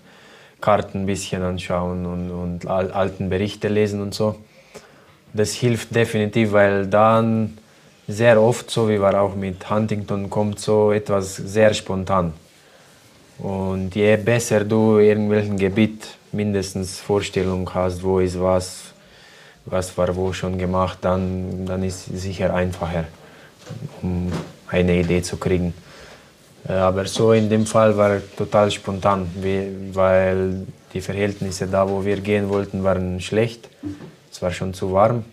Karten 0.61 1.01
ein 1.01 1.07
bisschen 1.07 1.43
anschauen 1.43 2.07
und, 2.07 2.31
und 2.31 2.67
alten 2.69 3.29
Berichte 3.29 3.67
lesen 3.67 4.01
und 4.01 4.15
so. 4.15 4.37
Das 5.33 5.53
hilft 5.53 5.97
definitiv, 5.97 6.53
weil 6.53 6.87
dann 6.87 7.59
sehr 8.07 8.41
oft, 8.41 8.71
so 8.71 8.89
wie 8.89 9.01
war 9.01 9.21
auch 9.21 9.35
mit 9.35 9.69
Huntington, 9.69 10.31
kommt 10.31 10.61
so 10.61 10.93
etwas 10.93 11.35
sehr 11.35 11.75
spontan. 11.75 12.35
Und 13.39 13.97
je 13.97 14.17
besser 14.17 14.65
du 14.65 14.99
irgendwelchen 14.99 15.59
Gebiet 15.59 16.07
mindestens 16.31 17.01
Vorstellung 17.01 17.69
hast, 17.75 18.05
wo 18.05 18.21
ist 18.21 18.41
was, 18.41 18.93
was 19.65 19.99
war 19.99 20.15
wo 20.15 20.33
schon 20.33 20.57
gemacht, 20.57 20.99
dann, 21.01 21.67
dann 21.67 21.83
ist 21.83 22.09
es 22.09 22.23
sicher 22.23 22.55
einfacher, 22.55 23.07
um 24.03 24.33
eine 24.69 25.01
Idee 25.01 25.23
zu 25.23 25.37
kriegen. 25.37 25.75
Äh, 26.69 26.73
aber 26.73 27.07
so 27.07 27.33
in 27.33 27.49
dem 27.49 27.67
Fall 27.67 27.97
war 27.97 28.21
total 28.37 28.71
spontan, 28.71 29.29
weil 29.93 30.67
die 30.93 31.01
Verhältnisse 31.01 31.67
da, 31.67 31.89
wo 31.89 32.05
wir 32.05 32.21
gehen 32.21 32.49
wollten, 32.49 32.83
waren 32.83 33.21
schlecht. 33.21 33.69
Es 34.31 34.43
war 34.43 34.51
schon 34.51 34.75
zu 34.75 34.93
warm 34.93 35.25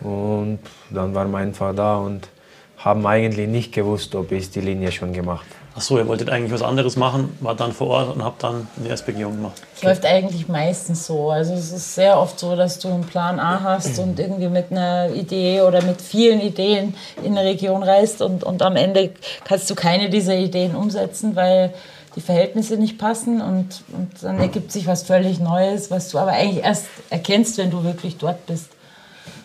und 0.00 0.60
dann 0.90 1.14
waren 1.14 1.30
wir 1.30 1.38
einfach 1.38 1.74
da 1.74 1.96
und 1.96 2.28
haben 2.78 3.06
eigentlich 3.06 3.48
nicht 3.48 3.72
gewusst, 3.72 4.14
ob 4.14 4.32
ich 4.32 4.50
die 4.50 4.60
Linie 4.60 4.90
schon 4.90 5.12
gemacht. 5.12 5.46
Ach 5.76 5.80
so, 5.80 5.98
ihr 5.98 6.08
wolltet 6.08 6.30
eigentlich 6.30 6.52
was 6.52 6.62
anderes 6.62 6.96
machen, 6.96 7.36
war 7.40 7.54
dann 7.54 7.72
vor 7.72 7.88
Ort 7.88 8.14
und 8.14 8.24
habt 8.24 8.42
dann 8.42 8.66
eine 8.76 8.88
Erstbegehung 8.88 9.36
gemacht. 9.36 9.62
Es 9.76 9.82
läuft 9.82 10.04
eigentlich 10.04 10.48
meistens 10.48 11.06
so. 11.06 11.30
Also 11.30 11.54
es 11.54 11.70
ist 11.70 11.94
sehr 11.94 12.18
oft 12.18 12.40
so, 12.40 12.56
dass 12.56 12.80
du 12.80 12.88
einen 12.88 13.04
Plan 13.04 13.38
A 13.38 13.62
hast 13.62 13.98
und 14.00 14.18
irgendwie 14.18 14.48
mit 14.48 14.72
einer 14.72 15.10
Idee 15.14 15.62
oder 15.62 15.82
mit 15.82 16.02
vielen 16.02 16.40
Ideen 16.40 16.94
in 17.22 17.38
eine 17.38 17.48
Region 17.48 17.84
reist 17.84 18.20
und, 18.20 18.42
und 18.42 18.62
am 18.62 18.74
Ende 18.74 19.10
kannst 19.44 19.70
du 19.70 19.76
keine 19.76 20.10
dieser 20.10 20.36
Ideen 20.36 20.74
umsetzen, 20.74 21.36
weil 21.36 21.72
die 22.16 22.20
Verhältnisse 22.20 22.76
nicht 22.76 22.98
passen 22.98 23.40
und, 23.40 23.82
und 23.92 24.10
dann 24.22 24.40
ergibt 24.40 24.72
sich 24.72 24.88
was 24.88 25.04
völlig 25.04 25.38
Neues, 25.38 25.90
was 25.92 26.08
du 26.08 26.18
aber 26.18 26.32
eigentlich 26.32 26.64
erst 26.64 26.86
erkennst, 27.10 27.58
wenn 27.58 27.70
du 27.70 27.84
wirklich 27.84 28.16
dort 28.18 28.44
bist. 28.46 28.70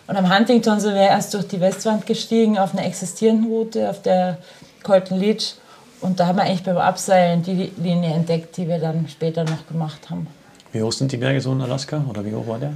Und 0.08 0.16
am 0.16 0.34
Huntington 0.34 0.80
sind 0.80 0.94
wir 0.94 1.02
erst 1.02 1.34
durch 1.34 1.46
die 1.46 1.60
Westwand 1.60 2.06
gestiegen 2.06 2.58
auf 2.58 2.72
einer 2.72 2.84
existierenden 2.84 3.50
Route, 3.50 3.90
auf 3.90 4.02
der 4.02 4.38
Colton 4.82 5.18
Leach. 5.18 5.54
Und 6.00 6.20
da 6.20 6.26
haben 6.26 6.36
wir 6.36 6.44
eigentlich 6.44 6.62
beim 6.62 6.76
Abseilen 6.76 7.42
die 7.42 7.72
Linie 7.76 8.12
entdeckt, 8.14 8.56
die 8.56 8.68
wir 8.68 8.78
dann 8.78 9.08
später 9.08 9.44
noch 9.44 9.66
gemacht 9.66 10.10
haben. 10.10 10.26
Wie 10.72 10.82
hoch 10.82 10.92
sind 10.92 11.12
die 11.12 11.16
Berge 11.16 11.40
so 11.40 11.52
in 11.52 11.60
Alaska? 11.60 12.04
Oder 12.08 12.24
wie 12.24 12.34
hoch 12.34 12.46
war 12.46 12.58
der? 12.58 12.72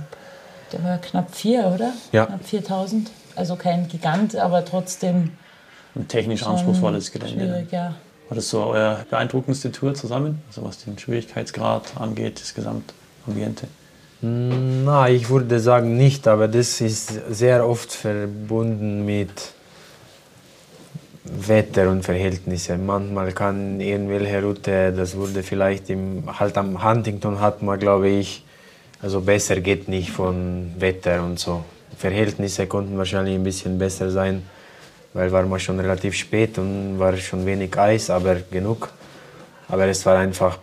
Der 0.73 0.83
war 0.85 0.99
knapp 0.99 1.35
vier, 1.35 1.67
oder? 1.67 1.93
Ja. 2.13 2.27
Knapp 2.27 2.45
4000. 2.45 3.11
Also 3.37 3.57
kein 3.57 3.89
Gigant, 3.89 4.37
aber 4.37 4.65
trotzdem. 4.65 5.33
Ein 5.95 6.09
technisch 6.09 6.45
anspruchsvolles 6.45 7.13
Gelände. 7.13 7.45
Schwierig, 7.45 7.73
ja. 7.73 7.95
War 8.29 8.37
das 8.37 8.49
so 8.49 8.65
euer 8.65 9.05
beeindruckendste 9.11 9.73
Tour 9.73 9.95
zusammen? 9.95 10.41
Also 10.49 10.65
was 10.65 10.79
den 10.79 10.99
Schwierigkeitsgrad 10.99 11.97
angeht, 11.97 12.41
das 12.41 12.55
Gesamtambiente? 12.55 13.67
Na, 14.23 15.09
ich 15.09 15.31
würde 15.31 15.61
sagen 15.61 15.97
nicht, 15.97 16.29
aber 16.29 16.47
das 16.47 16.81
ist 16.81 17.09
sehr 17.31 17.67
oft 17.67 17.93
verbunden 17.93 19.05
mit 19.05 19.53
Wetter 21.25 21.91
und 21.91 22.03
Verhältnissen. 22.03 22.87
Manchmal 22.87 23.33
kann 23.33 23.81
irgendwelche 23.81 24.43
Route, 24.43 24.93
das 24.93 25.17
wurde 25.17 25.43
vielleicht 25.43 25.91
im, 25.91 26.25
halt 26.39 26.57
am 26.57 26.83
Huntington 26.83 27.41
hat 27.41 27.63
man, 27.63 27.79
glaube 27.79 28.09
ich, 28.09 28.45
also 29.03 29.21
besser 29.21 29.61
geht 29.61 29.89
nicht 29.89 30.11
von 30.11 30.73
Wetter 30.79 31.23
und 31.23 31.39
so. 31.39 31.65
Verhältnisse 31.97 32.67
konnten 32.67 32.97
wahrscheinlich 32.97 33.35
ein 33.35 33.45
bisschen 33.45 33.79
besser 33.79 34.11
sein, 34.11 34.43
weil 35.13 35.31
war 35.33 35.45
man 35.45 35.61
schon 35.61 35.79
relativ 35.79 36.15
spät 36.15 36.57
und 36.59 36.99
war 36.99 37.17
schon 37.17 37.45
wenig 37.45 37.77
Eis, 37.79 38.09
aber 38.11 38.37
genug. 38.51 38.91
Aber 39.69 39.87
es 39.87 40.05
war 40.07 40.19
einfach 40.19 40.59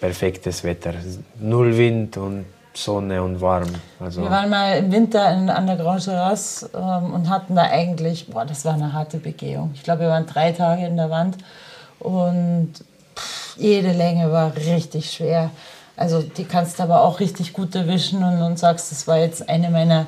perfektes 0.00 0.64
Wetter. 0.64 0.94
Null 1.40 1.76
Wind 1.76 2.16
und 2.16 2.44
Sonne 2.74 3.22
und 3.22 3.40
warm. 3.40 3.68
Also 4.00 4.22
Wir 4.22 4.30
waren 4.30 4.50
mal 4.50 4.78
im 4.78 4.92
Winter 4.92 5.32
in, 5.32 5.48
an 5.48 5.66
der 5.66 5.76
Grand 5.76 6.04
Terrasse 6.04 6.70
ähm, 6.74 7.12
und 7.14 7.28
hatten 7.28 7.54
da 7.54 7.62
eigentlich, 7.62 8.26
boah, 8.28 8.44
das 8.44 8.64
war 8.64 8.74
eine 8.74 8.92
harte 8.92 9.18
Begehung. 9.18 9.70
Ich 9.74 9.82
glaube, 9.82 10.00
wir 10.00 10.08
waren 10.08 10.26
drei 10.26 10.52
Tage 10.52 10.86
in 10.86 10.96
der 10.96 11.10
Wand 11.10 11.36
und 12.00 12.72
pff, 13.16 13.56
jede 13.56 13.92
Länge 13.92 14.30
war 14.32 14.54
richtig 14.56 15.12
schwer. 15.12 15.50
Also 15.96 16.22
die 16.22 16.44
kannst 16.44 16.78
du 16.78 16.82
aber 16.82 17.02
auch 17.02 17.20
richtig 17.20 17.52
gut 17.52 17.74
erwischen 17.74 18.24
und, 18.24 18.42
und 18.42 18.58
sagst, 18.58 18.90
das 18.90 19.06
war 19.06 19.18
jetzt 19.18 19.48
eine 19.48 19.70
meiner 19.70 20.06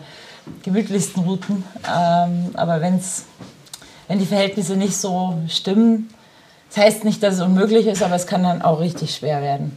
gemütlichsten 0.62 1.22
Routen. 1.22 1.64
Ähm, 1.88 2.50
aber 2.54 2.80
wenn's, 2.80 3.26
wenn 4.08 4.18
die 4.18 4.26
Verhältnisse 4.26 4.76
nicht 4.76 4.96
so 4.96 5.34
stimmen, 5.48 6.10
das 6.68 6.84
heißt 6.84 7.04
nicht, 7.04 7.22
dass 7.22 7.36
es 7.36 7.40
unmöglich 7.40 7.86
ist, 7.86 8.02
aber 8.02 8.16
es 8.16 8.26
kann 8.26 8.42
dann 8.42 8.62
auch 8.62 8.80
richtig 8.80 9.14
schwer 9.14 9.40
werden. 9.40 9.76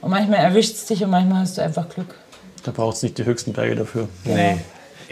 Und 0.00 0.10
manchmal 0.10 0.40
erwischt 0.40 0.74
es 0.74 0.86
dich 0.86 1.02
und 1.02 1.10
manchmal 1.10 1.40
hast 1.40 1.58
du 1.58 1.62
einfach 1.62 1.88
Glück. 1.88 2.14
Da 2.62 2.70
braucht 2.70 2.96
es 2.96 3.02
nicht 3.02 3.18
die 3.18 3.24
höchsten 3.24 3.52
Berge 3.52 3.76
dafür. 3.76 4.08
Nee. 4.24 4.58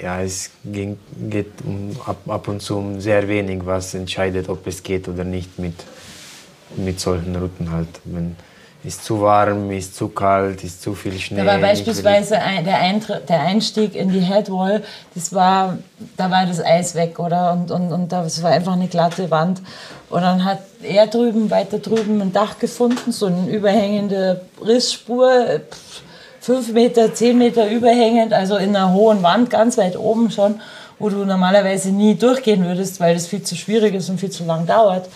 Ja, 0.00 0.20
es 0.20 0.50
ging, 0.64 0.98
geht 1.28 1.52
um, 1.64 1.96
ab, 2.06 2.18
ab 2.28 2.48
und 2.48 2.62
zu 2.62 2.76
um 2.76 3.00
sehr 3.00 3.26
wenig, 3.26 3.64
was 3.64 3.94
entscheidet, 3.94 4.48
ob 4.48 4.66
es 4.66 4.82
geht 4.82 5.08
oder 5.08 5.24
nicht 5.24 5.58
mit, 5.58 5.74
mit 6.76 7.00
solchen 7.00 7.34
Routen 7.34 7.72
halt. 7.72 7.88
Wenn 8.04 8.36
ist 8.84 9.04
zu 9.04 9.20
warm, 9.20 9.70
ist 9.72 9.96
zu 9.96 10.08
kalt, 10.08 10.62
ist 10.62 10.82
zu 10.82 10.94
viel 10.94 11.18
Schnee. 11.18 11.38
Da 11.38 11.46
war 11.46 11.58
beispielsweise 11.58 12.38
ein, 12.40 12.64
der, 12.64 12.78
Eintritt, 12.78 13.28
der 13.28 13.40
Einstieg 13.40 13.94
in 13.94 14.10
die 14.10 14.20
Headwall, 14.20 14.84
das 15.14 15.32
war, 15.34 15.78
da 16.16 16.30
war 16.30 16.46
das 16.46 16.64
Eis 16.64 16.94
weg, 16.94 17.18
oder? 17.18 17.52
Und, 17.52 17.70
und, 17.70 17.92
und 17.92 18.12
das 18.12 18.42
war 18.42 18.52
einfach 18.52 18.74
eine 18.74 18.86
glatte 18.86 19.30
Wand. 19.30 19.62
Und 20.10 20.22
dann 20.22 20.44
hat 20.44 20.60
er 20.82 21.08
drüben, 21.08 21.50
weiter 21.50 21.80
drüben, 21.80 22.20
ein 22.22 22.32
Dach 22.32 22.58
gefunden, 22.58 23.10
so 23.10 23.26
eine 23.26 23.50
überhängende 23.50 24.42
Rissspur, 24.64 25.60
fünf 26.40 26.72
Meter, 26.72 27.12
zehn 27.12 27.36
Meter 27.36 27.68
überhängend, 27.68 28.32
also 28.32 28.56
in 28.56 28.74
einer 28.76 28.92
hohen 28.92 29.22
Wand, 29.24 29.50
ganz 29.50 29.76
weit 29.76 29.98
oben 29.98 30.30
schon, 30.30 30.60
wo 31.00 31.10
du 31.10 31.24
normalerweise 31.24 31.90
nie 31.90 32.14
durchgehen 32.14 32.64
würdest, 32.64 33.00
weil 33.00 33.14
das 33.14 33.26
viel 33.26 33.42
zu 33.42 33.56
schwierig 33.56 33.94
ist 33.94 34.08
und 34.08 34.20
viel 34.20 34.30
zu 34.30 34.44
lang 34.44 34.66
dauert. 34.66 35.08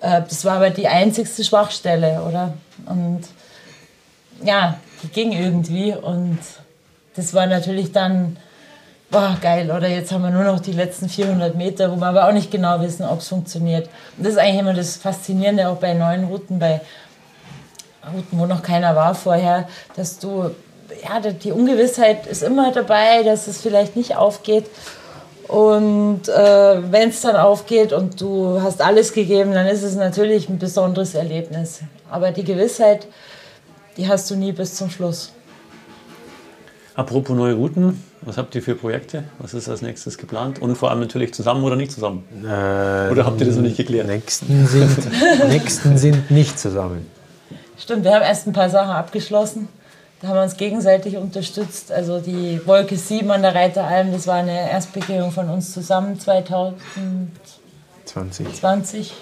Äh, 0.00 0.22
Das 0.28 0.44
war 0.44 0.56
aber 0.56 0.70
die 0.70 0.86
einzigste 0.88 1.42
Schwachstelle, 1.42 2.22
oder? 2.28 2.52
Und 2.86 3.22
ja, 4.44 4.78
die 5.02 5.08
ging 5.08 5.32
irgendwie 5.32 5.94
und 5.94 6.38
das 7.14 7.34
war 7.34 7.46
natürlich 7.46 7.92
dann, 7.92 8.36
boah, 9.10 9.36
geil, 9.40 9.70
oder 9.70 9.88
jetzt 9.88 10.12
haben 10.12 10.22
wir 10.22 10.30
nur 10.30 10.44
noch 10.44 10.60
die 10.60 10.72
letzten 10.72 11.08
400 11.08 11.54
Meter, 11.54 11.92
wo 11.92 11.96
wir 11.96 12.06
aber 12.06 12.28
auch 12.28 12.32
nicht 12.32 12.50
genau 12.50 12.80
wissen, 12.80 13.04
ob 13.04 13.20
es 13.20 13.28
funktioniert. 13.28 13.88
Und 14.16 14.24
das 14.24 14.34
ist 14.34 14.38
eigentlich 14.38 14.60
immer 14.60 14.74
das 14.74 14.96
Faszinierende 14.96 15.68
auch 15.68 15.76
bei 15.76 15.94
neuen 15.94 16.24
Routen, 16.24 16.58
bei 16.58 16.80
Routen, 18.12 18.38
wo 18.38 18.46
noch 18.46 18.62
keiner 18.62 18.96
war 18.96 19.14
vorher, 19.14 19.68
dass 19.96 20.18
du, 20.18 20.50
ja, 21.02 21.20
die 21.20 21.52
Ungewissheit 21.52 22.26
ist 22.26 22.42
immer 22.42 22.72
dabei, 22.72 23.22
dass 23.22 23.46
es 23.46 23.60
vielleicht 23.60 23.96
nicht 23.96 24.16
aufgeht. 24.16 24.66
Und 25.48 26.28
äh, 26.28 26.92
wenn 26.92 27.10
es 27.10 27.20
dann 27.20 27.36
aufgeht 27.36 27.92
und 27.92 28.20
du 28.20 28.62
hast 28.62 28.80
alles 28.80 29.12
gegeben, 29.12 29.52
dann 29.52 29.66
ist 29.66 29.82
es 29.82 29.96
natürlich 29.96 30.48
ein 30.48 30.58
besonderes 30.58 31.14
Erlebnis. 31.14 31.80
Aber 32.12 32.30
die 32.30 32.44
Gewissheit, 32.44 33.08
die 33.96 34.06
hast 34.06 34.30
du 34.30 34.36
nie 34.36 34.52
bis 34.52 34.74
zum 34.74 34.90
Schluss. 34.90 35.32
Apropos 36.94 37.34
neue 37.34 37.54
Routen, 37.54 38.04
was 38.20 38.36
habt 38.36 38.54
ihr 38.54 38.62
für 38.62 38.74
Projekte? 38.74 39.24
Was 39.38 39.54
ist 39.54 39.68
als 39.68 39.80
nächstes 39.80 40.18
geplant? 40.18 40.60
Und 40.60 40.76
vor 40.76 40.90
allem 40.90 41.00
natürlich 41.00 41.32
zusammen 41.32 41.64
oder 41.64 41.74
nicht 41.74 41.90
zusammen? 41.90 42.22
Äh, 42.44 43.10
Oder 43.10 43.24
habt 43.24 43.40
ihr 43.40 43.46
das 43.46 43.56
noch 43.56 43.62
nicht 43.62 43.78
geklärt? 43.78 44.06
Nächsten 44.06 44.66
sind, 44.66 45.08
nächsten 45.48 45.96
sind 45.96 46.30
nicht 46.30 46.58
zusammen. 46.58 47.06
Stimmt, 47.78 48.04
wir 48.04 48.12
haben 48.12 48.22
erst 48.22 48.46
ein 48.46 48.52
paar 48.52 48.68
Sachen 48.68 48.90
abgeschlossen. 48.90 49.68
Da 50.20 50.28
haben 50.28 50.36
wir 50.36 50.42
uns 50.42 50.58
gegenseitig 50.58 51.16
unterstützt. 51.16 51.90
Also 51.90 52.20
die 52.20 52.60
Wolke 52.66 52.96
7 52.96 53.30
an 53.30 53.40
der 53.40 53.54
Reiteralm, 53.54 54.12
das 54.12 54.26
war 54.26 54.36
eine 54.36 54.70
Erstbegehung 54.70 55.32
von 55.32 55.48
uns 55.48 55.72
zusammen 55.72 56.20
2020. 56.20 58.46
20. 58.60 59.12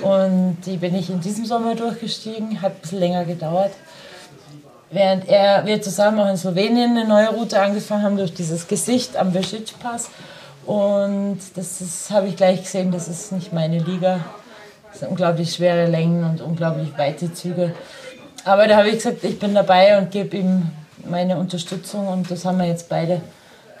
Und 0.00 0.58
die 0.66 0.76
bin 0.76 0.94
ich 0.94 1.10
in 1.10 1.20
diesem 1.20 1.46
Sommer 1.46 1.74
durchgestiegen, 1.74 2.60
hat 2.60 2.72
ein 2.74 2.80
bisschen 2.80 2.98
länger 2.98 3.24
gedauert. 3.24 3.72
Während 4.90 5.28
er, 5.28 5.66
wir 5.66 5.82
zusammen 5.82 6.20
auch 6.20 6.28
in 6.28 6.36
Slowenien 6.36 6.96
eine 6.96 7.08
neue 7.08 7.28
Route 7.30 7.60
angefangen 7.60 8.02
haben 8.02 8.16
durch 8.16 8.34
dieses 8.34 8.68
Gesicht 8.68 9.16
am 9.16 9.34
Vesic-Pass. 9.34 10.10
Und 10.64 11.38
das 11.54 12.08
habe 12.10 12.28
ich 12.28 12.36
gleich 12.36 12.62
gesehen, 12.62 12.92
das 12.92 13.08
ist 13.08 13.32
nicht 13.32 13.52
meine 13.52 13.78
Liga. 13.78 14.20
Das 14.90 15.00
sind 15.00 15.10
unglaublich 15.10 15.52
schwere 15.52 15.86
Längen 15.86 16.24
und 16.24 16.40
unglaublich 16.40 16.96
weite 16.96 17.32
Züge. 17.32 17.74
Aber 18.44 18.66
da 18.66 18.76
habe 18.76 18.88
ich 18.88 18.96
gesagt, 18.96 19.24
ich 19.24 19.38
bin 19.38 19.54
dabei 19.54 19.98
und 19.98 20.10
gebe 20.10 20.36
ihm 20.36 20.70
meine 21.04 21.36
Unterstützung 21.36 22.08
und 22.08 22.30
das 22.30 22.44
haben 22.44 22.58
wir 22.58 22.66
jetzt 22.66 22.88
beide 22.88 23.20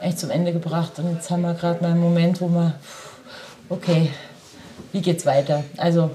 echt 0.00 0.18
zum 0.18 0.30
Ende 0.30 0.52
gebracht. 0.52 0.98
Und 0.98 1.14
jetzt 1.14 1.30
haben 1.30 1.42
wir 1.42 1.54
gerade 1.54 1.82
mal 1.82 1.92
einen 1.92 2.00
Moment, 2.00 2.40
wo 2.40 2.48
wir, 2.48 2.74
okay, 3.68 4.10
wie 4.92 5.00
geht's 5.00 5.26
weiter? 5.26 5.64
Also 5.76 6.10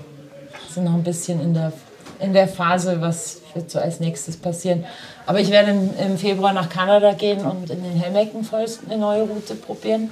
sind 0.70 0.86
noch 0.86 0.94
ein 0.94 1.04
bisschen 1.04 1.42
in 1.42 1.54
der, 1.54 1.74
in 2.20 2.34
der 2.34 2.48
Phase, 2.48 3.02
was 3.02 3.42
wird 3.54 3.70
so 3.70 3.80
als 3.80 4.00
nächstes 4.00 4.38
passieren. 4.38 4.86
Aber 5.26 5.40
ich 5.40 5.52
werde 5.52 5.72
im, 5.72 5.90
im 5.98 6.18
Februar 6.18 6.54
nach 6.54 6.70
Kanada 6.70 7.14
gehen 7.14 7.46
und 7.46 7.70
in 7.70 7.84
den 7.84 8.44
Falls 8.44 8.80
eine 8.86 8.98
neue 8.98 9.24
Route 9.24 9.56
probieren 9.56 10.10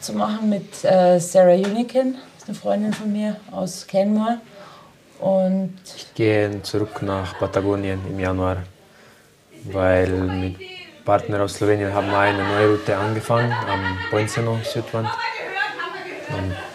zu 0.00 0.12
machen 0.12 0.50
mit 0.50 0.84
äh, 0.84 1.18
Sarah 1.18 1.54
Unikin, 1.54 2.16
eine 2.46 2.54
Freundin 2.54 2.92
von 2.92 3.12
mir 3.12 3.36
aus 3.50 3.86
Kenmore. 3.86 4.38
Und 5.20 5.74
gehen 6.14 6.62
zurück 6.62 7.00
nach 7.02 7.38
Patagonien 7.38 8.00
im 8.06 8.20
Januar, 8.20 8.58
weil 9.64 10.10
mit 10.10 10.56
Partner 11.04 11.42
aus 11.42 11.54
Slowenien 11.54 11.94
haben 11.94 12.10
wir 12.10 12.18
eine 12.18 12.42
neue 12.42 12.72
Route 12.72 12.96
angefangen 12.96 13.52
am 13.52 13.98
Poinseno 14.10 14.58
Südwand 14.64 15.08
und 16.28 16.73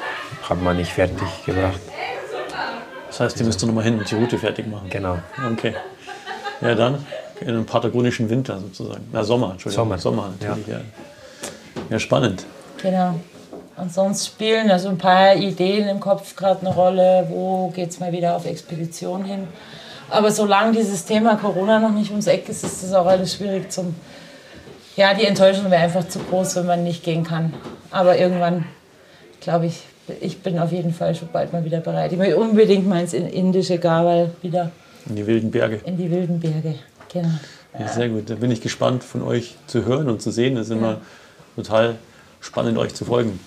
haben 0.50 0.64
wir 0.64 0.74
nicht 0.74 0.92
fertig 0.92 1.46
gebracht. 1.46 1.80
Das 3.08 3.20
heißt, 3.20 3.40
ihr 3.40 3.46
müsst 3.46 3.66
noch 3.66 3.74
mal 3.74 3.84
hin 3.84 4.00
und 4.00 4.10
die 4.10 4.16
Route 4.16 4.38
fertig 4.38 4.68
machen. 4.68 4.90
Genau. 4.90 5.20
Okay. 5.52 5.76
Ja, 6.62 6.76
dann 6.76 7.06
in 7.42 7.50
einem 7.50 7.66
patagonischen 7.66 8.30
Winter 8.30 8.60
sozusagen. 8.60 9.08
Na, 9.12 9.24
Sommer, 9.24 9.52
Entschuldigung. 9.52 9.86
Sommer. 9.86 9.98
Sommer 9.98 10.34
natürlich, 10.40 10.68
ja. 10.68 10.82
Ja, 11.90 12.00
spannend. 12.00 12.46
Genau. 12.82 13.16
Und 13.78 13.94
sonst 13.94 14.28
spielen 14.28 14.70
also 14.70 14.90
ein 14.90 14.98
paar 14.98 15.36
Ideen 15.36 15.88
im 15.88 16.00
Kopf 16.00 16.36
gerade 16.36 16.66
eine 16.66 16.76
Rolle. 16.76 17.28
Wo 17.30 17.70
geht 17.70 17.90
es 17.90 18.00
mal 18.00 18.12
wieder 18.12 18.36
auf 18.36 18.46
Expedition 18.46 19.24
hin? 19.24 19.48
Aber 20.10 20.32
solange 20.32 20.74
dieses 20.74 21.06
Thema 21.06 21.38
Corona 21.38 21.80
noch 21.80 21.92
nicht 21.92 22.12
ums 22.12 22.28
Eck 22.28 22.50
ist, 22.50 22.64
ist 22.64 22.84
das 22.84 22.94
auch 22.94 23.06
alles 23.06 23.36
schwierig 23.36 23.72
zum. 23.72 23.96
Ja, 24.96 25.14
die 25.14 25.26
Enttäuschung 25.26 25.72
wäre 25.72 25.82
einfach 25.82 26.08
zu 26.08 26.20
groß, 26.20 26.58
wenn 26.58 26.66
man 26.66 26.84
nicht 26.84 27.04
gehen 27.04 27.24
kann. 27.24 27.54
Aber 27.90 28.18
irgendwann, 28.18 28.66
glaube 29.40 29.68
ich, 29.68 29.84
ich 30.22 30.40
bin 30.40 30.60
auf 30.60 30.72
jeden 30.72 30.94
Fall 30.94 31.16
schon 31.16 31.30
bald 31.32 31.54
mal 31.54 31.64
wieder 31.64 31.80
bereit. 31.80 32.12
Ich 32.12 32.18
möchte 32.18 32.38
unbedingt 32.38 32.88
mal 32.88 33.02
ins 33.02 33.14
indische 33.14 33.78
Gawal 33.78 34.32
wieder 34.42 34.72
In 35.08 35.16
die 35.16 35.26
wilden 35.28 35.52
Berge. 35.52 35.80
in 35.86 35.98
die 35.98 36.10
wilden 36.10 36.40
Berge. 36.40 36.76
Genau. 37.12 37.30
Ja, 37.78 37.88
sehr 37.88 38.10
gut. 38.10 38.30
Da 38.30 38.36
bin 38.36 38.52
ich 38.52 38.62
gespannt, 38.62 39.04
von 39.04 39.22
euch 39.22 39.56
zu 39.68 39.86
hören 39.86 40.10
und 40.10 40.22
zu 40.22 40.32
sehen. 40.32 40.58
Es 40.58 40.68
ist 40.68 40.72
immer 40.74 41.02
total 41.56 41.96
spannend, 42.42 42.78
euch 42.78 42.94
zu 42.94 43.06
folgen. 43.06 43.40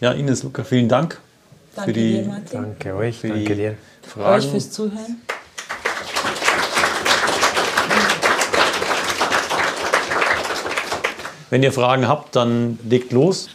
Ja, 0.00 0.12
Ines, 0.12 0.42
Luca, 0.42 0.64
vielen 0.64 0.88
Dank 0.88 1.18
Danke 1.74 1.90
für 1.92 1.98
die 1.98 2.12
dir, 2.14 2.26
Martin. 2.26 2.46
Danke 2.52 2.94
euch, 2.94 3.18
Für 3.18 3.28
danke 3.28 3.54
dir. 3.56 3.74
Fragen. 4.02 4.36
Euch 4.36 4.46
fürs 4.50 4.70
Zuhören. 4.70 5.16
Wenn 11.50 11.62
ihr 11.62 11.72
Fragen 11.72 12.06
habt, 12.06 12.36
dann 12.36 12.78
legt 12.88 13.12
los. 13.12 13.48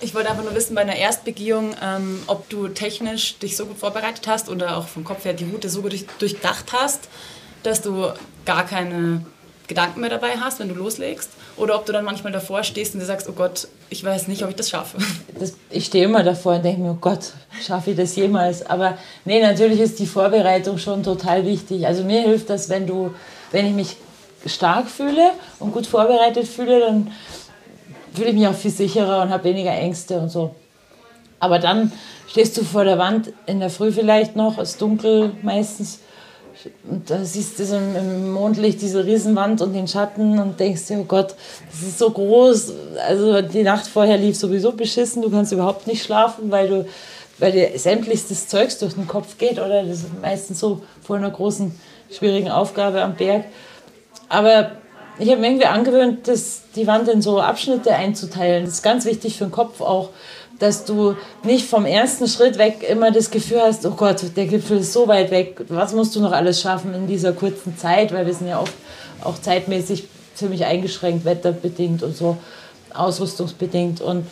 Ich 0.00 0.14
wollte 0.14 0.30
einfach 0.30 0.44
nur 0.44 0.54
wissen 0.54 0.74
bei 0.74 0.82
einer 0.82 0.96
Erstbegehung, 0.96 1.74
ähm, 1.82 2.22
ob 2.26 2.48
du 2.50 2.68
technisch 2.68 3.38
dich 3.38 3.56
so 3.56 3.64
gut 3.64 3.78
vorbereitet 3.78 4.26
hast 4.26 4.50
oder 4.50 4.76
auch 4.76 4.86
vom 4.88 5.04
Kopf 5.04 5.24
her 5.24 5.32
die 5.32 5.44
Route 5.44 5.70
so 5.70 5.80
gut 5.80 5.92
durch, 5.92 6.06
durchdacht 6.18 6.72
hast, 6.72 7.08
dass 7.62 7.80
du 7.80 8.08
gar 8.44 8.66
keine 8.66 9.24
Gedanken 9.68 10.00
mehr 10.00 10.10
dabei 10.10 10.36
hast, 10.38 10.60
wenn 10.60 10.68
du 10.68 10.74
loslegst. 10.74 11.30
Oder 11.56 11.76
ob 11.76 11.86
du 11.86 11.92
dann 11.92 12.04
manchmal 12.04 12.32
davor 12.32 12.62
stehst 12.62 12.94
und 12.94 13.00
dir 13.00 13.06
sagst, 13.06 13.26
oh 13.28 13.32
Gott, 13.32 13.68
ich 13.88 14.04
weiß 14.04 14.28
nicht, 14.28 14.42
ob 14.42 14.50
ich 14.50 14.56
das 14.56 14.68
schaffe. 14.68 14.98
das, 15.38 15.54
ich 15.70 15.86
stehe 15.86 16.04
immer 16.04 16.22
davor 16.22 16.56
und 16.56 16.64
denke 16.64 16.82
mir, 16.82 16.90
oh 16.90 16.98
Gott, 17.00 17.32
schaffe 17.66 17.92
ich 17.92 17.96
das 17.96 18.14
jemals? 18.16 18.64
Aber 18.66 18.98
nee, 19.24 19.40
natürlich 19.40 19.80
ist 19.80 19.98
die 19.98 20.06
Vorbereitung 20.06 20.76
schon 20.76 21.02
total 21.02 21.46
wichtig. 21.46 21.86
Also 21.86 22.04
mir 22.04 22.20
hilft 22.20 22.50
das, 22.50 22.68
wenn 22.68 22.86
du, 22.86 23.14
wenn 23.50 23.66
ich 23.66 23.72
mich 23.72 23.96
stark 24.44 24.88
fühle 24.88 25.30
und 25.58 25.72
gut 25.72 25.86
vorbereitet 25.86 26.46
fühle, 26.46 26.80
dann 26.80 27.10
fühle 28.16 28.30
ich 28.30 28.34
mich 28.36 28.46
auch 28.48 28.54
viel 28.54 28.70
sicherer 28.70 29.22
und 29.22 29.30
habe 29.30 29.44
weniger 29.44 29.72
Ängste 29.72 30.18
und 30.18 30.30
so. 30.30 30.54
Aber 31.38 31.58
dann 31.58 31.92
stehst 32.28 32.56
du 32.56 32.64
vor 32.64 32.84
der 32.84 32.98
Wand 32.98 33.32
in 33.46 33.60
der 33.60 33.70
Früh 33.70 33.92
vielleicht 33.92 34.36
noch, 34.36 34.58
ist 34.58 34.80
dunkel 34.80 35.32
meistens. 35.42 36.00
Und 36.90 37.10
da 37.10 37.22
siehst 37.22 37.58
du 37.58 37.66
so 37.66 37.76
im- 37.76 38.32
Mondlicht 38.32 38.80
diese 38.80 39.04
Riesenwand 39.04 39.60
und 39.60 39.74
den 39.74 39.86
Schatten 39.86 40.38
und 40.38 40.58
denkst 40.58 40.86
dir, 40.86 40.98
oh 41.00 41.04
Gott, 41.04 41.34
das 41.70 41.82
ist 41.82 41.98
so 41.98 42.10
groß. 42.10 42.72
Also 43.06 43.42
die 43.42 43.62
Nacht 43.62 43.86
vorher 43.86 44.16
lief 44.16 44.36
sowieso 44.36 44.72
beschissen, 44.72 45.22
du 45.22 45.30
kannst 45.30 45.52
überhaupt 45.52 45.86
nicht 45.86 46.02
schlafen, 46.02 46.50
weil 46.50 46.68
du 46.68 46.86
weil 47.38 47.52
dir 47.52 47.78
sämtlichstes 47.78 48.48
Zeugs 48.48 48.78
durch 48.78 48.94
den 48.94 49.06
Kopf 49.06 49.36
geht 49.36 49.58
oder 49.58 49.82
das 49.84 49.98
ist 49.98 50.20
meistens 50.22 50.58
so 50.58 50.80
vor 51.02 51.16
einer 51.16 51.30
großen, 51.30 51.78
schwierigen 52.10 52.50
Aufgabe 52.50 53.02
am 53.02 53.14
Berg. 53.14 53.44
Aber 54.30 54.70
ich 55.18 55.30
habe 55.30 55.40
mir 55.40 55.48
irgendwie 55.48 55.66
angewöhnt, 55.66 56.28
das, 56.28 56.62
die 56.74 56.86
Wand 56.86 57.08
in 57.08 57.22
so 57.22 57.40
Abschnitte 57.40 57.94
einzuteilen. 57.94 58.64
Das 58.64 58.74
ist 58.74 58.82
ganz 58.82 59.04
wichtig 59.04 59.36
für 59.36 59.44
den 59.44 59.52
Kopf 59.52 59.80
auch, 59.80 60.10
dass 60.58 60.84
du 60.84 61.16
nicht 61.42 61.66
vom 61.66 61.84
ersten 61.84 62.28
Schritt 62.28 62.58
weg 62.58 62.84
immer 62.88 63.10
das 63.10 63.30
Gefühl 63.30 63.62
hast, 63.62 63.84
oh 63.86 63.90
Gott, 63.90 64.22
der 64.36 64.46
Gipfel 64.46 64.78
ist 64.78 64.92
so 64.92 65.06
weit 65.08 65.30
weg, 65.30 65.60
was 65.68 65.92
musst 65.92 66.16
du 66.16 66.20
noch 66.20 66.32
alles 66.32 66.60
schaffen 66.60 66.94
in 66.94 67.06
dieser 67.06 67.32
kurzen 67.32 67.76
Zeit, 67.76 68.12
weil 68.12 68.26
wir 68.26 68.34
sind 68.34 68.48
ja 68.48 68.60
oft 68.60 68.74
auch 69.22 69.38
zeitmäßig 69.38 70.04
ziemlich 70.34 70.64
eingeschränkt, 70.64 71.24
wetterbedingt 71.24 72.02
und 72.02 72.16
so, 72.16 72.36
ausrüstungsbedingt. 72.94 74.00
Und 74.00 74.26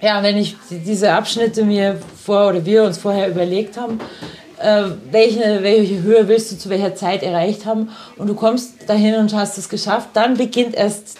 ja, 0.00 0.22
wenn 0.22 0.36
ich 0.36 0.56
diese 0.70 1.12
Abschnitte 1.12 1.64
mir 1.64 1.98
vor 2.24 2.48
oder 2.48 2.64
wir 2.64 2.84
uns 2.84 2.98
vorher 2.98 3.28
überlegt 3.28 3.76
haben, 3.76 4.00
äh, 4.60 4.84
welche, 5.10 5.62
welche 5.62 6.02
Höhe 6.02 6.28
willst 6.28 6.52
du 6.52 6.58
zu 6.58 6.68
welcher 6.68 6.94
Zeit 6.94 7.22
erreicht 7.22 7.66
haben 7.66 7.90
und 8.16 8.28
du 8.28 8.34
kommst 8.34 8.88
dahin 8.88 9.16
und 9.16 9.34
hast 9.34 9.58
es 9.58 9.68
geschafft, 9.68 10.10
dann 10.14 10.36
beginnt 10.36 10.74
erst 10.74 11.18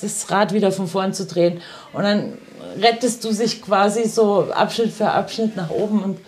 das 0.00 0.30
Rad 0.30 0.52
wieder 0.52 0.72
von 0.72 0.86
vorn 0.86 1.14
zu 1.14 1.26
drehen. 1.26 1.60
Und 1.92 2.02
dann 2.02 2.34
rettest 2.80 3.24
du 3.24 3.32
sich 3.32 3.62
quasi 3.62 4.08
so 4.08 4.48
Abschnitt 4.52 4.92
für 4.92 5.10
Abschnitt 5.10 5.56
nach 5.56 5.70
oben 5.70 6.02
und, 6.02 6.18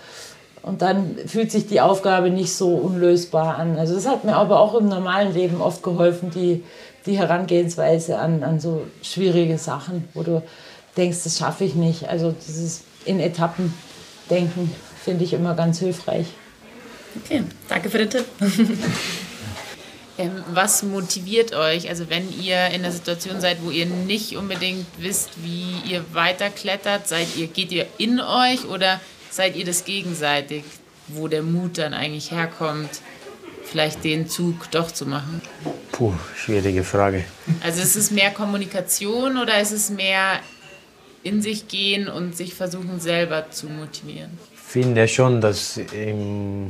und 0.62 0.82
dann 0.82 1.16
fühlt 1.26 1.50
sich 1.50 1.66
die 1.66 1.80
Aufgabe 1.80 2.30
nicht 2.30 2.54
so 2.54 2.74
unlösbar 2.74 3.58
an. 3.58 3.78
Also 3.78 3.94
das 3.94 4.06
hat 4.06 4.24
mir 4.24 4.36
aber 4.36 4.60
auch 4.60 4.74
im 4.74 4.88
normalen 4.88 5.34
Leben 5.34 5.60
oft 5.60 5.82
geholfen, 5.82 6.30
die, 6.30 6.64
die 7.06 7.18
Herangehensweise 7.18 8.18
an, 8.18 8.42
an 8.42 8.60
so 8.60 8.82
schwierige 9.02 9.58
Sachen, 9.58 10.08
wo 10.14 10.22
du 10.22 10.42
denkst, 10.96 11.18
das 11.24 11.38
schaffe 11.38 11.64
ich 11.64 11.74
nicht. 11.74 12.08
Also 12.08 12.34
dieses 12.46 12.82
in 13.04 13.20
Etappen 13.20 13.74
denken 14.30 14.72
finde 15.02 15.24
ich 15.24 15.32
immer 15.32 15.54
ganz 15.54 15.78
hilfreich. 15.78 16.26
Okay, 17.16 17.42
danke 17.68 17.90
für 17.90 17.98
den 17.98 18.10
Tipp. 18.10 18.24
Ähm, 20.18 20.44
was 20.52 20.82
motiviert 20.82 21.54
euch? 21.54 21.88
Also 21.88 22.10
wenn 22.10 22.28
ihr 22.38 22.66
in 22.66 22.82
einer 22.82 22.92
Situation 22.92 23.40
seid, 23.40 23.58
wo 23.62 23.70
ihr 23.70 23.86
nicht 23.86 24.36
unbedingt 24.36 24.86
wisst, 24.98 25.30
wie 25.42 25.90
ihr 25.90 26.04
weiterklettert, 26.12 27.08
seid 27.08 27.34
ihr, 27.36 27.46
geht 27.46 27.72
ihr 27.72 27.86
in 27.96 28.20
euch 28.20 28.66
oder 28.66 29.00
seid 29.30 29.56
ihr 29.56 29.64
das 29.64 29.84
gegenseitig, 29.84 30.64
wo 31.08 31.28
der 31.28 31.42
Mut 31.42 31.78
dann 31.78 31.94
eigentlich 31.94 32.30
herkommt, 32.30 32.90
vielleicht 33.64 34.04
den 34.04 34.28
Zug 34.28 34.70
doch 34.70 34.90
zu 34.90 35.06
machen? 35.06 35.40
Puh, 35.92 36.12
schwierige 36.36 36.84
Frage. 36.84 37.24
Also 37.62 37.80
ist 37.80 37.96
es 37.96 38.10
mehr 38.10 38.30
Kommunikation 38.30 39.38
oder 39.38 39.60
ist 39.60 39.72
es 39.72 39.88
mehr 39.88 40.40
in 41.22 41.40
sich 41.40 41.68
gehen 41.68 42.08
und 42.08 42.36
sich 42.36 42.54
versuchen 42.54 43.00
selber 43.00 43.50
zu 43.50 43.66
motivieren? 43.66 44.38
Ich 44.54 44.60
finde 44.60 45.08
schon, 45.08 45.40
dass 45.40 45.78
im 45.78 46.68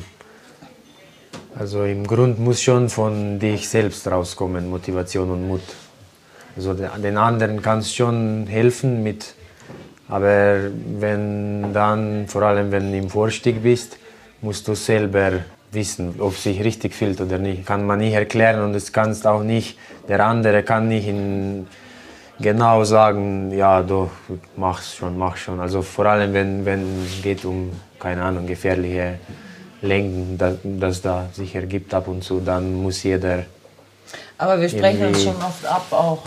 also 1.58 1.84
im 1.84 2.06
Grund 2.06 2.38
muss 2.38 2.62
schon 2.62 2.88
von 2.88 3.38
dich 3.38 3.68
selbst 3.68 4.06
rauskommen, 4.08 4.70
Motivation 4.70 5.30
und 5.30 5.46
Mut. 5.46 5.62
Also 6.56 6.74
den 6.74 7.16
anderen 7.16 7.62
kannst 7.62 7.94
schon 7.94 8.46
helfen 8.46 9.02
mit, 9.02 9.34
aber 10.08 10.70
wenn 10.98 11.72
dann, 11.72 12.26
vor 12.26 12.42
allem 12.42 12.70
wenn 12.70 12.92
du 12.92 12.98
im 12.98 13.08
Vorstieg 13.08 13.62
bist, 13.62 13.96
musst 14.42 14.68
du 14.68 14.74
selber 14.74 15.32
wissen, 15.70 16.14
ob 16.18 16.34
es 16.34 16.42
sich 16.42 16.62
richtig 16.62 16.94
fühlt 16.94 17.20
oder 17.20 17.38
nicht. 17.38 17.64
Kann 17.64 17.86
man 17.86 18.00
nicht 18.00 18.12
erklären 18.12 18.62
und 18.62 18.74
es 18.74 18.92
kannst 18.92 19.26
auch 19.26 19.42
nicht, 19.42 19.78
der 20.08 20.24
andere 20.26 20.62
kann 20.62 20.88
nicht 20.88 21.08
in, 21.08 21.66
genau 22.38 22.84
sagen, 22.84 23.50
ja, 23.52 23.82
du 23.82 24.10
machst 24.56 24.96
schon, 24.96 25.16
mach 25.16 25.36
schon. 25.36 25.60
Also 25.60 25.80
vor 25.80 26.06
allem, 26.06 26.34
wenn 26.64 27.04
es 27.06 27.22
geht 27.22 27.44
um, 27.44 27.70
keine 27.98 28.22
Ahnung, 28.22 28.46
gefährliche 28.46 29.18
lenken, 29.82 30.38
dass, 30.38 30.56
das 30.62 31.02
da 31.02 31.28
sich 31.32 31.54
ergibt 31.54 31.92
ab 31.92 32.08
und 32.08 32.24
zu, 32.24 32.40
dann 32.40 32.82
muss 32.82 33.02
jeder. 33.02 33.44
Aber 34.38 34.60
wir 34.60 34.68
sprechen 34.68 35.06
uns 35.08 35.22
schon 35.22 35.36
oft 35.36 35.66
ab 35.66 35.86
auch. 35.90 36.22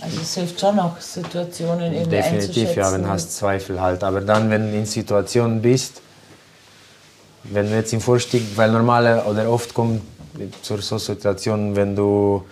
Also 0.00 0.20
es 0.20 0.34
hilft 0.34 0.60
schon 0.60 0.78
auch, 0.78 1.00
Situationen 1.00 1.92
irgendwie 1.92 2.10
Definitiv, 2.10 2.76
ja, 2.76 2.92
wenn 2.92 3.02
du 3.02 3.08
hast 3.08 3.34
Zweifel 3.34 3.80
halt. 3.80 4.04
Aber 4.04 4.20
dann, 4.20 4.50
wenn 4.50 4.70
du 4.70 4.76
in 4.76 4.86
Situationen 4.86 5.62
bist, 5.62 6.02
wenn 7.44 7.70
du 7.70 7.76
jetzt 7.76 7.92
im 7.92 8.00
Vorstieg, 8.00 8.42
weil 8.56 8.70
normale 8.70 9.24
oder 9.24 9.50
oft 9.50 9.72
kommt 9.72 10.02
zur 10.62 10.82
so 10.82 10.98
Situation, 10.98 11.74
wenn 11.76 11.96
du 11.96 12.44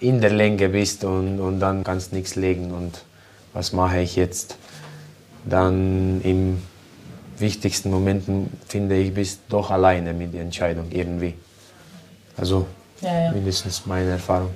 in 0.00 0.20
der 0.20 0.30
Länge 0.30 0.68
bist 0.68 1.02
und, 1.04 1.40
und 1.40 1.58
dann 1.58 1.82
kannst 1.82 2.12
nichts 2.12 2.36
legen 2.36 2.70
und 2.70 3.02
was 3.52 3.72
mache 3.72 4.00
ich 4.00 4.14
jetzt? 4.14 4.56
Dann 5.44 6.20
im 6.22 6.62
wichtigsten 7.40 7.90
Momenten, 7.90 8.50
finde 8.66 8.96
ich, 8.96 9.14
bist 9.14 9.40
doch 9.48 9.70
alleine 9.70 10.14
mit 10.14 10.34
der 10.34 10.42
Entscheidung 10.42 10.90
irgendwie. 10.90 11.34
Also 12.36 12.66
ja, 13.00 13.24
ja. 13.24 13.32
mindestens 13.32 13.86
meine 13.86 14.10
Erfahrung. 14.10 14.50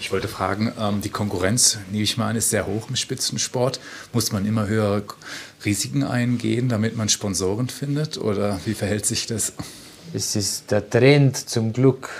Ich 0.00 0.10
wollte 0.10 0.26
fragen, 0.26 0.72
ähm, 0.80 1.00
die 1.00 1.10
Konkurrenz, 1.10 1.78
nehme 1.92 2.02
ich 2.02 2.16
mal 2.16 2.28
an, 2.28 2.36
ist 2.36 2.50
sehr 2.50 2.66
hoch 2.66 2.88
im 2.88 2.96
Spitzensport. 2.96 3.78
Muss 4.12 4.32
man 4.32 4.44
immer 4.46 4.66
höhere 4.66 5.04
Risiken 5.64 6.02
eingehen, 6.02 6.68
damit 6.68 6.96
man 6.96 7.08
Sponsoren 7.08 7.68
findet? 7.68 8.18
Oder 8.18 8.58
wie 8.64 8.74
verhält 8.74 9.06
sich 9.06 9.26
das? 9.26 9.52
Es 10.12 10.34
ist 10.34 10.72
der 10.72 10.90
Trend 10.90 11.36
zum 11.36 11.72
Glück, 11.72 12.10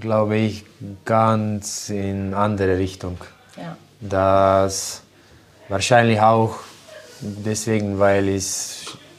glaube 0.00 0.38
ich, 0.38 0.64
ganz 1.04 1.90
in 1.90 2.32
andere 2.32 2.78
Richtung. 2.78 3.18
Ja. 3.58 3.76
Das 4.00 5.02
wahrscheinlich 5.68 6.20
auch 6.20 6.60
deswegen, 7.20 7.98
weil 7.98 8.28
es 8.28 8.75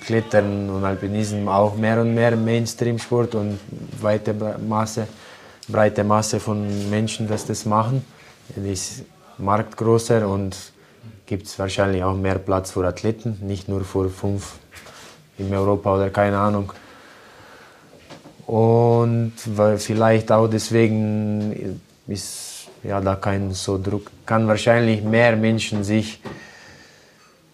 Klettern 0.07 0.69
und 0.69 0.85
Alpinismus 0.85 1.49
auch 1.49 1.75
mehr 1.75 1.99
und 1.99 2.15
mehr 2.15 2.33
Mainstream-Sport 2.37 3.35
und 3.35 3.59
weite 4.01 4.33
Masse, 4.33 5.05
breite 5.67 6.05
Masse 6.05 6.39
von 6.39 6.89
Menschen, 6.89 7.27
die 7.27 7.33
das 7.33 7.65
machen. 7.65 8.05
Es 8.55 8.63
ist 8.63 9.05
Markt 9.37 9.75
größer 9.75 10.25
und 10.25 10.55
gibt 11.25 11.47
es 11.47 11.59
wahrscheinlich 11.59 12.01
auch 12.03 12.15
mehr 12.15 12.39
Platz 12.39 12.71
für 12.71 12.87
Athleten, 12.87 13.37
nicht 13.41 13.67
nur 13.67 13.83
für 13.83 14.09
fünf 14.09 14.53
in 15.37 15.53
Europa 15.53 15.95
oder 15.95 16.09
keine 16.09 16.37
Ahnung. 16.37 16.71
Und 18.45 19.33
vielleicht 19.77 20.31
auch 20.31 20.47
deswegen 20.47 21.81
ist 22.07 22.69
ja 22.81 23.01
da 23.01 23.15
kein 23.15 23.51
so 23.51 23.77
Druck. 23.77 24.09
Kann 24.25 24.47
wahrscheinlich 24.47 25.03
mehr 25.03 25.35
Menschen 25.35 25.83
sich 25.83 26.21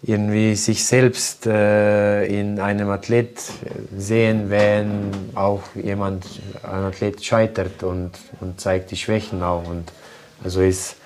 irgendwie 0.06 0.54
sich 0.54 0.84
selbst 0.84 1.46
äh, 1.46 2.26
in 2.26 2.60
einem 2.60 2.90
Athlet 2.90 3.40
sehen, 3.96 4.50
wenn 4.50 5.10
auch 5.34 5.62
jemand, 5.74 6.26
ein 6.62 6.84
Athlet 6.84 7.24
scheitert 7.24 7.82
und, 7.82 8.10
und 8.40 8.60
zeigt 8.60 8.90
die 8.90 8.96
Schwächen 8.96 9.42
auch. 9.42 9.66
Und 9.66 9.90
also 10.42 10.60
ist, 10.60 10.96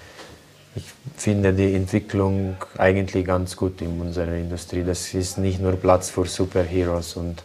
ich 0.74 0.84
finde 1.16 1.52
die 1.52 1.74
Entwicklung 1.74 2.56
eigentlich 2.76 3.24
ganz 3.24 3.56
gut 3.56 3.80
in 3.82 4.00
unserer 4.00 4.34
Industrie. 4.34 4.82
Das 4.82 5.14
ist 5.14 5.38
nicht 5.38 5.60
nur 5.60 5.72
Platz 5.72 6.10
für 6.10 6.26
Superheroes 6.26 7.14
und 7.14 7.42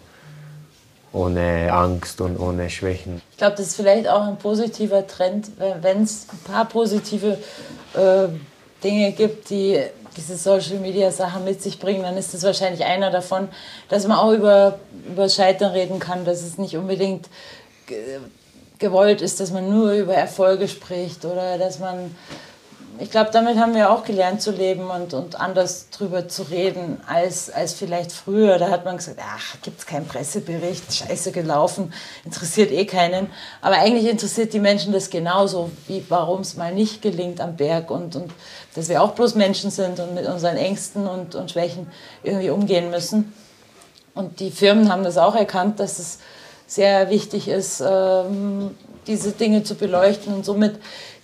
ohne 1.12 1.72
Angst 1.72 2.20
und 2.22 2.40
ohne 2.40 2.72
Schwächen. 2.72 3.22
Ich 3.32 3.38
glaube, 3.38 3.58
das 3.58 3.68
ist 3.68 3.76
vielleicht 3.76 4.08
auch 4.08 4.24
ein 4.24 4.38
positiver 4.38 5.06
Trend, 5.06 5.52
wenn 5.82 6.02
es 6.02 6.26
ein 6.32 6.52
paar 6.52 6.66
positive 6.66 7.38
äh, 7.94 8.28
Dinge 8.84 9.12
gibt, 9.12 9.52
die 9.52 9.80
diese 10.14 10.38
Social 10.38 10.80
Media 10.80 11.12
Sachen 11.12 11.44
mit 11.44 11.62
sich 11.62 11.80
bringen, 11.80 12.04
dann 12.04 12.18
ist 12.18 12.34
das 12.34 12.44
wahrscheinlich 12.44 12.84
einer 12.84 13.12
davon, 13.12 13.50
dass 13.90 14.08
man 14.08 14.18
auch 14.18 14.32
über, 14.32 14.80
über 15.08 15.30
Scheitern 15.30 15.72
reden 15.72 16.00
kann, 16.00 16.26
dass 16.26 16.42
es 16.42 16.58
nicht 16.58 16.78
unbedingt 16.78 17.28
gewollt 18.80 19.22
ist, 19.22 19.40
dass 19.40 19.52
man 19.52 19.70
nur 19.70 19.94
über 19.94 20.14
Erfolge 20.14 20.68
spricht 20.68 21.26
oder 21.26 21.58
dass 21.58 21.80
man 21.80 22.16
ich 23.00 23.10
glaube, 23.10 23.32
damit 23.32 23.58
haben 23.58 23.74
wir 23.76 23.92
auch 23.92 24.04
gelernt 24.04 24.42
zu 24.42 24.52
leben 24.52 24.90
und, 24.90 25.14
und 25.14 25.40
anders 25.40 25.90
drüber 25.90 26.28
zu 26.28 26.44
reden 26.44 27.02
als, 27.08 27.50
als 27.50 27.74
vielleicht 27.74 28.12
früher. 28.12 28.58
Da 28.60 28.70
hat 28.70 28.86
man 28.86 28.98
gesagt, 28.98 29.20
ach, 29.22 29.56
gibt 29.62 29.80
es 29.80 29.86
keinen 29.86 30.08
Pressebericht, 30.08 30.94
scheiße 30.94 31.32
gelaufen, 31.32 31.94
interessiert 32.24 32.72
eh 32.72 32.86
keinen. 32.86 33.28
Aber 33.62 33.76
eigentlich 33.78 34.10
interessiert 34.10 34.54
die 34.54 34.60
Menschen 34.60 34.94
das 34.94 35.10
genauso, 35.10 35.72
wie 35.88 36.06
warum 36.10 36.42
es 36.42 36.56
mal 36.56 36.74
nicht 36.74 37.02
gelingt 37.02 37.42
am 37.42 37.56
Berg 37.56 37.90
und, 37.90 38.16
und 38.16 38.32
dass 38.76 38.90
wir 38.90 39.02
auch 39.02 39.12
bloß 39.12 39.36
Menschen 39.36 39.72
sind 39.72 40.00
und 40.00 40.14
mit 40.14 40.28
unseren 40.28 40.58
Ängsten 40.58 41.08
und, 41.08 41.36
und 41.36 41.52
Schwächen 41.52 41.88
irgendwie 42.22 42.52
umgehen 42.52 42.92
müssen. 42.92 43.34
Und 44.14 44.40
die 44.40 44.52
Firmen 44.52 44.92
haben 44.92 45.04
das 45.04 45.18
auch 45.18 45.36
erkannt, 45.36 45.80
dass 45.80 45.98
es 45.98 46.20
sehr 46.68 47.10
wichtig 47.10 47.48
ist, 47.48 47.84
ähm, 47.86 48.72
diese 49.08 49.32
Dinge 49.32 49.64
zu 49.64 49.76
beleuchten 49.76 50.34
und 50.34 50.46
somit 50.46 50.76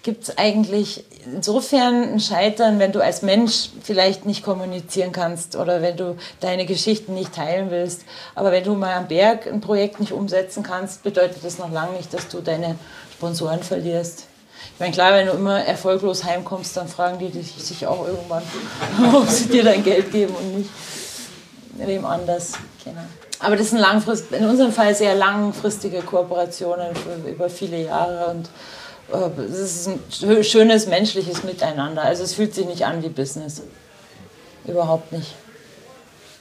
gibt 0.10 0.24
es 0.24 0.38
eigentlich 0.40 1.04
insofern 1.24 2.14
ein 2.14 2.20
Scheitern, 2.20 2.80
wenn 2.80 2.92
du 2.92 3.00
als 3.00 3.22
Mensch 3.22 3.70
vielleicht 3.84 4.26
nicht 4.26 4.44
kommunizieren 4.44 5.12
kannst 5.12 5.56
oder 5.56 5.84
wenn 5.84 5.98
du 5.98 6.18
deine 6.40 6.66
Geschichten 6.66 7.14
nicht 7.14 7.36
teilen 7.36 7.70
willst. 7.70 8.06
Aber 8.34 8.52
wenn 8.52 8.64
du 8.64 8.74
mal 8.74 8.96
am 8.96 9.08
Berg 9.08 9.46
ein 9.46 9.62
Projekt 9.62 10.00
nicht 10.00 10.12
umsetzen 10.12 10.64
kannst, 10.64 11.04
bedeutet 11.04 11.44
das 11.44 11.60
noch 11.60 11.72
lange 11.72 11.96
nicht, 11.96 12.12
dass 12.12 12.28
du 12.28 12.42
deine 12.42 12.76
Sponsoren 13.14 13.62
verlierst. 13.62 14.26
Ich 14.74 14.80
meine, 14.80 14.94
klar, 14.94 15.14
wenn 15.14 15.28
du 15.28 15.34
immer 15.34 15.64
erfolglos 15.64 16.24
heimkommst, 16.24 16.76
dann 16.76 16.88
fragen 16.88 17.20
die 17.20 17.30
sich 17.40 17.86
auch 17.86 18.08
irgendwann, 18.08 18.42
ob 19.14 19.30
sie 19.30 19.48
dir 19.48 19.64
dein 19.64 19.84
Geld 19.84 20.12
geben 20.12 20.34
und 20.34 20.58
nicht 20.58 20.70
wem 21.76 22.04
anders. 22.04 22.54
Genau. 22.84 23.02
Aber 23.38 23.58
das 23.58 23.70
sind 23.70 23.78
langfristig, 23.78 24.40
in 24.40 24.48
unserem 24.48 24.72
Fall 24.72 24.96
sehr 24.96 25.14
langfristige 25.14 26.02
Kooperationen 26.02 26.96
über 27.28 27.48
viele 27.48 27.84
Jahre 27.84 28.32
und 28.32 28.50
es 29.12 29.88
ist 29.88 29.90
ein 30.24 30.44
schönes 30.44 30.88
menschliches 30.88 31.44
Miteinander. 31.44 32.04
Also 32.04 32.24
es 32.24 32.34
fühlt 32.34 32.54
sich 32.54 32.66
nicht 32.66 32.86
an 32.86 33.04
wie 33.04 33.10
Business. 33.10 33.62
Überhaupt 34.68 35.12
nicht. 35.12 35.36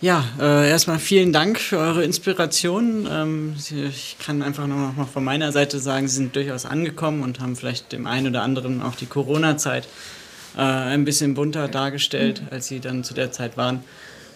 Ja, 0.01 0.25
äh, 0.41 0.71
erstmal 0.71 1.01
vielen 1.01 1.33
Dank 1.33 1.59
für 1.59 1.77
eure 1.79 2.05
Inspiration. 2.05 3.09
Ähm, 3.11 3.57
ich 3.69 4.17
kann 4.25 4.43
einfach 4.43 4.69
nur 4.69 4.79
noch 4.79 4.97
mal 4.97 5.07
von 5.07 5.25
meiner 5.25 5.51
Seite 5.51 5.81
sagen, 5.81 6.07
Sie 6.07 6.15
sind 6.15 6.37
durchaus 6.37 6.67
angekommen 6.67 7.25
und 7.25 7.41
haben 7.41 7.57
vielleicht 7.57 7.91
dem 7.91 8.07
einen 8.07 8.29
oder 8.29 8.43
anderen 8.43 8.81
auch 8.81 8.95
die 8.95 9.07
Corona-Zeit 9.07 9.89
äh, 10.57 10.61
ein 10.61 11.05
bisschen 11.05 11.35
bunter 11.35 11.67
dargestellt, 11.67 12.43
als 12.53 12.69
Sie 12.69 12.79
dann 12.79 13.03
zu 13.03 13.13
der 13.13 13.33
Zeit 13.33 13.57
waren, 13.57 13.83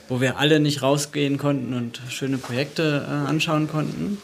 wo 0.08 0.20
wir 0.20 0.36
alle 0.36 0.58
nicht 0.58 0.82
rausgehen 0.82 1.38
konnten 1.38 1.74
und 1.74 2.00
schöne 2.08 2.38
Projekte 2.38 3.06
äh, 3.08 3.28
anschauen 3.28 3.68
konnten. 3.68 4.18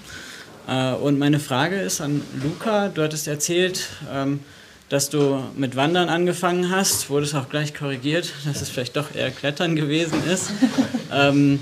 Äh, 0.69 0.93
und 0.93 1.19
meine 1.19 1.41
Frage 1.41 1.77
ist 1.81 2.01
an 2.01 2.21
Luca, 2.43 2.89
du 2.89 3.03
hattest 3.03 3.27
erzählt, 3.27 3.89
ähm, 4.12 4.41
dass 4.89 5.11
du 5.11 5.43
mit 5.57 5.77
Wandern 5.77 6.09
angefangen 6.09 6.71
hast, 6.71 7.11
wurde 7.11 7.27
es 7.27 7.35
auch 7.35 7.49
gleich 7.49 7.75
korrigiert, 7.75 8.33
dass 8.45 8.61
es 8.61 8.69
vielleicht 8.69 8.97
doch 8.97 9.14
eher 9.14 9.31
Klettern 9.31 9.75
gewesen 9.75 10.23
ist. 10.31 10.51
ähm, 11.12 11.61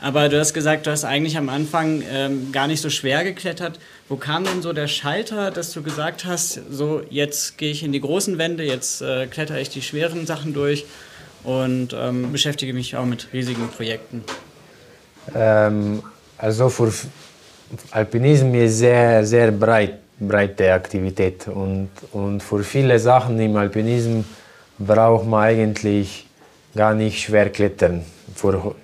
aber 0.00 0.28
du 0.28 0.38
hast 0.38 0.54
gesagt, 0.54 0.86
du 0.86 0.92
hast 0.92 1.04
eigentlich 1.04 1.36
am 1.36 1.48
Anfang 1.48 2.04
ähm, 2.08 2.52
gar 2.52 2.68
nicht 2.68 2.80
so 2.80 2.88
schwer 2.88 3.24
geklettert. 3.24 3.80
Wo 4.08 4.16
kam 4.16 4.44
denn 4.44 4.62
so 4.62 4.72
der 4.72 4.86
Schalter, 4.86 5.50
dass 5.50 5.72
du 5.72 5.82
gesagt 5.82 6.24
hast, 6.24 6.60
so 6.70 7.02
jetzt 7.10 7.58
gehe 7.58 7.72
ich 7.72 7.82
in 7.82 7.90
die 7.90 8.00
großen 8.00 8.38
Wände, 8.38 8.64
jetzt 8.64 9.02
äh, 9.02 9.26
klettere 9.26 9.60
ich 9.60 9.70
die 9.70 9.82
schweren 9.82 10.24
Sachen 10.24 10.54
durch 10.54 10.86
und 11.44 11.94
beschäftige 12.32 12.74
mich 12.74 12.96
auch 12.96 13.06
mit 13.06 13.28
riesigen 13.32 13.68
Projekten? 13.68 14.24
Ähm, 15.34 16.02
also 16.36 16.68
für 16.68 16.92
Alpinismus 17.90 18.56
ist 18.56 18.78
sehr, 18.78 19.24
sehr 19.24 19.50
breit 19.50 19.98
breite 20.20 20.72
Aktivität. 20.72 21.48
Und, 21.48 21.90
und 22.12 22.42
für 22.42 22.62
viele 22.62 22.98
Sachen 22.98 23.38
im 23.40 23.56
Alpinismus 23.56 24.24
braucht 24.78 25.26
man 25.26 25.44
eigentlich 25.44 26.26
gar 26.74 26.94
nicht 26.94 27.20
schwer 27.20 27.50
klettern 27.50 28.04
für, 28.34 28.74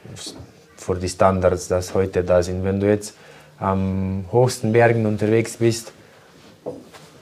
für 0.76 0.96
die 0.96 1.08
Standards, 1.08 1.68
die 1.68 1.94
heute 1.94 2.24
da 2.24 2.42
sind. 2.42 2.64
Wenn 2.64 2.80
du 2.80 2.88
jetzt 2.88 3.14
am 3.58 4.24
höchsten 4.30 4.72
Bergen 4.72 5.06
unterwegs 5.06 5.56
bist, 5.56 5.92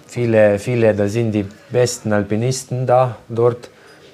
viele, 0.06 0.58
viele, 0.58 0.94
da 0.94 1.08
sind 1.08 1.32
die 1.32 1.46
besten 1.70 2.12
Alpinisten 2.12 2.86
da, 2.86 3.16
dort 3.28 3.70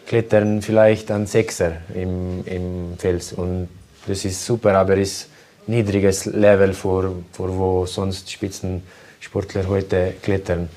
klettern 0.06 0.62
vielleicht 0.62 1.10
an 1.10 1.26
Sechser 1.26 1.72
im, 1.94 2.44
im 2.46 2.98
Fels. 2.98 3.32
Und 3.32 3.68
das 4.06 4.24
ist 4.24 4.44
super, 4.44 4.74
aber 4.74 4.96
ist 4.96 5.27
niedriges 5.68 6.26
Level 6.26 6.72
für, 6.72 7.12
für 7.32 7.58
wo 7.58 7.86
sonst 7.86 8.30
Spitzen 8.30 8.82
Sportler 9.20 9.66
heute 9.68 10.14
klettern. 10.22 10.68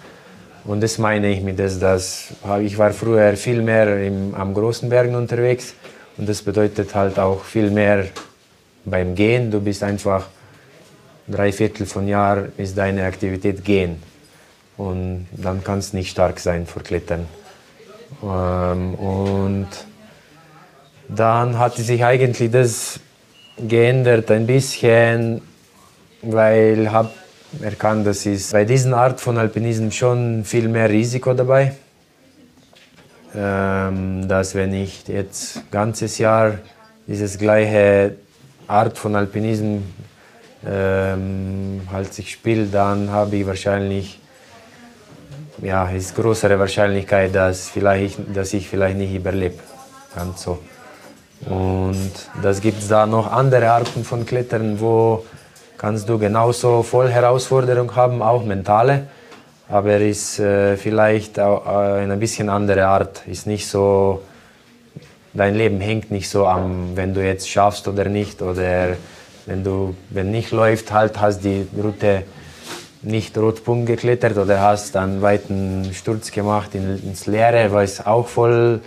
Und 0.65 0.81
das 0.81 0.97
meine 0.97 1.31
ich 1.31 1.41
mit 1.41 1.57
das, 1.57 1.79
dass 1.79 2.33
ich 2.61 2.77
war 2.77 2.91
früher 2.91 3.35
viel 3.35 3.61
mehr 3.61 4.03
im, 4.03 4.35
am 4.35 4.53
großen 4.53 4.89
Bergen 4.89 5.15
unterwegs 5.15 5.73
und 6.17 6.29
das 6.29 6.41
bedeutet 6.41 6.93
halt 6.93 7.17
auch 7.17 7.43
viel 7.43 7.71
mehr 7.71 8.05
beim 8.85 9.15
Gehen. 9.15 9.49
Du 9.49 9.59
bist 9.59 9.81
einfach 9.83 10.27
drei 11.27 11.51
Viertel 11.51 11.85
von 11.85 12.07
Jahr 12.07 12.45
ist 12.57 12.77
deine 12.77 13.05
Aktivität 13.05 13.63
Gehen 13.63 14.01
und 14.77 15.27
dann 15.31 15.63
kann 15.63 15.79
es 15.79 15.93
nicht 15.93 16.11
stark 16.11 16.39
sein 16.39 16.65
für 16.67 16.81
Klettern. 16.81 17.25
Ähm, 18.23 18.93
und 18.95 19.67
dann 21.07 21.57
hat 21.57 21.75
sich 21.75 22.03
eigentlich 22.03 22.51
das 22.51 22.99
geändert 23.57 24.29
ein 24.31 24.45
bisschen, 24.45 25.41
weil 26.21 26.83
ich 26.83 27.63
erkannt, 27.63 28.07
dass 28.07 28.25
ist 28.25 28.51
bei 28.51 28.65
dieser 28.65 28.95
Art 28.97 29.19
von 29.19 29.37
Alpinismus 29.37 29.95
schon 29.95 30.43
viel 30.43 30.67
mehr 30.67 30.89
Risiko 30.89 31.33
dabei. 31.33 31.73
Ähm, 33.33 34.27
dass 34.27 34.55
wenn 34.55 34.73
ich 34.73 35.07
jetzt 35.07 35.71
ganzes 35.71 36.17
Jahr 36.17 36.59
dieses 37.07 37.37
gleiche 37.37 38.15
Art 38.67 38.97
von 38.97 39.15
Alpinismus 39.15 39.83
ähm, 40.65 41.81
halt 41.91 42.13
sich 42.13 42.31
spiele, 42.31 42.65
dann 42.65 43.09
habe 43.09 43.37
ich 43.37 43.47
wahrscheinlich 43.47 44.19
ja, 45.61 45.87
ist 45.89 46.15
größere 46.15 46.57
Wahrscheinlichkeit, 46.57 47.33
dass, 47.35 47.69
vielleicht, 47.69 48.19
dass 48.33 48.53
ich 48.53 48.67
vielleicht 48.67 48.97
nicht 48.97 49.13
überlebe. 49.13 49.59
Ganz 50.15 50.41
so. 50.43 50.59
Und 51.49 52.11
das 52.41 52.61
gibt 52.61 52.79
es 52.79 52.87
da 52.87 53.05
noch 53.05 53.31
andere 53.31 53.71
Arten 53.71 54.03
von 54.03 54.25
Klettern, 54.25 54.79
wo 54.79 55.25
kannst 55.77 56.07
du 56.07 56.19
genauso 56.19 56.83
voll 56.83 57.09
Herausforderung 57.09 57.95
haben, 57.95 58.21
auch 58.21 58.43
mentale. 58.43 59.07
Aber 59.67 59.97
ist 59.99 60.39
äh, 60.39 60.77
vielleicht 60.77 61.39
auch, 61.39 61.65
äh, 61.65 62.01
eine 62.01 62.17
bisschen 62.17 62.49
andere 62.49 62.85
Art. 62.85 63.25
Ist 63.25 63.47
nicht 63.47 63.67
so, 63.67 64.21
dein 65.33 65.55
Leben 65.55 65.79
hängt 65.79 66.11
nicht 66.11 66.29
so 66.29 66.45
am, 66.45 66.95
wenn 66.95 67.13
du 67.13 67.25
jetzt 67.25 67.49
schaffst 67.49 67.87
oder 67.87 68.05
nicht. 68.05 68.41
Oder 68.41 68.97
wenn 69.45 69.63
du, 69.63 69.95
wenn 70.09 70.29
nicht 70.29 70.51
läuft, 70.51 70.91
halt 70.91 71.19
hast 71.19 71.39
die 71.43 71.65
Route 71.81 72.23
nicht 73.01 73.35
Rotpunkt 73.37 73.87
geklettert 73.87 74.37
oder 74.37 74.61
hast 74.61 74.95
einen 74.95 75.21
weiten 75.21 75.91
Sturz 75.93 76.31
gemacht 76.31 76.75
ins 76.75 77.25
Leere, 77.25 77.71
was 77.71 78.05
auch 78.05 78.27
voll 78.27 78.81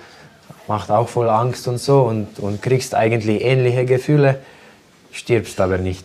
macht 0.66 0.90
auch 0.90 1.08
voll 1.08 1.28
Angst 1.28 1.68
und 1.68 1.78
so 1.78 2.02
und, 2.02 2.38
und 2.38 2.62
kriegst 2.62 2.94
eigentlich 2.94 3.42
ähnliche 3.42 3.84
Gefühle, 3.84 4.40
stirbst 5.12 5.60
aber 5.60 5.78
nicht. 5.78 6.04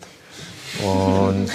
Und, 0.84 1.50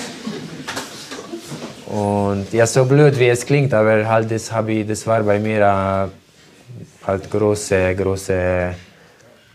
und 1.87 2.53
ja, 2.53 2.67
so 2.67 2.85
blöd 2.85 3.19
wie 3.19 3.29
es 3.29 3.45
klingt, 3.47 3.73
aber 3.75 4.09
halt 4.09 4.31
das, 4.31 4.51
ich, 4.67 4.87
das 4.87 5.07
war 5.07 5.23
bei 5.23 5.39
mir 5.39 5.61
äh, 5.61 7.07
halt 7.07 7.31
große, 7.31 7.95
große 7.95 8.75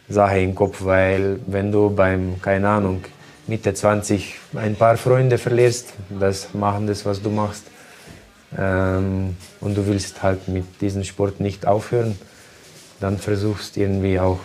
Sache 0.07 0.39
im 0.39 0.55
Kopf, 0.55 0.83
weil 0.83 1.39
wenn 1.47 1.71
du 1.71 1.89
beim, 1.89 2.41
keine 2.41 2.69
Ahnung, 2.69 3.03
Mitte 3.47 3.73
20 3.73 4.35
ein 4.55 4.75
paar 4.75 4.97
Freunde 4.97 5.37
verlierst, 5.37 5.93
das 6.09 6.53
machen 6.53 6.87
das, 6.87 7.05
was 7.05 7.21
du 7.21 7.29
machst, 7.29 7.63
ähm, 8.57 9.35
und 9.59 9.75
du 9.75 9.85
willst 9.85 10.23
halt 10.23 10.47
mit 10.47 10.81
diesem 10.81 11.03
Sport 11.03 11.39
nicht 11.39 11.67
aufhören, 11.67 12.17
dann 12.99 13.17
versuchst 13.17 13.77
irgendwie 13.77 14.19
auch 14.19 14.39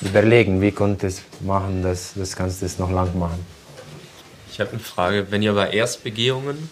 überlegen, 0.00 0.60
wie 0.60 0.72
konnte 0.72 1.06
es 1.06 1.22
machen, 1.40 1.82
dass 1.82 2.12
das 2.14 2.36
kannst 2.36 2.62
du 2.62 2.66
es 2.66 2.78
noch 2.78 2.90
lang 2.90 3.18
machen. 3.18 3.44
Ich 4.50 4.60
habe 4.60 4.70
eine 4.70 4.80
Frage, 4.80 5.26
wenn 5.30 5.42
ihr 5.42 5.54
bei 5.54 5.70
Erstbegehungen 5.70 6.68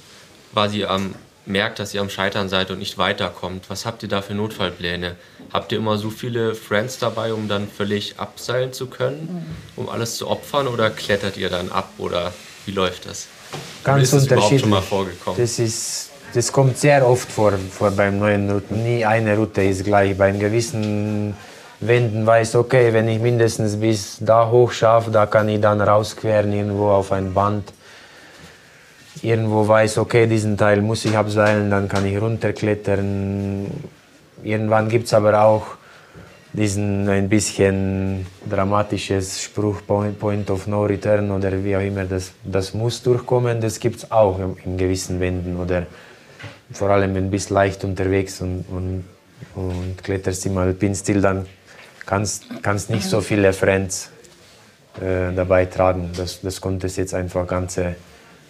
quasi 0.53 0.85
am 0.85 1.15
merkt, 1.47 1.79
dass 1.79 1.95
ihr 1.95 2.01
am 2.01 2.11
Scheitern 2.11 2.49
seid 2.49 2.71
und 2.71 2.79
nicht 2.79 2.99
weiterkommt, 2.99 3.69
was 3.69 3.87
habt 3.87 4.03
ihr 4.03 4.09
da 4.09 4.23
für 4.23 4.35
Notfallpläne? 4.35 5.17
Habt 5.53 5.73
ihr 5.73 5.79
immer 5.79 5.99
so 5.99 6.11
viele 6.11 6.55
Friends 6.55 6.99
dabei, 6.99 7.33
um 7.33 7.49
dann 7.49 7.69
völlig 7.69 8.19
abseilen 8.19 8.73
zu 8.73 8.87
können, 8.87 9.57
um 9.77 9.89
alles 9.89 10.17
zu 10.17 10.29
opfern 10.29 10.69
oder 10.69 10.91
klettert 10.91 11.37
ihr 11.37 11.51
dann 11.51 11.71
ab 11.71 11.93
oder 11.99 12.33
wie 12.67 12.73
läuft 12.73 13.07
das? 13.07 13.27
Ganz 13.85 14.05
ist 14.05 14.13
das 14.13 14.23
unterschiedlich. 14.25 14.61
schon 14.61 14.71
mal 14.71 14.83
vorgekommen? 14.83 15.41
Das, 15.41 15.59
ist, 15.59 16.10
das 16.35 16.53
kommt 16.53 16.79
sehr 16.79 17.07
oft 17.07 17.31
vor, 17.31 17.53
vor 17.53 17.91
beim 17.91 18.19
neuen 18.19 18.51
Routen. 18.51 18.83
Nie 18.83 19.05
eine 19.05 19.37
Route 19.37 19.63
ist 19.63 19.85
gleich. 19.85 20.17
Bei 20.17 20.31
gewissen 20.33 21.35
Wenden 21.81 22.27
weiß, 22.27 22.57
okay, 22.57 22.93
wenn 22.93 23.09
ich 23.09 23.21
mindestens 23.21 23.77
bis 23.77 24.19
da 24.21 24.49
hoch 24.51 24.73
schaffe, 24.73 25.11
da 25.11 25.27
kann 25.27 25.49
ich 25.49 25.61
dann 25.61 25.81
rausqueren 25.81 26.53
irgendwo 26.53 26.91
auf 26.91 27.13
ein 27.13 27.33
Band. 27.33 27.73
Irgendwo 29.23 29.67
weiß, 29.67 29.99
okay, 29.99 30.27
diesen 30.27 30.57
Teil 30.57 30.83
muss 30.83 31.05
ich 31.05 31.17
abseilen, 31.17 31.71
dann 31.71 31.89
kann 31.89 32.07
ich 32.07 32.21
runterklettern. 32.21 33.67
Irgendwann 34.43 34.89
gibt 34.89 35.07
es 35.07 35.15
aber 35.15 35.43
auch 35.43 35.67
diesen 36.53 37.09
ein 37.09 37.29
bisschen 37.29 38.27
dramatisches 38.49 39.43
Spruch 39.43 39.83
Point 39.87 40.51
of 40.51 40.67
No 40.67 40.85
Return 40.85 41.31
oder 41.31 41.63
wie 41.63 41.77
auch 41.77 41.81
immer, 41.81 42.05
das, 42.05 42.33
das 42.45 42.75
muss 42.75 43.03
durchkommen, 43.03 43.61
das 43.61 43.79
gibt 43.79 43.97
es 43.97 44.11
auch 44.11 44.39
in, 44.39 44.57
in, 44.65 44.77
gewissen 44.77 45.21
Wänden 45.21 45.57
oder 45.59 45.87
vor 46.73 46.91
allem 46.91 47.15
wenn 47.15 47.25
du 47.25 47.31
bist 47.31 47.51
leicht 47.51 47.85
unterwegs 47.85 48.41
und, 48.41 48.65
und, 48.71 49.05
und 49.55 50.03
kletterst 50.03 50.47
im 50.47 50.59
Alpinstil, 50.59 51.21
dann 51.21 51.47
kannst, 52.07 52.45
kannst 52.63 52.91
nicht 52.91 53.05
so 53.05 53.21
viele 53.21 53.53
Friends 53.53 54.11
äh, 55.01 55.33
dabei 55.35 55.67
tragen. 55.67 56.11
Das, 56.17 56.41
das 56.41 56.61
konnte 56.61 56.87
es 56.87 56.97
jetzt 56.97 57.15
einfach 57.15 57.47
ganze, 57.47 57.97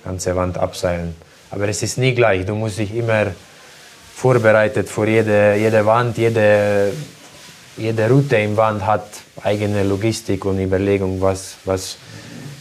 ganze 0.05 0.37
Wand 0.37 0.59
abseilen. 0.59 1.15
Aber 1.51 1.69
es 1.69 1.83
ist 1.83 1.99
nie 1.99 2.15
gleich. 2.15 2.47
Du 2.47 2.55
musst 2.55 2.79
dich 2.79 2.95
immer 2.95 3.33
vorbereitet 4.15 4.89
vor 4.89 5.07
jede, 5.07 5.57
jede 5.57 5.85
Wand, 5.87 6.19
jede, 6.19 6.93
jede 7.77 8.09
Route 8.09 8.37
im 8.37 8.57
Wand 8.57 8.85
hat 8.85 9.07
eigene 9.43 9.83
Logistik 9.83 10.45
und 10.45 10.61
Überlegung, 10.61 11.21
was, 11.21 11.57
was 11.65 11.97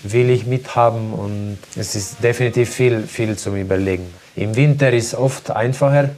will 0.03 0.29
ich 0.29 0.45
mithaben 0.45 1.13
und 1.13 1.57
es 1.75 1.95
ist 1.95 2.23
definitiv 2.23 2.69
viel, 2.73 3.03
viel 3.03 3.37
zum 3.37 3.57
Überlegen. 3.57 4.07
Im 4.39 4.55
Winter 4.55 4.89
ist 4.93 5.07
es 5.07 5.15
oft 5.15 5.51
einfacher, 5.51 6.11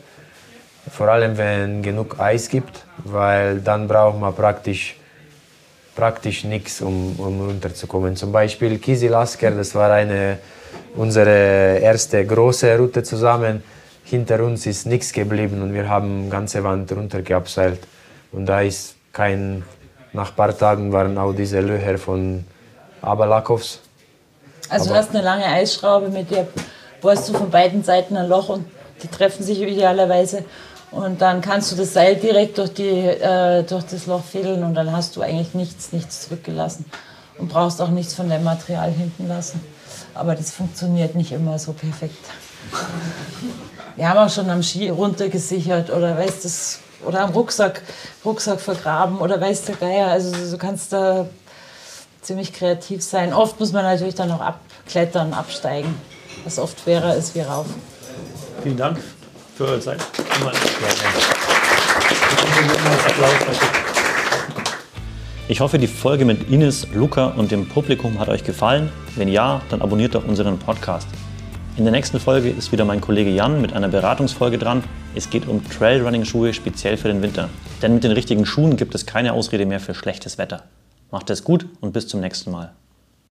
vor 0.92 1.08
allem 1.08 1.40
wenn 1.40 1.82
genug 1.82 2.20
Eis 2.20 2.50
gibt, 2.50 2.86
weil 2.98 3.62
dann 3.62 3.88
braucht 3.88 4.20
man 4.20 4.36
praktisch, 4.36 4.96
praktisch 5.96 6.44
nichts, 6.44 6.82
um, 6.82 7.16
um 7.18 7.42
runterzukommen. 7.42 8.16
Zum 8.16 8.32
Beispiel 8.32 8.78
Kisilasker, 8.78 9.50
das 9.50 9.74
war 9.74 9.90
eine, 9.92 10.38
unsere 10.96 11.80
erste 11.80 12.24
große 12.24 12.78
Route 12.78 13.02
zusammen. 13.02 13.64
hinter 14.04 14.44
uns 14.44 14.68
ist 14.68 14.86
nichts 14.86 15.12
geblieben 15.12 15.60
und 15.64 15.74
wir 15.74 15.90
haben 15.90 16.30
ganze 16.30 16.64
Wand 16.64 16.92
runtergeabseilt. 16.92 17.80
Und 18.32 18.46
da 18.46 18.62
ist 18.62 18.94
kein, 19.12 19.64
nach 20.14 20.30
ein 20.30 20.36
paar 20.36 20.56
Tagen 20.56 20.92
waren 20.92 21.18
auch 21.18 21.34
diese 21.34 21.60
Löcher 21.60 21.98
von 21.98 22.46
Abalakovs. 23.02 23.80
Also 24.70 24.90
du 24.90 24.96
hast 24.96 25.10
eine 25.10 25.24
lange 25.24 25.46
Eisschraube, 25.46 26.10
mit 26.10 26.30
der 26.30 26.46
bohrst 27.02 27.30
du 27.30 27.34
von 27.34 27.50
beiden 27.50 27.84
Seiten 27.84 28.16
ein 28.16 28.28
Loch 28.28 28.50
und 28.50 28.66
die 29.04 29.08
treffen 29.08 29.44
sich 29.44 29.60
idealerweise. 29.62 30.46
Und 30.92 31.22
dann 31.22 31.42
kannst 31.42 31.72
du 31.72 31.76
das 31.76 31.94
Seil 31.94 32.18
direkt 32.18 32.58
durch, 32.58 32.74
die, 32.74 32.90
äh, 32.90 33.64
durch 33.64 33.84
das 33.86 34.06
Loch 34.08 34.24
fädeln 34.24 34.64
und 34.64 34.76
dann 34.76 34.92
hast 34.92 35.16
du 35.16 35.22
eigentlich 35.22 35.54
nichts, 35.54 35.94
nichts 35.94 36.22
zurückgelassen 36.22 36.86
und 37.38 37.48
brauchst 37.50 37.82
auch 37.82 37.90
nichts 37.90 38.14
von 38.14 38.30
dem 38.30 38.44
Material 38.44 38.92
hinten 38.92 39.28
lassen. 39.28 39.64
Aber 40.14 40.36
das 40.36 40.52
funktioniert 40.52 41.16
nicht 41.16 41.32
immer 41.32 41.58
so 41.58 41.72
perfekt. 41.72 42.26
Wir 43.96 44.10
haben 44.10 44.18
auch 44.18 44.30
schon 44.30 44.50
am 44.50 44.64
Ski 44.64 44.90
runtergesichert 44.90 45.90
oder 45.90 46.18
weißt 46.18 46.44
das 46.44 46.80
oder 47.06 47.22
am 47.22 47.32
Rucksack, 47.32 47.82
Rucksack 48.24 48.60
vergraben 48.60 49.18
oder 49.18 49.40
weiß 49.40 49.64
der 49.64 49.76
Geier. 49.76 50.08
Also 50.08 50.32
du 50.32 50.58
kannst 50.58 50.94
da 50.94 51.26
ziemlich 52.22 52.54
kreativ 52.54 53.02
sein. 53.04 53.34
Oft 53.34 53.60
muss 53.60 53.72
man 53.72 53.84
natürlich 53.84 54.16
dann 54.16 54.32
auch 54.32 54.42
abklettern, 54.42 55.34
absteigen, 55.34 55.96
was 56.44 56.60
oft 56.60 56.80
schwerer 56.80 57.16
ist 57.16 57.36
wie 57.36 57.42
rauf. 57.42 57.66
Vielen 58.64 58.78
Dank 58.78 59.00
für 59.56 59.66
eure 59.66 59.80
Zeit. 59.80 60.00
Ich 65.48 65.60
hoffe, 65.60 65.78
die 65.78 65.88
Folge 65.88 66.26
mit 66.26 66.50
Ines, 66.50 66.88
Luca 66.94 67.28
und 67.28 67.52
dem 67.52 67.68
Publikum 67.68 68.20
hat 68.20 68.30
euch 68.30 68.44
gefallen. 68.44 68.90
Wenn 69.16 69.28
ja, 69.28 69.62
dann 69.70 69.82
abonniert 69.82 70.16
doch 70.16 70.26
unseren 70.26 70.58
Podcast. 70.58 71.08
In 71.78 71.84
der 71.84 71.92
nächsten 71.92 72.20
Folge 72.20 72.50
ist 72.50 72.72
wieder 72.72 72.86
mein 72.86 73.02
Kollege 73.02 73.30
Jan 73.30 73.62
mit 73.62 73.74
einer 73.74 73.88
Beratungsfolge 73.88 74.58
dran. 74.58 74.84
Es 75.16 75.30
geht 75.30 75.48
um 75.48 75.68
Trailrunning-Schuhe 75.68 76.54
speziell 76.54 76.98
für 76.98 77.08
den 77.08 77.22
Winter. 77.22 77.50
Denn 77.82 77.94
mit 77.94 78.04
den 78.04 78.12
richtigen 78.12 78.46
Schuhen 78.46 78.78
gibt 78.78 78.94
es 78.96 79.06
keine 79.06 79.34
Ausrede 79.34 79.66
mehr 79.66 79.80
für 79.80 79.94
schlechtes 79.94 80.38
Wetter. 80.38 80.64
Macht 81.12 81.30
es 81.30 81.44
gut 81.44 81.66
und 81.82 81.94
bis 81.94 82.08
zum 82.08 82.20
nächsten 82.20 82.52
Mal. 82.52 82.74